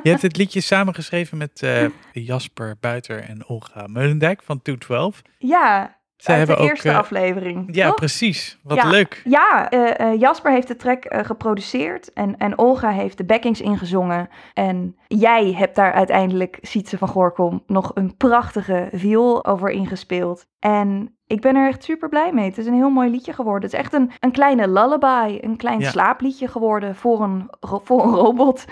Je 0.03 0.10
hebt 0.10 0.21
het 0.21 0.38
liedje 0.38 0.62
samengeschreven 0.62 1.38
met 1.38 1.62
eh, 1.62 1.86
Jasper 2.12 2.75
Buiter 2.79 3.21
en 3.23 3.47
Olga 3.47 3.88
Meulendijk 3.88 4.43
van 4.43 4.62
212. 4.62 5.21
Ja, 5.38 5.97
Zij 6.17 6.34
de 6.34 6.39
hebben 6.39 6.58
ook, 6.58 6.69
eerste 6.69 6.89
eh, 6.89 6.97
aflevering. 6.97 7.75
Ja, 7.75 7.86
toch? 7.88 7.95
precies. 7.95 8.58
Wat 8.63 8.77
Ja. 8.77 8.89
leuk. 8.89 9.21
Ja, 9.25 9.69
eh, 9.69 10.19
Jasper 10.19 10.51
heeft 10.51 10.67
de 10.67 10.75
track 10.75 11.05
geproduceerd 11.25 12.13
en, 12.13 12.38
en 12.38 12.58
Olga 12.58 12.89
heeft 12.89 13.17
de 13.17 13.25
backings 13.25 13.62
ingezongen. 13.62 14.29
En 14.53 14.95
jij 15.08 15.53
hebt 15.53 15.75
daar 15.75 15.93
uiteindelijk, 15.93 16.58
Sietse 16.62 16.97
van 16.97 17.08
Gorkom, 17.08 17.63
nog 17.67 17.91
een 17.93 18.17
prachtige 18.17 18.88
viool 18.91 19.45
over 19.45 19.69
ingespeeld. 19.69 20.45
En 20.60 21.14
ik 21.27 21.41
ben 21.41 21.55
er 21.55 21.67
echt 21.67 21.83
super 21.83 22.09
blij 22.09 22.31
mee. 22.33 22.45
Het 22.45 22.57
is 22.57 22.65
een 22.65 22.73
heel 22.73 22.89
mooi 22.89 23.09
liedje 23.09 23.33
geworden. 23.33 23.63
Het 23.63 23.73
is 23.73 23.79
echt 23.79 23.93
een, 23.93 24.11
een 24.19 24.31
kleine 24.31 24.67
lullaby, 24.67 25.38
een 25.41 25.57
klein 25.57 25.79
Ja. 25.79 25.89
slaapliedje 25.89 26.47
geworden 26.47 26.95
voor 26.95 27.21
een, 27.23 27.49
voor 27.59 28.03
een 28.03 28.13
robot. 28.15 28.65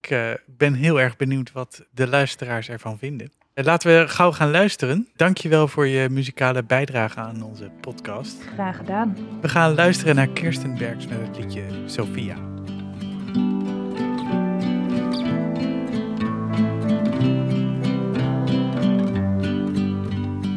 Ik 0.00 0.10
eh, 0.10 0.30
ben 0.46 0.74
heel 0.74 1.00
erg 1.00 1.16
benieuwd 1.16 1.52
wat 1.52 1.86
de 1.90 2.08
luisteraars 2.08 2.68
ervan 2.68 2.98
vinden. 2.98 3.32
Eh, 3.54 3.64
laten 3.64 4.00
we 4.00 4.08
gauw 4.08 4.32
gaan 4.32 4.50
luisteren. 4.50 5.08
Dankjewel 5.16 5.68
voor 5.68 5.86
je 5.86 6.08
muzikale 6.08 6.64
bijdrage 6.64 7.20
aan 7.20 7.42
onze 7.42 7.70
podcast. 7.80 8.42
Graag 8.54 8.76
gedaan. 8.76 9.16
We 9.40 9.48
gaan 9.48 9.74
luisteren 9.74 10.14
naar 10.14 10.28
Kirsten 10.28 10.78
Bergs 10.78 11.06
met 11.06 11.18
het 11.26 11.36
liedje 11.36 11.62
Sophia. 11.86 12.36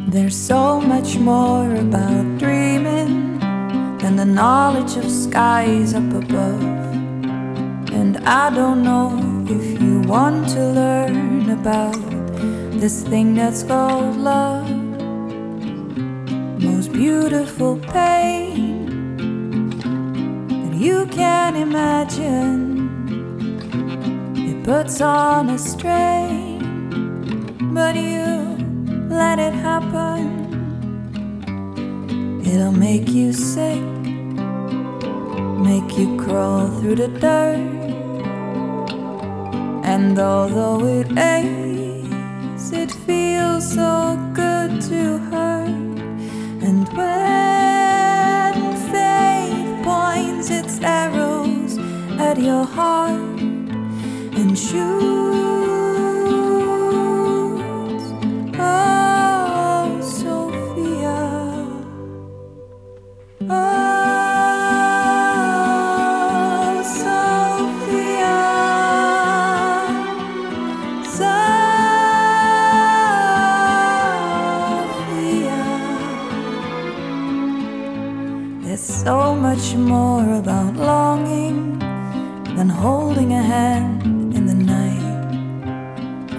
There's 0.08 0.36
so 0.36 0.80
much 0.80 1.18
more 1.18 1.74
about 1.76 2.38
dreaming 2.38 3.40
than 3.98 4.16
the 4.18 4.26
knowledge 4.26 4.98
of 4.98 5.10
skies 5.10 5.94
up 5.96 6.04
above. 6.14 6.62
And 7.92 8.18
I 8.26 8.50
don't 8.54 8.84
know 8.84 9.18
if 9.48 9.82
you 9.82 10.02
want 10.02 10.50
to 10.50 10.60
learn 10.60 11.50
about 11.50 11.96
this 12.80 13.02
thing 13.04 13.34
that's 13.34 13.64
called 13.64 14.18
love. 14.18 14.70
Most 16.62 16.92
beautiful 16.92 17.78
pain 17.78 18.86
that 20.50 20.76
you 20.76 21.08
can 21.08 21.56
imagine. 21.56 22.90
It 24.36 24.64
puts 24.66 25.00
on 25.02 25.50
a 25.50 25.58
strain, 25.58 26.60
but 27.74 27.96
you 27.96 28.43
let 29.14 29.38
it 29.40 29.54
happen. 29.54 30.22
It'll 32.46 32.72
make 32.72 33.08
you 33.10 33.32
sick, 33.32 33.82
make 35.70 35.98
you 35.98 36.18
crawl 36.18 36.68
through 36.80 36.96
the 36.96 37.08
dirt. 37.08 37.84
And 39.94 40.18
although 40.18 40.84
it 40.86 41.10
aches, 41.18 42.72
it 42.72 42.92
feels 43.06 43.74
so 43.74 44.18
good 44.34 44.82
to 44.90 45.18
hurt. 45.30 45.70
And 46.68 46.88
when 46.98 48.54
faith 48.92 49.84
points 49.84 50.50
its 50.50 50.80
arrows 50.82 51.78
at 52.20 52.40
your 52.40 52.66
heart 52.66 53.40
and 54.40 54.58
shoots, 54.58 55.43
more 79.76 80.36
about 80.36 80.76
longing 80.76 81.80
than 82.56 82.70
holding 82.70 83.34
a 83.34 83.42
hand 83.42 84.04
in 84.36 84.46
the 84.46 84.54
night. 84.54 85.26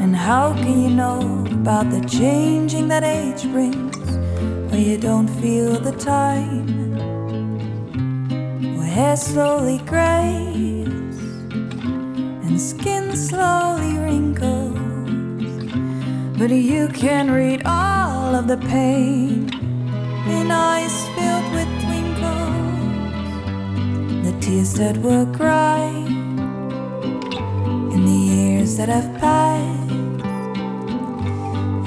And 0.01 0.15
how 0.15 0.55
can 0.55 0.83
you 0.83 0.91
know 0.91 1.45
about 1.51 1.91
the 1.91 2.01
changing 2.07 2.89
that 2.89 3.03
age 3.03 3.43
brings 3.51 3.97
where 4.71 4.81
you 4.81 4.99
don't 4.99 5.29
feel 5.41 5.81
the 5.81 5.93
time? 5.93 6.97
Where 8.77 8.87
hair 8.87 9.17
slowly 9.17 9.79
grays 9.79 11.19
and 12.47 12.61
skin 12.61 13.17
slowly 13.17 13.99
wrinkles. 13.99 14.79
But 16.39 16.51
you 16.51 16.89
can 16.89 17.31
read 17.31 17.63
all 17.65 18.35
of 18.35 18.47
the 18.49 18.59
pain 18.59 19.49
in 20.27 20.51
eyes 20.51 21.14
tears 24.45 24.75
that 24.75 24.99
were 24.99 25.25
cried 25.33 26.07
in 27.95 28.05
the 28.05 28.21
years 28.35 28.77
that 28.77 28.91
have 28.91 29.11
passed. 29.19 29.91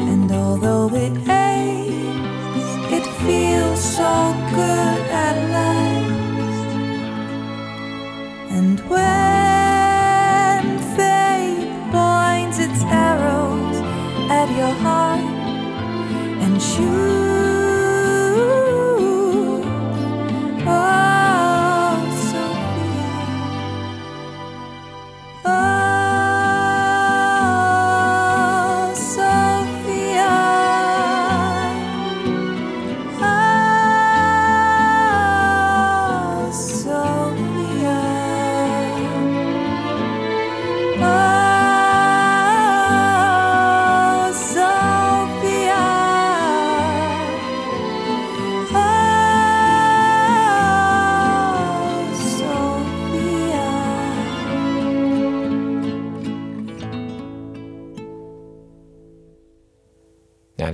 And 0.09 0.31
although 0.31 0.89
it 0.95 1.15
aches, 1.29 2.69
it 2.97 3.05
feels 3.21 3.79
so 3.97 4.33
good 4.55 5.01
at 5.27 5.35
last. 5.53 6.69
And 8.57 8.79
when 8.89 10.63
fate 10.97 11.69
points 11.91 12.57
its 12.57 12.81
arrows 12.85 13.77
at 14.31 14.49
your 14.57 14.73
heart 14.85 15.21
and 16.43 16.59
shoots, 16.59 17.16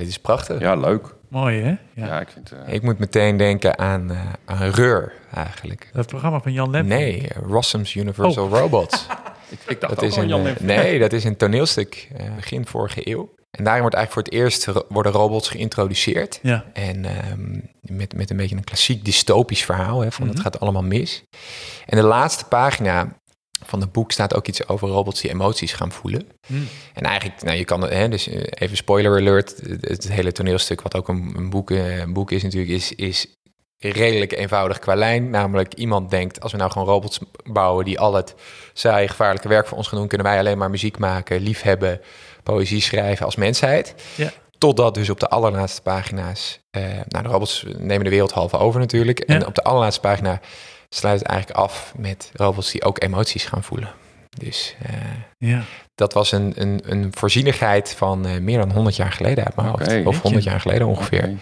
dit 0.03 0.11
is 0.11 0.19
prachtig. 0.19 0.59
Ja, 0.59 0.75
leuk. 0.75 1.15
Mooi, 1.29 1.61
hè? 1.61 1.69
Ja, 1.69 1.77
Ja. 2.05 2.19
ik 2.19 2.27
vind 2.29 2.51
eh, 2.51 2.73
Ik 2.73 2.81
moet 2.81 2.99
meteen 2.99 3.37
denken 3.37 3.77
aan, 3.79 4.11
eh, 4.11 4.21
aan 4.45 4.69
Reur 4.69 5.13
eigenlijk. 5.33 5.89
Dat 5.93 6.07
programma 6.07 6.39
van 6.39 6.51
Jan 6.53 6.69
Lem. 6.69 6.85
Nee, 6.87 7.27
Rossum's 7.47 7.95
Universal 7.95 8.47
Robots. 8.49 9.05
ik, 9.49 9.59
ik 9.67 9.81
dacht 9.81 9.93
Dat 9.95 10.03
ook 10.03 10.09
is 10.09 10.15
al 10.15 10.21
een, 10.23 10.27
Jan 10.29 10.45
eh, 10.47 10.53
nee, 10.59 10.99
dat 10.99 11.13
is 11.13 11.23
een 11.23 11.37
toneelstuk 11.37 12.07
begin 12.35 12.65
vorige 12.65 13.09
eeuw. 13.09 13.33
En 13.51 13.63
daarin 13.63 13.81
wordt 13.81 13.95
eigenlijk 13.95 14.27
voor 14.29 14.37
het 14.37 14.43
eerst 14.43 14.85
worden 14.89 15.11
robots 15.11 15.49
geïntroduceerd. 15.49 16.39
Ja. 16.41 16.63
En 16.73 17.05
ehm, 17.05 17.59
met, 17.81 18.13
met 18.15 18.29
een 18.29 18.37
beetje 18.37 18.55
een 18.55 18.63
klassiek 18.63 19.05
dystopisch 19.05 19.65
verhaal, 19.65 20.01
hè, 20.01 20.11
van 20.11 20.25
Mhm. 20.25 20.33
het 20.33 20.43
gaat 20.43 20.59
allemaal 20.59 20.83
mis. 20.83 21.23
En 21.85 21.97
de 21.97 22.03
laatste 22.03 22.45
pagina 22.45 23.17
van 23.65 23.81
het 23.81 23.91
boek 23.91 24.11
staat 24.11 24.35
ook 24.35 24.47
iets 24.47 24.67
over 24.67 24.87
robots 24.87 25.21
die 25.21 25.31
emoties 25.31 25.73
gaan 25.73 25.91
voelen. 25.91 26.27
Hm. 26.47 26.53
En 26.93 27.03
eigenlijk, 27.03 27.43
nou, 27.43 27.57
je 27.57 27.65
kan, 27.65 27.81
hè, 27.81 28.09
dus 28.09 28.27
eh, 28.27 28.41
even 28.49 28.77
spoiler 28.77 29.19
alert, 29.19 29.61
het, 29.81 30.09
hele 30.09 30.31
toneelstuk, 30.31 30.81
wat 30.81 30.95
ook 30.95 31.07
een, 31.07 31.33
een, 31.35 31.49
boek, 31.49 31.71
eh, 31.71 31.97
een 31.97 32.13
boek 32.13 32.31
is 32.31 32.43
natuurlijk, 32.43 32.71
is, 32.71 32.95
is 32.95 33.27
redelijk 33.91 34.31
eenvoudig 34.31 34.79
qua 34.79 34.95
lijn. 34.95 35.29
Namelijk, 35.29 35.73
iemand 35.73 36.09
denkt, 36.09 36.41
als 36.41 36.51
we 36.51 36.57
nou 36.57 36.71
gewoon 36.71 36.87
robots 36.87 37.19
bouwen 37.43 37.85
die 37.85 37.99
al 37.99 38.13
het 38.13 38.35
saai, 38.73 39.07
gevaarlijke 39.07 39.47
werk 39.47 39.67
voor 39.67 39.77
ons 39.77 39.87
gaan 39.87 39.99
doen, 39.99 40.07
kunnen 40.07 40.27
wij 40.27 40.39
alleen 40.39 40.57
maar 40.57 40.69
muziek 40.69 40.97
maken, 40.97 41.41
liefhebben, 41.41 42.01
poëzie 42.43 42.81
schrijven 42.81 43.25
als 43.25 43.35
mensheid. 43.35 43.95
Ja. 44.15 44.31
Totdat 44.57 44.93
dus 44.93 45.09
op 45.09 45.19
de 45.19 45.27
allerlaatste 45.27 45.81
pagina's, 45.81 46.59
eh, 46.71 46.83
nou 47.07 47.23
de 47.23 47.29
robots 47.29 47.65
nemen 47.77 48.03
de 48.03 48.09
wereld 48.09 48.31
halve 48.31 48.57
over 48.57 48.79
natuurlijk. 48.79 49.19
En 49.19 49.45
op 49.45 49.55
de 49.55 49.63
allerlaatste 49.63 50.01
pagina 50.01 50.39
sluit 50.93 51.19
het 51.19 51.27
eigenlijk 51.27 51.59
af 51.59 51.93
met 51.97 52.31
robots 52.33 52.71
die 52.71 52.83
ook 52.83 53.03
emoties 53.03 53.45
gaan 53.45 53.63
voelen. 53.63 53.89
Dus 54.37 54.75
eh, 54.81 54.93
Ja. 55.37 55.61
dat 55.95 56.13
was 56.13 56.31
een, 56.31 56.53
een, 56.55 56.81
een 56.85 57.11
voorzienigheid 57.17 57.93
van 57.97 58.25
eh, 58.25 58.37
meer 58.39 58.57
dan 58.57 58.71
100 58.71 58.95
jaar 58.95 59.11
geleden 59.11 59.45
uit 59.45 59.55
mijn 59.55 59.67
hoofd. 59.67 59.81
Of 59.87 59.93
jeetje. 59.93 60.19
100 60.21 60.43
jaar 60.43 60.59
geleden 60.61 60.87
ongeveer. 60.87 61.33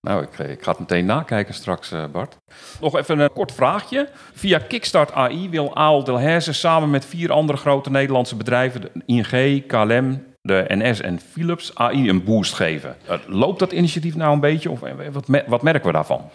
Nou, 0.00 0.22
ik, 0.22 0.38
ik 0.48 0.62
ga 0.62 0.70
het 0.70 0.80
meteen 0.80 1.06
nakijken 1.06 1.54
straks, 1.54 1.92
eh, 1.92 2.04
Bart. 2.12 2.36
Nog 2.80 2.96
even 2.96 3.18
een 3.18 3.32
kort 3.32 3.52
vraagje. 3.52 4.08
Via 4.34 4.58
Kickstart 4.58 5.12
AI 5.12 5.48
wil 5.50 5.76
Aal 5.76 6.04
Delhaize 6.04 6.52
samen 6.52 6.90
met 6.90 7.04
vier 7.04 7.32
andere 7.32 7.58
grote 7.58 7.90
Nederlandse 7.90 8.36
bedrijven, 8.36 8.80
de 8.80 8.90
ING, 9.06 9.66
KLM, 9.66 10.24
de 10.40 10.64
NS 10.68 11.00
en 11.00 11.20
Philips, 11.32 11.70
AI 11.74 12.08
een 12.08 12.24
boost 12.24 12.54
geven. 12.54 12.96
Eh, 13.06 13.18
Loopt 13.26 13.58
dat 13.58 13.72
initiatief 13.72 14.14
nou 14.14 14.32
een 14.32 14.40
beetje 14.40 14.70
of 14.70 14.82
eh, 14.82 14.92
wat, 15.12 15.28
me- 15.28 15.44
wat 15.46 15.62
merken 15.62 15.86
we 15.86 15.92
daarvan? 15.92 16.30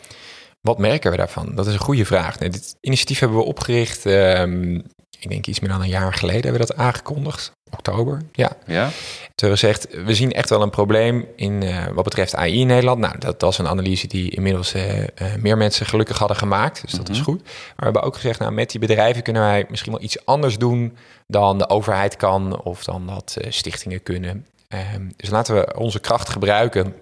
Wat 0.64 0.78
merken 0.78 1.12
we 1.12 1.18
daarvan? 1.18 1.56
Dat 1.56 1.68
is 1.68 1.74
een 1.74 1.80
goede 1.80 2.06
vraag. 2.06 2.40
Nee, 2.40 2.50
dit 2.50 2.76
initiatief 2.82 3.20
hebben 3.20 3.38
we 3.38 3.44
opgericht, 3.44 4.06
ehm, 4.06 4.76
ik 5.20 5.30
denk 5.30 5.46
iets 5.48 5.60
meer 5.60 5.70
dan 5.70 5.82
een 5.82 5.88
jaar 5.88 6.14
geleden 6.14 6.42
hebben 6.44 6.62
we 6.62 6.68
dat 6.68 6.76
aangekondigd. 6.78 7.52
Oktober, 7.72 8.22
ja. 8.32 8.52
Ja? 8.66 8.90
Toen 9.36 9.50
we 9.50 9.56
gezegd, 9.58 9.88
we 10.06 10.14
zien 10.14 10.32
echt 10.34 10.50
wel 10.50 10.62
een 10.62 10.70
probleem 10.70 11.26
in 11.36 11.64
eh, 11.64 11.86
wat 11.94 12.04
betreft 12.04 12.36
AI 12.36 12.60
in 12.60 12.68
Nederland. 12.68 13.00
Nou, 13.00 13.18
dat, 13.20 13.40
dat 13.40 13.52
is 13.52 13.58
een 13.58 13.68
analyse 13.68 14.08
die 14.08 14.30
inmiddels 14.32 14.74
eh, 14.74 15.02
eh, 15.02 15.08
meer 15.40 15.58
mensen 15.58 15.86
gelukkig 15.86 16.18
hadden 16.18 16.38
gemaakt. 16.38 16.82
Dus 16.82 16.92
dat 16.92 17.10
is 17.10 17.16
Mhm. 17.18 17.26
goed. 17.26 17.42
Maar 17.44 17.54
we 17.76 17.84
hebben 17.84 18.04
ook 18.04 18.16
gezegd, 18.16 18.40
nou, 18.40 18.52
met 18.52 18.70
die 18.72 18.80
bedrijven 18.80 19.24
kunnen 19.24 19.42
wij 19.42 19.66
misschien 19.70 19.92
wel 19.92 20.02
iets 20.02 20.26
anders 20.26 20.58
doen 20.58 20.98
dan 21.28 21.58
de 21.58 21.70
overheid 21.70 22.16
kan 22.16 22.62
of 22.64 22.84
dan 22.84 23.08
dat 23.08 23.38
stichtingen 23.50 24.04
kunnen. 24.04 24.46
Ehm, 24.68 25.10
dus 25.16 25.30
laten 25.30 25.56
we 25.56 25.74
onze 25.78 26.00
kracht 26.00 26.30
gebruiken 26.30 26.94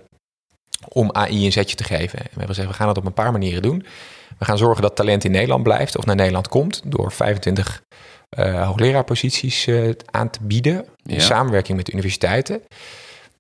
om 0.88 1.12
AI 1.12 1.46
een 1.46 1.52
zetje 1.52 1.76
te 1.76 1.84
geven. 1.84 2.20
En 2.20 2.24
we 2.24 2.30
hebben 2.30 2.48
gezegd, 2.48 2.68
we 2.68 2.74
gaan 2.74 2.88
dat 2.88 2.98
op 2.98 3.06
een 3.06 3.14
paar 3.14 3.32
manieren 3.32 3.62
doen. 3.62 3.86
We 4.38 4.46
gaan 4.46 4.58
zorgen 4.58 4.82
dat 4.82 4.96
talent 4.96 5.24
in 5.24 5.32
Nederland 5.32 5.64
blijft 5.64 5.98
of 5.98 6.06
naar 6.06 6.16
Nederland 6.16 6.48
komt 6.48 6.82
door 6.86 7.12
25 7.12 7.82
eh 8.30 8.66
hoogleraarposities 8.66 9.68
eh, 9.68 9.90
aan 10.12 10.30
te 10.30 10.40
bieden 10.42 10.86
in 11.06 11.16
Ja. 11.16 11.20
samenwerking 11.22 11.78
met 11.78 11.94
universiteiten. 11.94 12.62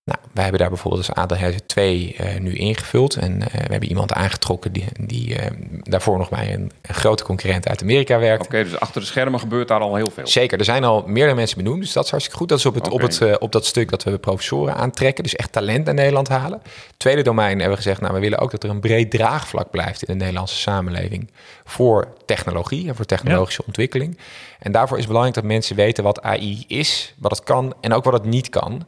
Nou, 0.03 0.19
wij 0.33 0.43
hebben 0.43 0.61
daar 0.61 0.69
bijvoorbeeld 0.69 1.07
als 1.07 1.17
ADHS 1.17 1.55
2 1.65 2.15
uh, 2.19 2.39
nu 2.39 2.55
ingevuld. 2.55 3.15
En 3.15 3.31
uh, 3.31 3.45
we 3.45 3.57
hebben 3.57 3.89
iemand 3.89 4.13
aangetrokken 4.13 4.71
die, 4.71 4.85
die 4.99 5.29
uh, 5.29 5.45
daarvoor 5.69 6.17
nog 6.17 6.29
bij 6.29 6.53
een, 6.53 6.71
een, 6.81 6.93
grote 6.95 7.23
concurrent 7.23 7.67
uit 7.67 7.81
Amerika 7.81 8.19
werkt. 8.19 8.45
Oké, 8.45 8.55
okay, 8.55 8.63
dus 8.63 8.79
achter 8.79 9.01
de 9.01 9.07
schermen 9.07 9.39
gebeurt 9.39 9.67
daar 9.67 9.79
al 9.79 9.95
heel 9.95 10.11
veel. 10.11 10.27
Zeker, 10.27 10.59
er 10.59 10.65
zijn 10.65 10.83
al 10.83 11.03
meerdere 11.07 11.35
mensen 11.35 11.57
benoemd, 11.57 11.81
dus 11.81 11.93
dat 11.93 12.03
is 12.03 12.09
hartstikke 12.09 12.39
goed. 12.39 12.49
Dat 12.49 12.57
is 12.57 12.65
op, 12.65 12.73
het, 12.73 12.83
okay. 12.85 13.05
op, 13.05 13.11
het, 13.11 13.39
op 13.39 13.51
dat 13.51 13.65
stuk 13.65 13.89
dat 13.89 14.03
we 14.03 14.17
professoren 14.17 14.75
aantrekken, 14.75 15.23
dus 15.23 15.35
echt 15.35 15.51
talent 15.51 15.85
naar 15.85 15.93
Nederland 15.93 16.27
halen. 16.27 16.61
Tweede 16.97 17.21
domein 17.21 17.59
hebben 17.59 17.69
we 17.69 17.83
gezegd, 17.83 18.01
nou, 18.01 18.13
we 18.13 18.19
willen 18.19 18.39
ook 18.39 18.51
dat 18.51 18.63
er 18.63 18.69
een 18.69 18.79
breed 18.79 19.11
draagvlak 19.11 19.69
blijft 19.69 20.03
in 20.03 20.13
de 20.13 20.19
Nederlandse 20.19 20.57
samenleving 20.57 21.31
voor 21.63 22.07
technologie 22.25 22.87
en 22.87 22.95
voor 22.95 23.05
technologische 23.05 23.61
ja. 23.61 23.67
ontwikkeling. 23.67 24.17
En 24.59 24.71
daarvoor 24.71 24.97
is 24.97 25.03
het 25.03 25.11
belangrijk 25.11 25.41
dat 25.41 25.51
mensen 25.51 25.75
weten 25.75 26.03
wat 26.03 26.21
AI 26.21 26.63
is, 26.67 27.13
wat 27.17 27.31
het 27.31 27.43
kan 27.43 27.73
en 27.81 27.93
ook 27.93 28.03
wat 28.03 28.13
het 28.13 28.25
niet 28.25 28.49
kan. 28.49 28.85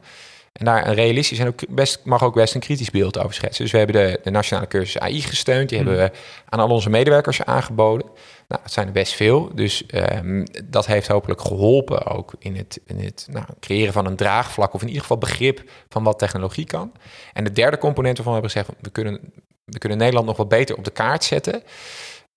En 0.54 0.64
daar 0.64 0.86
een 0.86 0.94
realistisch 0.94 1.38
en 1.38 1.46
ook 1.46 1.68
best, 1.68 2.00
mag 2.04 2.22
ook 2.22 2.34
best 2.34 2.54
een 2.54 2.60
kritisch 2.60 2.90
beeld 2.90 3.18
over 3.18 3.34
schetsen. 3.34 3.62
Dus 3.62 3.72
we 3.72 3.78
hebben 3.78 3.96
de, 3.96 4.20
de 4.22 4.30
nationale 4.30 4.66
cursus 4.66 4.98
AI 4.98 5.20
gesteund. 5.20 5.68
Die 5.68 5.80
mm. 5.80 5.86
hebben 5.86 6.04
we 6.04 6.18
aan 6.48 6.60
al 6.60 6.68
onze 6.68 6.90
medewerkers 6.90 7.44
aangeboden. 7.44 8.06
Nou, 8.48 8.62
het 8.62 8.72
zijn 8.72 8.86
er 8.86 8.92
best 8.92 9.12
veel. 9.12 9.54
Dus 9.54 9.84
um, 10.22 10.44
dat 10.64 10.86
heeft 10.86 11.06
hopelijk 11.06 11.40
geholpen 11.40 12.06
ook 12.06 12.32
in 12.38 12.56
het, 12.56 12.80
in 12.86 12.98
het 12.98 13.26
nou, 13.30 13.44
creëren 13.60 13.92
van 13.92 14.06
een 14.06 14.16
draagvlak. 14.16 14.74
Of 14.74 14.80
in 14.80 14.86
ieder 14.86 15.02
geval 15.02 15.18
begrip 15.18 15.70
van 15.88 16.02
wat 16.02 16.18
technologie 16.18 16.66
kan. 16.66 16.92
En 17.32 17.44
de 17.44 17.52
derde 17.52 17.78
component 17.78 18.16
waarvan 18.16 18.34
we 18.34 18.40
hebben 18.40 18.62
gezegd, 18.62 18.80
we 18.80 18.90
kunnen, 18.90 19.32
we 19.64 19.78
kunnen 19.78 19.98
Nederland 19.98 20.26
nog 20.26 20.36
wat 20.36 20.48
beter 20.48 20.76
op 20.76 20.84
de 20.84 20.90
kaart 20.90 21.24
zetten. 21.24 21.62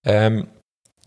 Um, 0.01 0.49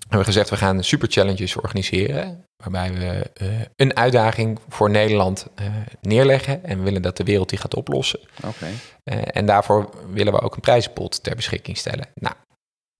we 0.09 0.16
hebben 0.16 0.24
gezegd, 0.24 0.51
we 0.51 0.57
gaan 0.57 0.84
super 0.84 1.09
challenges 1.11 1.57
organiseren. 1.57 2.44
Waarbij 2.57 2.92
we 2.92 3.30
uh, 3.42 3.48
een 3.76 3.96
uitdaging 3.96 4.59
voor 4.68 4.90
Nederland 4.90 5.46
uh, 5.61 5.66
neerleggen. 6.01 6.64
En 6.64 6.78
we 6.78 6.84
willen 6.84 7.03
dat 7.03 7.16
de 7.16 7.24
wereld 7.24 7.48
die 7.48 7.59
gaat 7.59 7.74
oplossen. 7.74 8.20
Okay. 8.44 8.72
Uh, 9.05 9.22
en 9.26 9.46
daarvoor 9.46 9.90
willen 10.12 10.32
we 10.32 10.40
ook 10.40 10.55
een 10.55 10.61
prijzenpot 10.61 11.22
ter 11.22 11.36
beschikking 11.36 11.76
stellen. 11.76 12.07
Nou, 12.14 12.34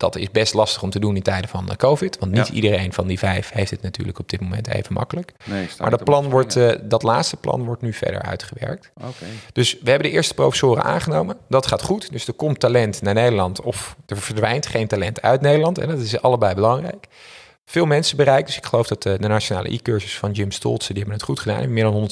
dat 0.01 0.16
is 0.16 0.30
best 0.30 0.55
lastig 0.55 0.82
om 0.82 0.90
te 0.90 0.98
doen 0.98 1.16
in 1.16 1.22
tijden 1.22 1.51
van 1.51 1.68
COVID. 1.76 2.18
Want 2.18 2.32
niet 2.32 2.46
ja. 2.46 2.55
iedereen 2.55 2.92
van 2.92 3.07
die 3.07 3.18
vijf 3.18 3.51
heeft 3.53 3.70
het 3.70 3.82
natuurlijk 3.82 4.18
op 4.18 4.28
dit 4.28 4.40
moment 4.40 4.68
even 4.68 4.92
makkelijk. 4.92 5.32
Nee, 5.44 5.68
maar 5.78 5.90
dat, 5.90 6.05
plan 6.05 6.30
wordt, 6.30 6.57
uh, 6.57 6.72
dat 6.82 7.03
laatste 7.03 7.36
plan 7.36 7.64
wordt 7.64 7.82
nu 7.82 7.92
verder 7.92 8.22
uitgewerkt. 8.22 8.90
Okay. 8.96 9.28
Dus 9.53 9.72
we 9.82 9.90
hebben 9.90 10.09
de 10.09 10.14
eerste 10.14 10.34
professoren 10.34 10.82
aangenomen. 10.82 11.36
Dat 11.48 11.66
gaat 11.66 11.82
goed. 11.82 12.12
Dus 12.12 12.26
er 12.26 12.32
komt 12.32 12.61
talent 12.61 13.03
naar 13.03 13.14
Nederland 13.14 13.61
of 13.61 13.96
er 14.07 14.16
verdwijnt 14.16 14.66
geen 14.66 14.86
talent 14.86 15.22
uit 15.22 15.40
Nederland. 15.40 15.78
En 15.78 15.88
dat 15.88 15.98
is 15.98 16.22
allebei 16.22 16.55
belangrijk. 16.55 17.07
Veel 17.70 17.86
mensen 17.86 18.16
bereikt. 18.16 18.46
Dus 18.46 18.56
ik 18.56 18.66
geloof 18.66 18.86
dat 18.86 19.02
de, 19.02 19.16
de 19.20 19.28
nationale 19.28 19.72
e-cursus 19.72 20.18
van 20.18 20.32
Jim 20.32 20.50
Stoltze, 20.50 20.88
die 20.92 20.96
hebben 21.02 21.14
het 21.18 21.24
goed 21.28 21.40
gedaan. 21.40 21.72
Meer 21.72 21.84
dan 21.84 22.10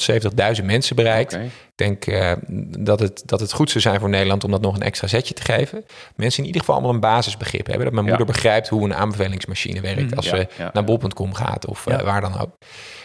170.000 0.59 0.65
mensen 0.65 0.97
bereikt. 0.97 1.33
Okay. 1.35 1.45
Ik 1.47 1.53
denk 1.75 2.07
uh, 2.07 2.33
dat, 2.79 3.01
het, 3.01 3.23
dat 3.27 3.41
het 3.41 3.53
goed 3.53 3.69
zou 3.71 3.81
zijn 3.81 4.01
voor 4.01 4.09
Nederland 4.09 4.45
om 4.45 4.51
dat 4.51 4.61
nog 4.61 4.75
een 4.75 4.83
extra 4.83 5.07
zetje 5.07 5.35
te 5.35 5.43
geven. 5.43 5.85
Mensen 6.17 6.41
in 6.41 6.47
ieder 6.47 6.61
geval 6.61 6.75
allemaal 6.77 6.95
een 6.95 7.01
basisbegrip 7.01 7.67
hebben. 7.67 7.85
Dat 7.85 7.93
mijn 7.95 8.07
Ja. 8.07 8.11
moeder 8.17 8.33
begrijpt 8.35 8.69
hoe 8.69 8.85
een 8.85 8.95
aanbevelingsmachine 8.95 9.81
werkt 9.81 10.01
Mhm. 10.05 10.15
als 10.17 10.25
Ja, 10.27 10.37
ze 10.37 10.49
ja, 10.59 10.71
naar 10.73 10.85
bol.com 10.85 11.35
gaat 11.35 11.67
of 11.67 11.87
eh, 11.87 12.01
waar 12.01 12.21
dan 12.21 12.41
ook. 12.41 12.51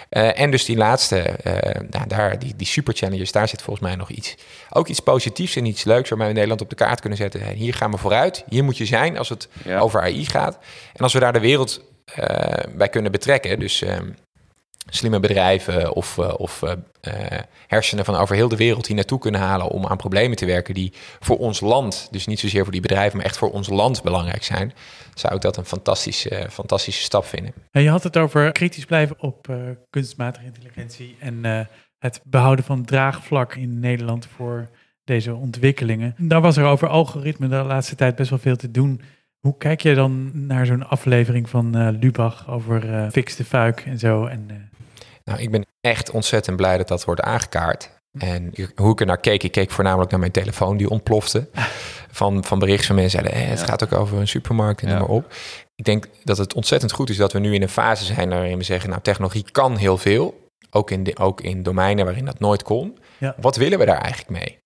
Eh, 0.10 0.40
en 0.40 0.52
dus 0.52 0.66
die 0.66 0.78
laatste, 0.78 1.20
eh, 1.20 1.82
nou, 1.90 2.08
daar, 2.08 2.40
die, 2.40 2.54
die 2.56 2.68
super 2.68 2.94
challenges, 2.94 3.32
daar 3.32 3.48
zit 3.48 3.62
volgens 3.62 3.86
mij 3.88 3.96
nog 3.96 4.10
iets, 4.10 4.36
ook 4.70 4.88
iets 4.88 5.00
positiefs 5.00 5.56
en 5.56 5.66
iets 5.66 5.84
leuks 5.84 6.10
waarmee 6.10 6.28
we 6.28 6.34
Nederland 6.34 6.62
op 6.62 6.70
de 6.70 6.76
kaart 6.76 7.00
kunnen 7.00 7.18
zetten. 7.18 7.42
Hey, 7.42 7.54
Hier 7.54 7.74
gaan 7.74 7.92
we 7.92 7.98
vooruit, 7.98 8.44
hier 8.50 8.64
moet 8.64 8.78
je 8.78 8.86
zijn 8.86 9.18
als 9.18 9.30
het 9.30 9.48
over 9.80 10.02
AI 10.02 10.26
gaat. 10.26 10.58
En 10.94 11.04
als 11.04 11.14
we 11.14 11.20
daar 11.20 11.34
de 11.34 11.40
wereld 11.40 11.92
eh, 12.06 12.74
bij 12.76 12.90
kunnen 12.90 13.12
betrekken, 13.12 13.60
dus 13.60 13.82
ehm, 13.82 14.10
slimme 14.90 15.20
bedrijven 15.20 15.94
of, 15.94 16.18
eh, 16.18 16.34
of 16.38 16.62
eh, 16.62 17.40
hersenen 17.68 18.06
van 18.06 18.16
over 18.16 18.36
heel 18.36 18.48
de 18.48 18.56
wereld 18.56 18.86
die 18.86 18.96
naartoe 18.96 19.20
kunnen 19.20 19.42
halen 19.42 19.68
om 19.68 19.86
aan 19.86 19.98
problemen 19.98 20.38
te 20.38 20.46
werken 20.46 20.74
die 20.74 20.94
voor 21.20 21.38
ons 21.38 21.60
land, 21.60 22.08
dus 22.12 22.26
niet 22.26 22.40
zozeer 22.40 22.64
voor 22.64 22.72
die 22.72 22.82
bedrijven, 22.82 23.18
maar 23.18 23.26
echt 23.26 23.38
voor 23.38 23.52
ons 23.52 23.70
land 23.70 24.04
belangrijk 24.04 24.44
zijn, 24.44 24.74
zou 25.14 25.36
ik 25.36 25.42
dat 25.42 25.58
een 25.58 25.66
fantastische, 25.66 26.48
fantastische 26.52 27.04
stap 27.04 27.26
vinden. 27.26 27.54
En 27.72 27.82
je 27.82 27.90
had 27.90 28.04
het 28.04 28.18
over 28.18 28.52
kritisch 28.52 28.86
blijven 28.86 29.16
op 29.20 29.48
kunstmatige 29.90 30.46
intelligentie 30.46 31.16
en 31.20 31.68
het 32.00 32.22
behouden 32.24 32.66
van 32.66 32.86
draagvlak 32.86 33.56
in 33.56 33.80
Nederland 33.80 34.28
voor 34.36 34.70
deze 35.04 35.36
ontwikkelingen. 35.36 36.16
Daar 36.18 36.42
was 36.42 36.58
er 36.58 36.66
over 36.66 36.88
algoritme 36.88 37.48
de 37.48 37.56
laatste 37.56 37.96
tijd 37.96 38.16
best 38.16 38.30
wel 38.30 38.40
veel 38.40 38.56
te 38.56 38.72
doen. 38.72 39.02
Hoe 39.48 39.58
kijk 39.58 39.82
je 39.82 39.94
dan 39.96 40.32
naar 40.48 40.66
zo'n 40.66 40.88
aflevering 40.88 41.50
van 41.50 41.76
eh, 41.76 41.88
Lubach 42.00 42.50
over 42.50 42.94
eh 42.94 43.10
Fix 43.12 43.36
de 43.36 43.46
Fuik 43.46 43.80
en 43.86 44.00
zo? 44.00 44.26
En, 44.26 44.46
eh, 44.48 44.56
Nou, 45.24 45.40
ik 45.40 45.52
ben 45.52 45.66
echt 45.82 46.12
ontzettend 46.12 46.58
blij 46.58 46.78
dat 46.78 46.88
dat 46.88 47.06
wordt 47.06 47.22
aangekaart. 47.22 47.92
En 48.18 48.50
ik- 48.54 48.72
hoe 48.76 48.92
ik 48.92 49.00
er 49.00 49.06
naar 49.06 49.18
keek, 49.20 49.44
ik 49.44 49.52
keek 49.52 49.72
voornamelijk 49.72 50.12
naar 50.12 50.20
mijn 50.20 50.32
telefoon 50.32 50.78
die 50.78 50.90
ontplofte. 50.90 51.50
Van, 52.12 52.44
van 52.44 52.60
berichten 52.60 52.86
van 52.88 52.96
mensen 52.96 53.20
zeiden, 53.20 53.42
eh, 53.42 53.50
het 53.50 53.60
Ja. 53.60 53.66
gaat 53.66 53.84
ook 53.84 53.92
over 53.94 54.18
een 54.18 54.28
supermarkt 54.28 54.82
en 54.82 54.88
Ja. 54.88 54.94
noem 54.98 55.08
maar 55.08 55.16
op. 55.16 55.34
Ik 55.76 55.86
denk 55.86 56.08
dat 56.24 56.38
het 56.38 56.54
ontzettend 56.54 56.92
goed 56.92 57.10
is 57.10 57.18
dat 57.18 57.32
we 57.34 57.40
nu 57.40 57.54
in 57.54 57.62
een 57.62 57.70
fase 57.70 58.06
zijn 58.06 58.30
waarin 58.30 58.58
we 58.58 58.64
zeggen, 58.64 58.90
nou 58.90 59.02
technologie 59.02 59.46
kan 59.52 59.76
heel 59.78 59.98
veel. 59.98 60.48
Ook 60.70 60.92
in, 60.92 61.04
de, 61.04 61.18
ook 61.18 61.42
in 61.42 61.64
domeinen 61.64 62.06
waarin 62.06 62.26
dat 62.26 62.40
nooit 62.40 62.64
kon. 62.64 62.98
Ja. 63.18 63.36
Wat 63.38 63.56
willen 63.56 63.80
we 63.80 63.86
daar 63.86 63.98
eigenlijk 64.02 64.30
mee? 64.30 64.58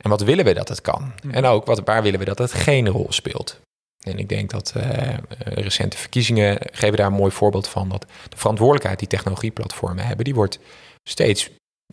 En 0.00 0.10
wat 0.10 0.20
willen 0.22 0.44
we 0.44 0.54
dat 0.54 0.68
het 0.68 0.80
kan? 0.80 1.12
Mhm. 1.24 1.34
En 1.34 1.44
ook 1.44 1.66
wat, 1.66 1.80
waar 1.84 2.02
willen 2.02 2.18
we 2.18 2.24
dat 2.24 2.38
het 2.38 2.52
geen 2.52 2.88
rol 2.88 3.06
speelt? 3.08 3.60
En 4.00 4.18
ik 4.18 4.28
denk 4.28 4.50
dat 4.50 4.72
eh, 4.76 5.08
eh, 5.08 5.18
recente 5.38 5.96
verkiezingen 5.96 6.58
geven 6.72 6.96
daar 6.96 7.06
een 7.06 7.12
mooi 7.12 7.32
voorbeeld 7.32 7.68
van. 7.68 7.88
Dat 7.88 8.06
de 8.28 8.36
verantwoordelijkheid 8.36 8.98
die 8.98 9.08
technologieplatformen 9.08 10.06
hebben, 10.06 10.24
die 10.24 10.34
wordt 10.34 10.58
steeds 11.02 11.50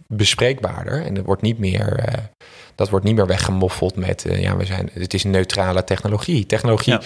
bespreekbaarder. 0.07 1.05
En 1.05 1.17
er 1.17 1.23
wordt 1.23 1.41
niet 1.41 1.59
meer, 1.59 1.99
eh, 1.99 2.23
dat 2.75 2.89
wordt 2.89 3.05
niet 3.05 3.15
meer 3.15 3.27
weggemoffeld 3.27 3.95
met, 3.95 4.25
ja, 4.29 4.57
we 4.57 4.65
zijn, 4.65 4.89
het 4.93 5.13
is 5.13 5.23
een 5.23 5.31
neutrale 5.31 5.83
technologie. 5.83 6.45
Technologie 6.45 6.93
Ja. 6.93 7.01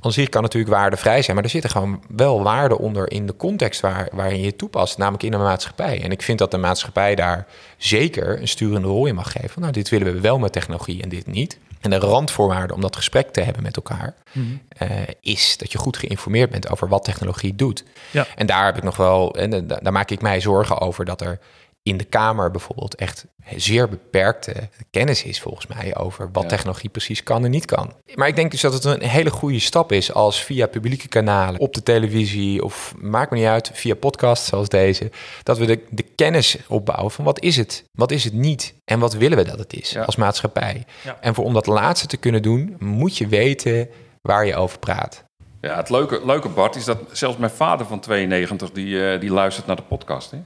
aan 0.00 0.12
zich 0.12 0.28
kan 0.28 0.42
natuurlijk 0.42 0.72
waardevrij 0.72 1.22
zijn, 1.22 1.36
maar 1.36 1.44
er 1.44 1.50
zitten 1.50 1.70
gewoon 1.70 2.02
wel 2.08 2.42
waarden 2.42 2.78
onder 2.78 3.10
in 3.10 3.26
de 3.26 3.36
context 3.36 3.80
waar, 3.80 4.08
waarin 4.12 4.40
je 4.40 4.46
het 4.46 4.58
toepast, 4.58 4.98
namelijk 4.98 5.22
in 5.22 5.32
een 5.32 5.40
maatschappij. 5.40 6.02
En 6.02 6.10
ik 6.10 6.22
vind 6.22 6.38
dat 6.38 6.50
de 6.50 6.56
maatschappij 6.56 7.14
daar 7.14 7.46
zeker 7.76 8.40
een 8.40 8.48
sturende 8.48 8.88
rol 8.88 9.06
in 9.06 9.14
mag 9.14 9.32
geven. 9.32 9.60
Nou, 9.60 9.72
dit 9.72 9.88
willen 9.88 10.14
we 10.14 10.20
wel 10.20 10.38
met 10.38 10.52
technologie 10.52 11.02
en 11.02 11.08
dit 11.08 11.26
niet. 11.26 11.58
En 11.82 11.90
de 11.90 11.98
randvoorwaarde 11.98 12.74
om 12.74 12.80
dat 12.80 12.96
gesprek 12.96 13.30
te 13.30 13.40
hebben 13.40 13.62
met 13.62 13.76
elkaar 13.76 14.14
mhm. 14.32 14.46
eh, 14.68 14.88
is 15.20 15.56
dat 15.56 15.72
je 15.72 15.78
goed 15.78 15.96
geïnformeerd 15.96 16.50
bent 16.50 16.70
over 16.70 16.88
wat 16.88 17.04
technologie 17.04 17.54
doet. 17.54 17.84
Ja. 18.10 18.26
En 18.36 18.46
daar 18.46 18.64
heb 18.64 18.76
ik 18.76 18.82
nog 18.82 18.96
wel, 18.96 19.34
en 19.34 19.52
eh, 19.52 19.60
da- 19.64 19.78
daar 19.82 19.92
maak 19.92 20.10
ik 20.10 20.20
mij 20.20 20.40
zorgen 20.40 20.80
over 20.80 21.04
dat 21.04 21.20
er 21.20 21.38
in 21.82 21.96
de 21.96 22.04
Kamer 22.04 22.50
bijvoorbeeld 22.50 22.94
echt 22.94 23.26
zeer 23.56 23.88
beperkte 23.88 24.68
kennis 24.90 25.22
is 25.24 25.40
volgens 25.40 25.66
mij 25.66 25.96
over 25.96 26.28
wat 26.32 26.42
Ja. 26.42 26.48
technologie 26.48 26.90
precies 26.90 27.22
kan 27.22 27.44
en 27.44 27.50
niet 27.50 27.64
kan. 27.64 27.92
Maar 28.14 28.28
ik 28.28 28.36
denk 28.36 28.50
dus 28.50 28.60
dat 28.60 28.72
het 28.72 28.84
een 28.84 29.02
hele 29.02 29.30
goede 29.30 29.58
stap 29.58 29.92
is 29.92 30.12
als 30.12 30.44
via 30.44 30.66
publieke 30.66 31.08
kanalen 31.08 31.60
op 31.60 31.74
de 31.74 31.82
televisie 31.82 32.64
of 32.64 32.94
maakt 33.00 33.30
me 33.30 33.36
niet 33.38 33.46
uit, 33.46 33.70
via 33.74 33.94
podcasts 33.94 34.48
zoals 34.48 34.68
deze, 34.68 35.10
dat 35.42 35.58
we 35.58 35.66
de, 35.66 35.80
de 35.90 36.02
kennis 36.02 36.56
opbouwen 36.68 37.10
van 37.10 37.24
wat 37.24 37.40
is 37.40 37.56
het, 37.56 37.84
wat 37.98 38.10
is 38.10 38.24
het 38.24 38.32
niet 38.32 38.74
en 38.84 38.98
wat 38.98 39.14
willen 39.14 39.38
we 39.38 39.44
dat 39.44 39.58
het 39.58 39.72
is 39.74 39.90
Ja. 39.90 40.02
als 40.02 40.16
maatschappij. 40.16 40.84
Ja. 41.04 41.16
En 41.20 41.34
voor 41.34 41.44
om 41.44 41.54
dat 41.54 41.66
laatste 41.66 42.06
te 42.06 42.16
kunnen 42.16 42.42
doen, 42.42 42.76
moet 42.78 43.16
je 43.16 43.26
weten 43.26 43.88
waar 44.20 44.46
je 44.46 44.54
over 44.56 44.78
praat. 44.78 45.24
Ja, 45.60 45.76
het 45.76 45.90
leuke, 45.90 46.20
leuke 46.26 46.48
Bart 46.48 46.76
is 46.76 46.84
dat 46.84 46.98
zelfs 47.12 47.36
mijn 47.36 47.50
vader 47.52 47.86
van 47.86 48.00
92, 48.00 48.70
die, 48.72 49.10
eh, 49.10 49.20
die 49.20 49.30
luistert 49.30 49.66
naar 49.66 49.76
de 49.76 49.82
podcast. 49.82 50.30
Hè? 50.30 50.38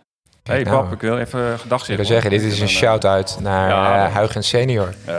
Hey, 0.47 0.63
nou. 0.63 0.83
Bab, 0.83 0.93
ik 0.93 1.01
wil 1.01 1.19
even 1.19 1.59
gedag 1.59 1.81
Ik 1.81 1.87
zeggen. 1.87 1.97
wil 1.97 2.05
zeggen, 2.05 2.31
dit 2.31 2.43
is 2.43 2.61
een 2.61 2.67
eh, 2.67 2.73
shout-out 2.73 3.37
naar 3.41 3.69
Ja. 3.69 4.07
eh, 4.07 4.15
Huygen 4.15 4.45
senior. 4.45 4.95
Eh, 5.05 5.15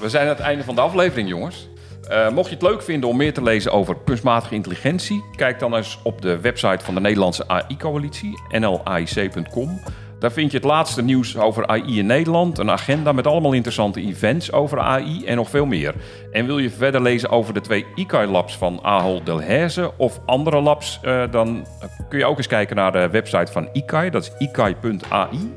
we 0.00 0.08
zijn 0.08 0.22
aan 0.22 0.28
het 0.34 0.40
einde 0.40 0.64
van 0.64 0.74
de 0.74 0.80
aflevering, 0.80 1.28
jongens. 1.28 1.68
Eh, 2.08 2.28
mocht 2.28 2.48
je 2.48 2.54
het 2.54 2.62
leuk 2.64 2.82
vinden 2.82 3.08
om 3.08 3.16
meer 3.16 3.34
te 3.34 3.42
lezen 3.42 3.72
over 3.72 3.96
kunstmatige 4.04 4.54
intelligentie, 4.54 5.24
kijk 5.36 5.58
dan 5.58 5.74
eens 5.76 5.98
op 6.02 6.22
de 6.22 6.40
website 6.40 6.84
van 6.84 6.94
de 6.94 7.00
Nederlandse 7.00 7.44
AI-coalitie, 7.48 8.38
nlaic.com. 8.48 9.80
Daar 10.20 10.32
vind 10.32 10.50
je 10.50 10.56
het 10.56 10.66
laatste 10.66 11.02
nieuws 11.02 11.36
over 11.36 11.66
AI 11.66 11.98
in 11.98 12.06
Nederland, 12.06 12.58
een 12.58 12.70
agenda 12.70 13.12
met 13.12 13.26
allemaal 13.26 13.52
interessante 13.52 14.00
events 14.00 14.52
over 14.52 14.78
AI 14.78 15.24
en 15.24 15.36
nog 15.36 15.50
veel 15.50 15.66
meer. 15.66 15.94
En 16.32 16.46
wil 16.46 16.58
je 16.58 16.70
verder 16.70 17.02
lezen 17.02 17.30
over 17.30 17.54
de 17.54 17.60
twee 17.60 17.86
ICAI-labs 17.94 18.56
van 18.56 18.78
Ahold 18.82 19.26
Delhaize 19.26 19.92
of 19.96 20.20
andere 20.26 20.60
labs, 20.60 20.98
eh, 21.02 21.22
dan 21.30 21.66
kun 22.08 22.18
je 22.18 22.24
ook 22.24 22.36
eens 22.36 22.46
kijken 22.46 22.76
naar 22.76 22.92
de 22.92 23.08
website 23.08 23.52
van 23.52 23.68
ICAI, 23.72 24.10
dat 24.10 24.22
is 24.22 24.46
ikai.ai. 24.46 25.52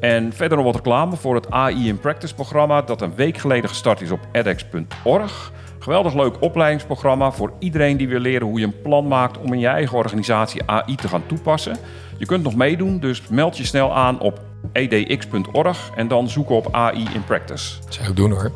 En 0.00 0.32
verder 0.32 0.56
nog 0.56 0.66
wat 0.66 0.76
reclame 0.76 1.16
voor 1.16 1.34
het 1.34 1.50
AI 1.50 1.88
in 1.88 1.98
Practice 1.98 2.34
programma 2.34 2.82
dat 2.82 3.00
een 3.00 3.14
week 3.14 3.38
geleden 3.38 3.68
gestart 3.68 4.00
is 4.00 4.10
op 4.10 4.20
edX.org. 4.32 5.52
Geweldig 5.78 6.14
leuk 6.14 6.40
opleidingsprogramma 6.40 7.30
voor 7.30 7.52
iedereen 7.58 7.96
die 7.96 8.08
wil 8.08 8.20
leren 8.20 8.46
hoe 8.46 8.58
je 8.58 8.66
een 8.66 8.82
plan 8.82 9.08
maakt 9.08 9.38
om 9.38 9.52
in 9.52 9.58
je 9.58 9.66
eigen 9.66 9.96
organisatie 9.96 10.62
AI 10.66 10.94
te 10.94 11.08
gaan 11.08 11.26
toepassen. 11.26 11.76
Je 12.20 12.26
kunt 12.26 12.42
nog 12.42 12.54
meedoen, 12.54 12.98
dus 12.98 13.22
meld 13.28 13.56
je 13.56 13.64
snel 13.64 13.94
aan 13.94 14.20
op 14.20 14.40
edx.org 14.72 15.90
en 15.96 16.08
dan 16.08 16.28
zoeken 16.28 16.54
op 16.54 16.68
AI 16.74 17.06
in 17.14 17.24
Practice. 17.24 17.76
Zou 17.88 18.08
ik 18.08 18.16
doen 18.16 18.30
hoor. 18.30 18.52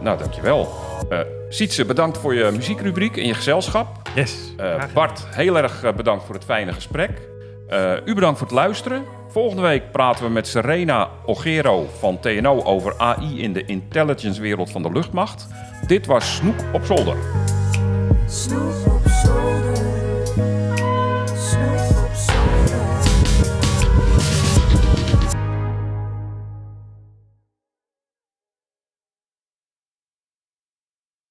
Nou, 0.00 0.18
dankjewel. 0.18 0.68
Eh 1.10 1.18
Sietse, 1.48 1.84
bedankt 1.84 2.18
voor 2.18 2.34
je 2.34 2.50
muziekrubriek 2.52 3.16
en 3.16 3.26
je 3.26 3.34
gezelschap. 3.34 4.08
Yes. 4.14 4.52
Eh. 4.56 4.84
Bart, 4.94 5.26
heel 5.30 5.56
erg 5.56 5.82
eh, 5.82 5.92
bedankt 5.92 6.24
voor 6.24 6.34
het 6.34 6.44
fijne 6.44 6.72
gesprek. 6.72 7.10
Eh, 7.68 7.92
u 8.04 8.14
bedankt 8.14 8.38
voor 8.38 8.46
het 8.46 8.56
luisteren. 8.56 9.04
Volgende 9.28 9.62
week 9.62 9.90
praten 9.90 10.24
we 10.24 10.30
met 10.30 10.46
Serena 10.46 11.08
Ogero 11.26 11.88
van 11.98 12.20
TNO 12.20 12.62
over 12.62 12.94
AI 12.98 13.42
in 13.42 13.52
de 13.52 13.64
intelligence 13.64 14.40
wereld 14.40 14.70
van 14.70 14.82
de 14.82 14.92
luchtmacht. 14.92 15.46
Dit 15.86 16.06
was 16.06 16.34
Snoek 16.34 16.64
op 16.72 16.84
zolder. 16.84 17.16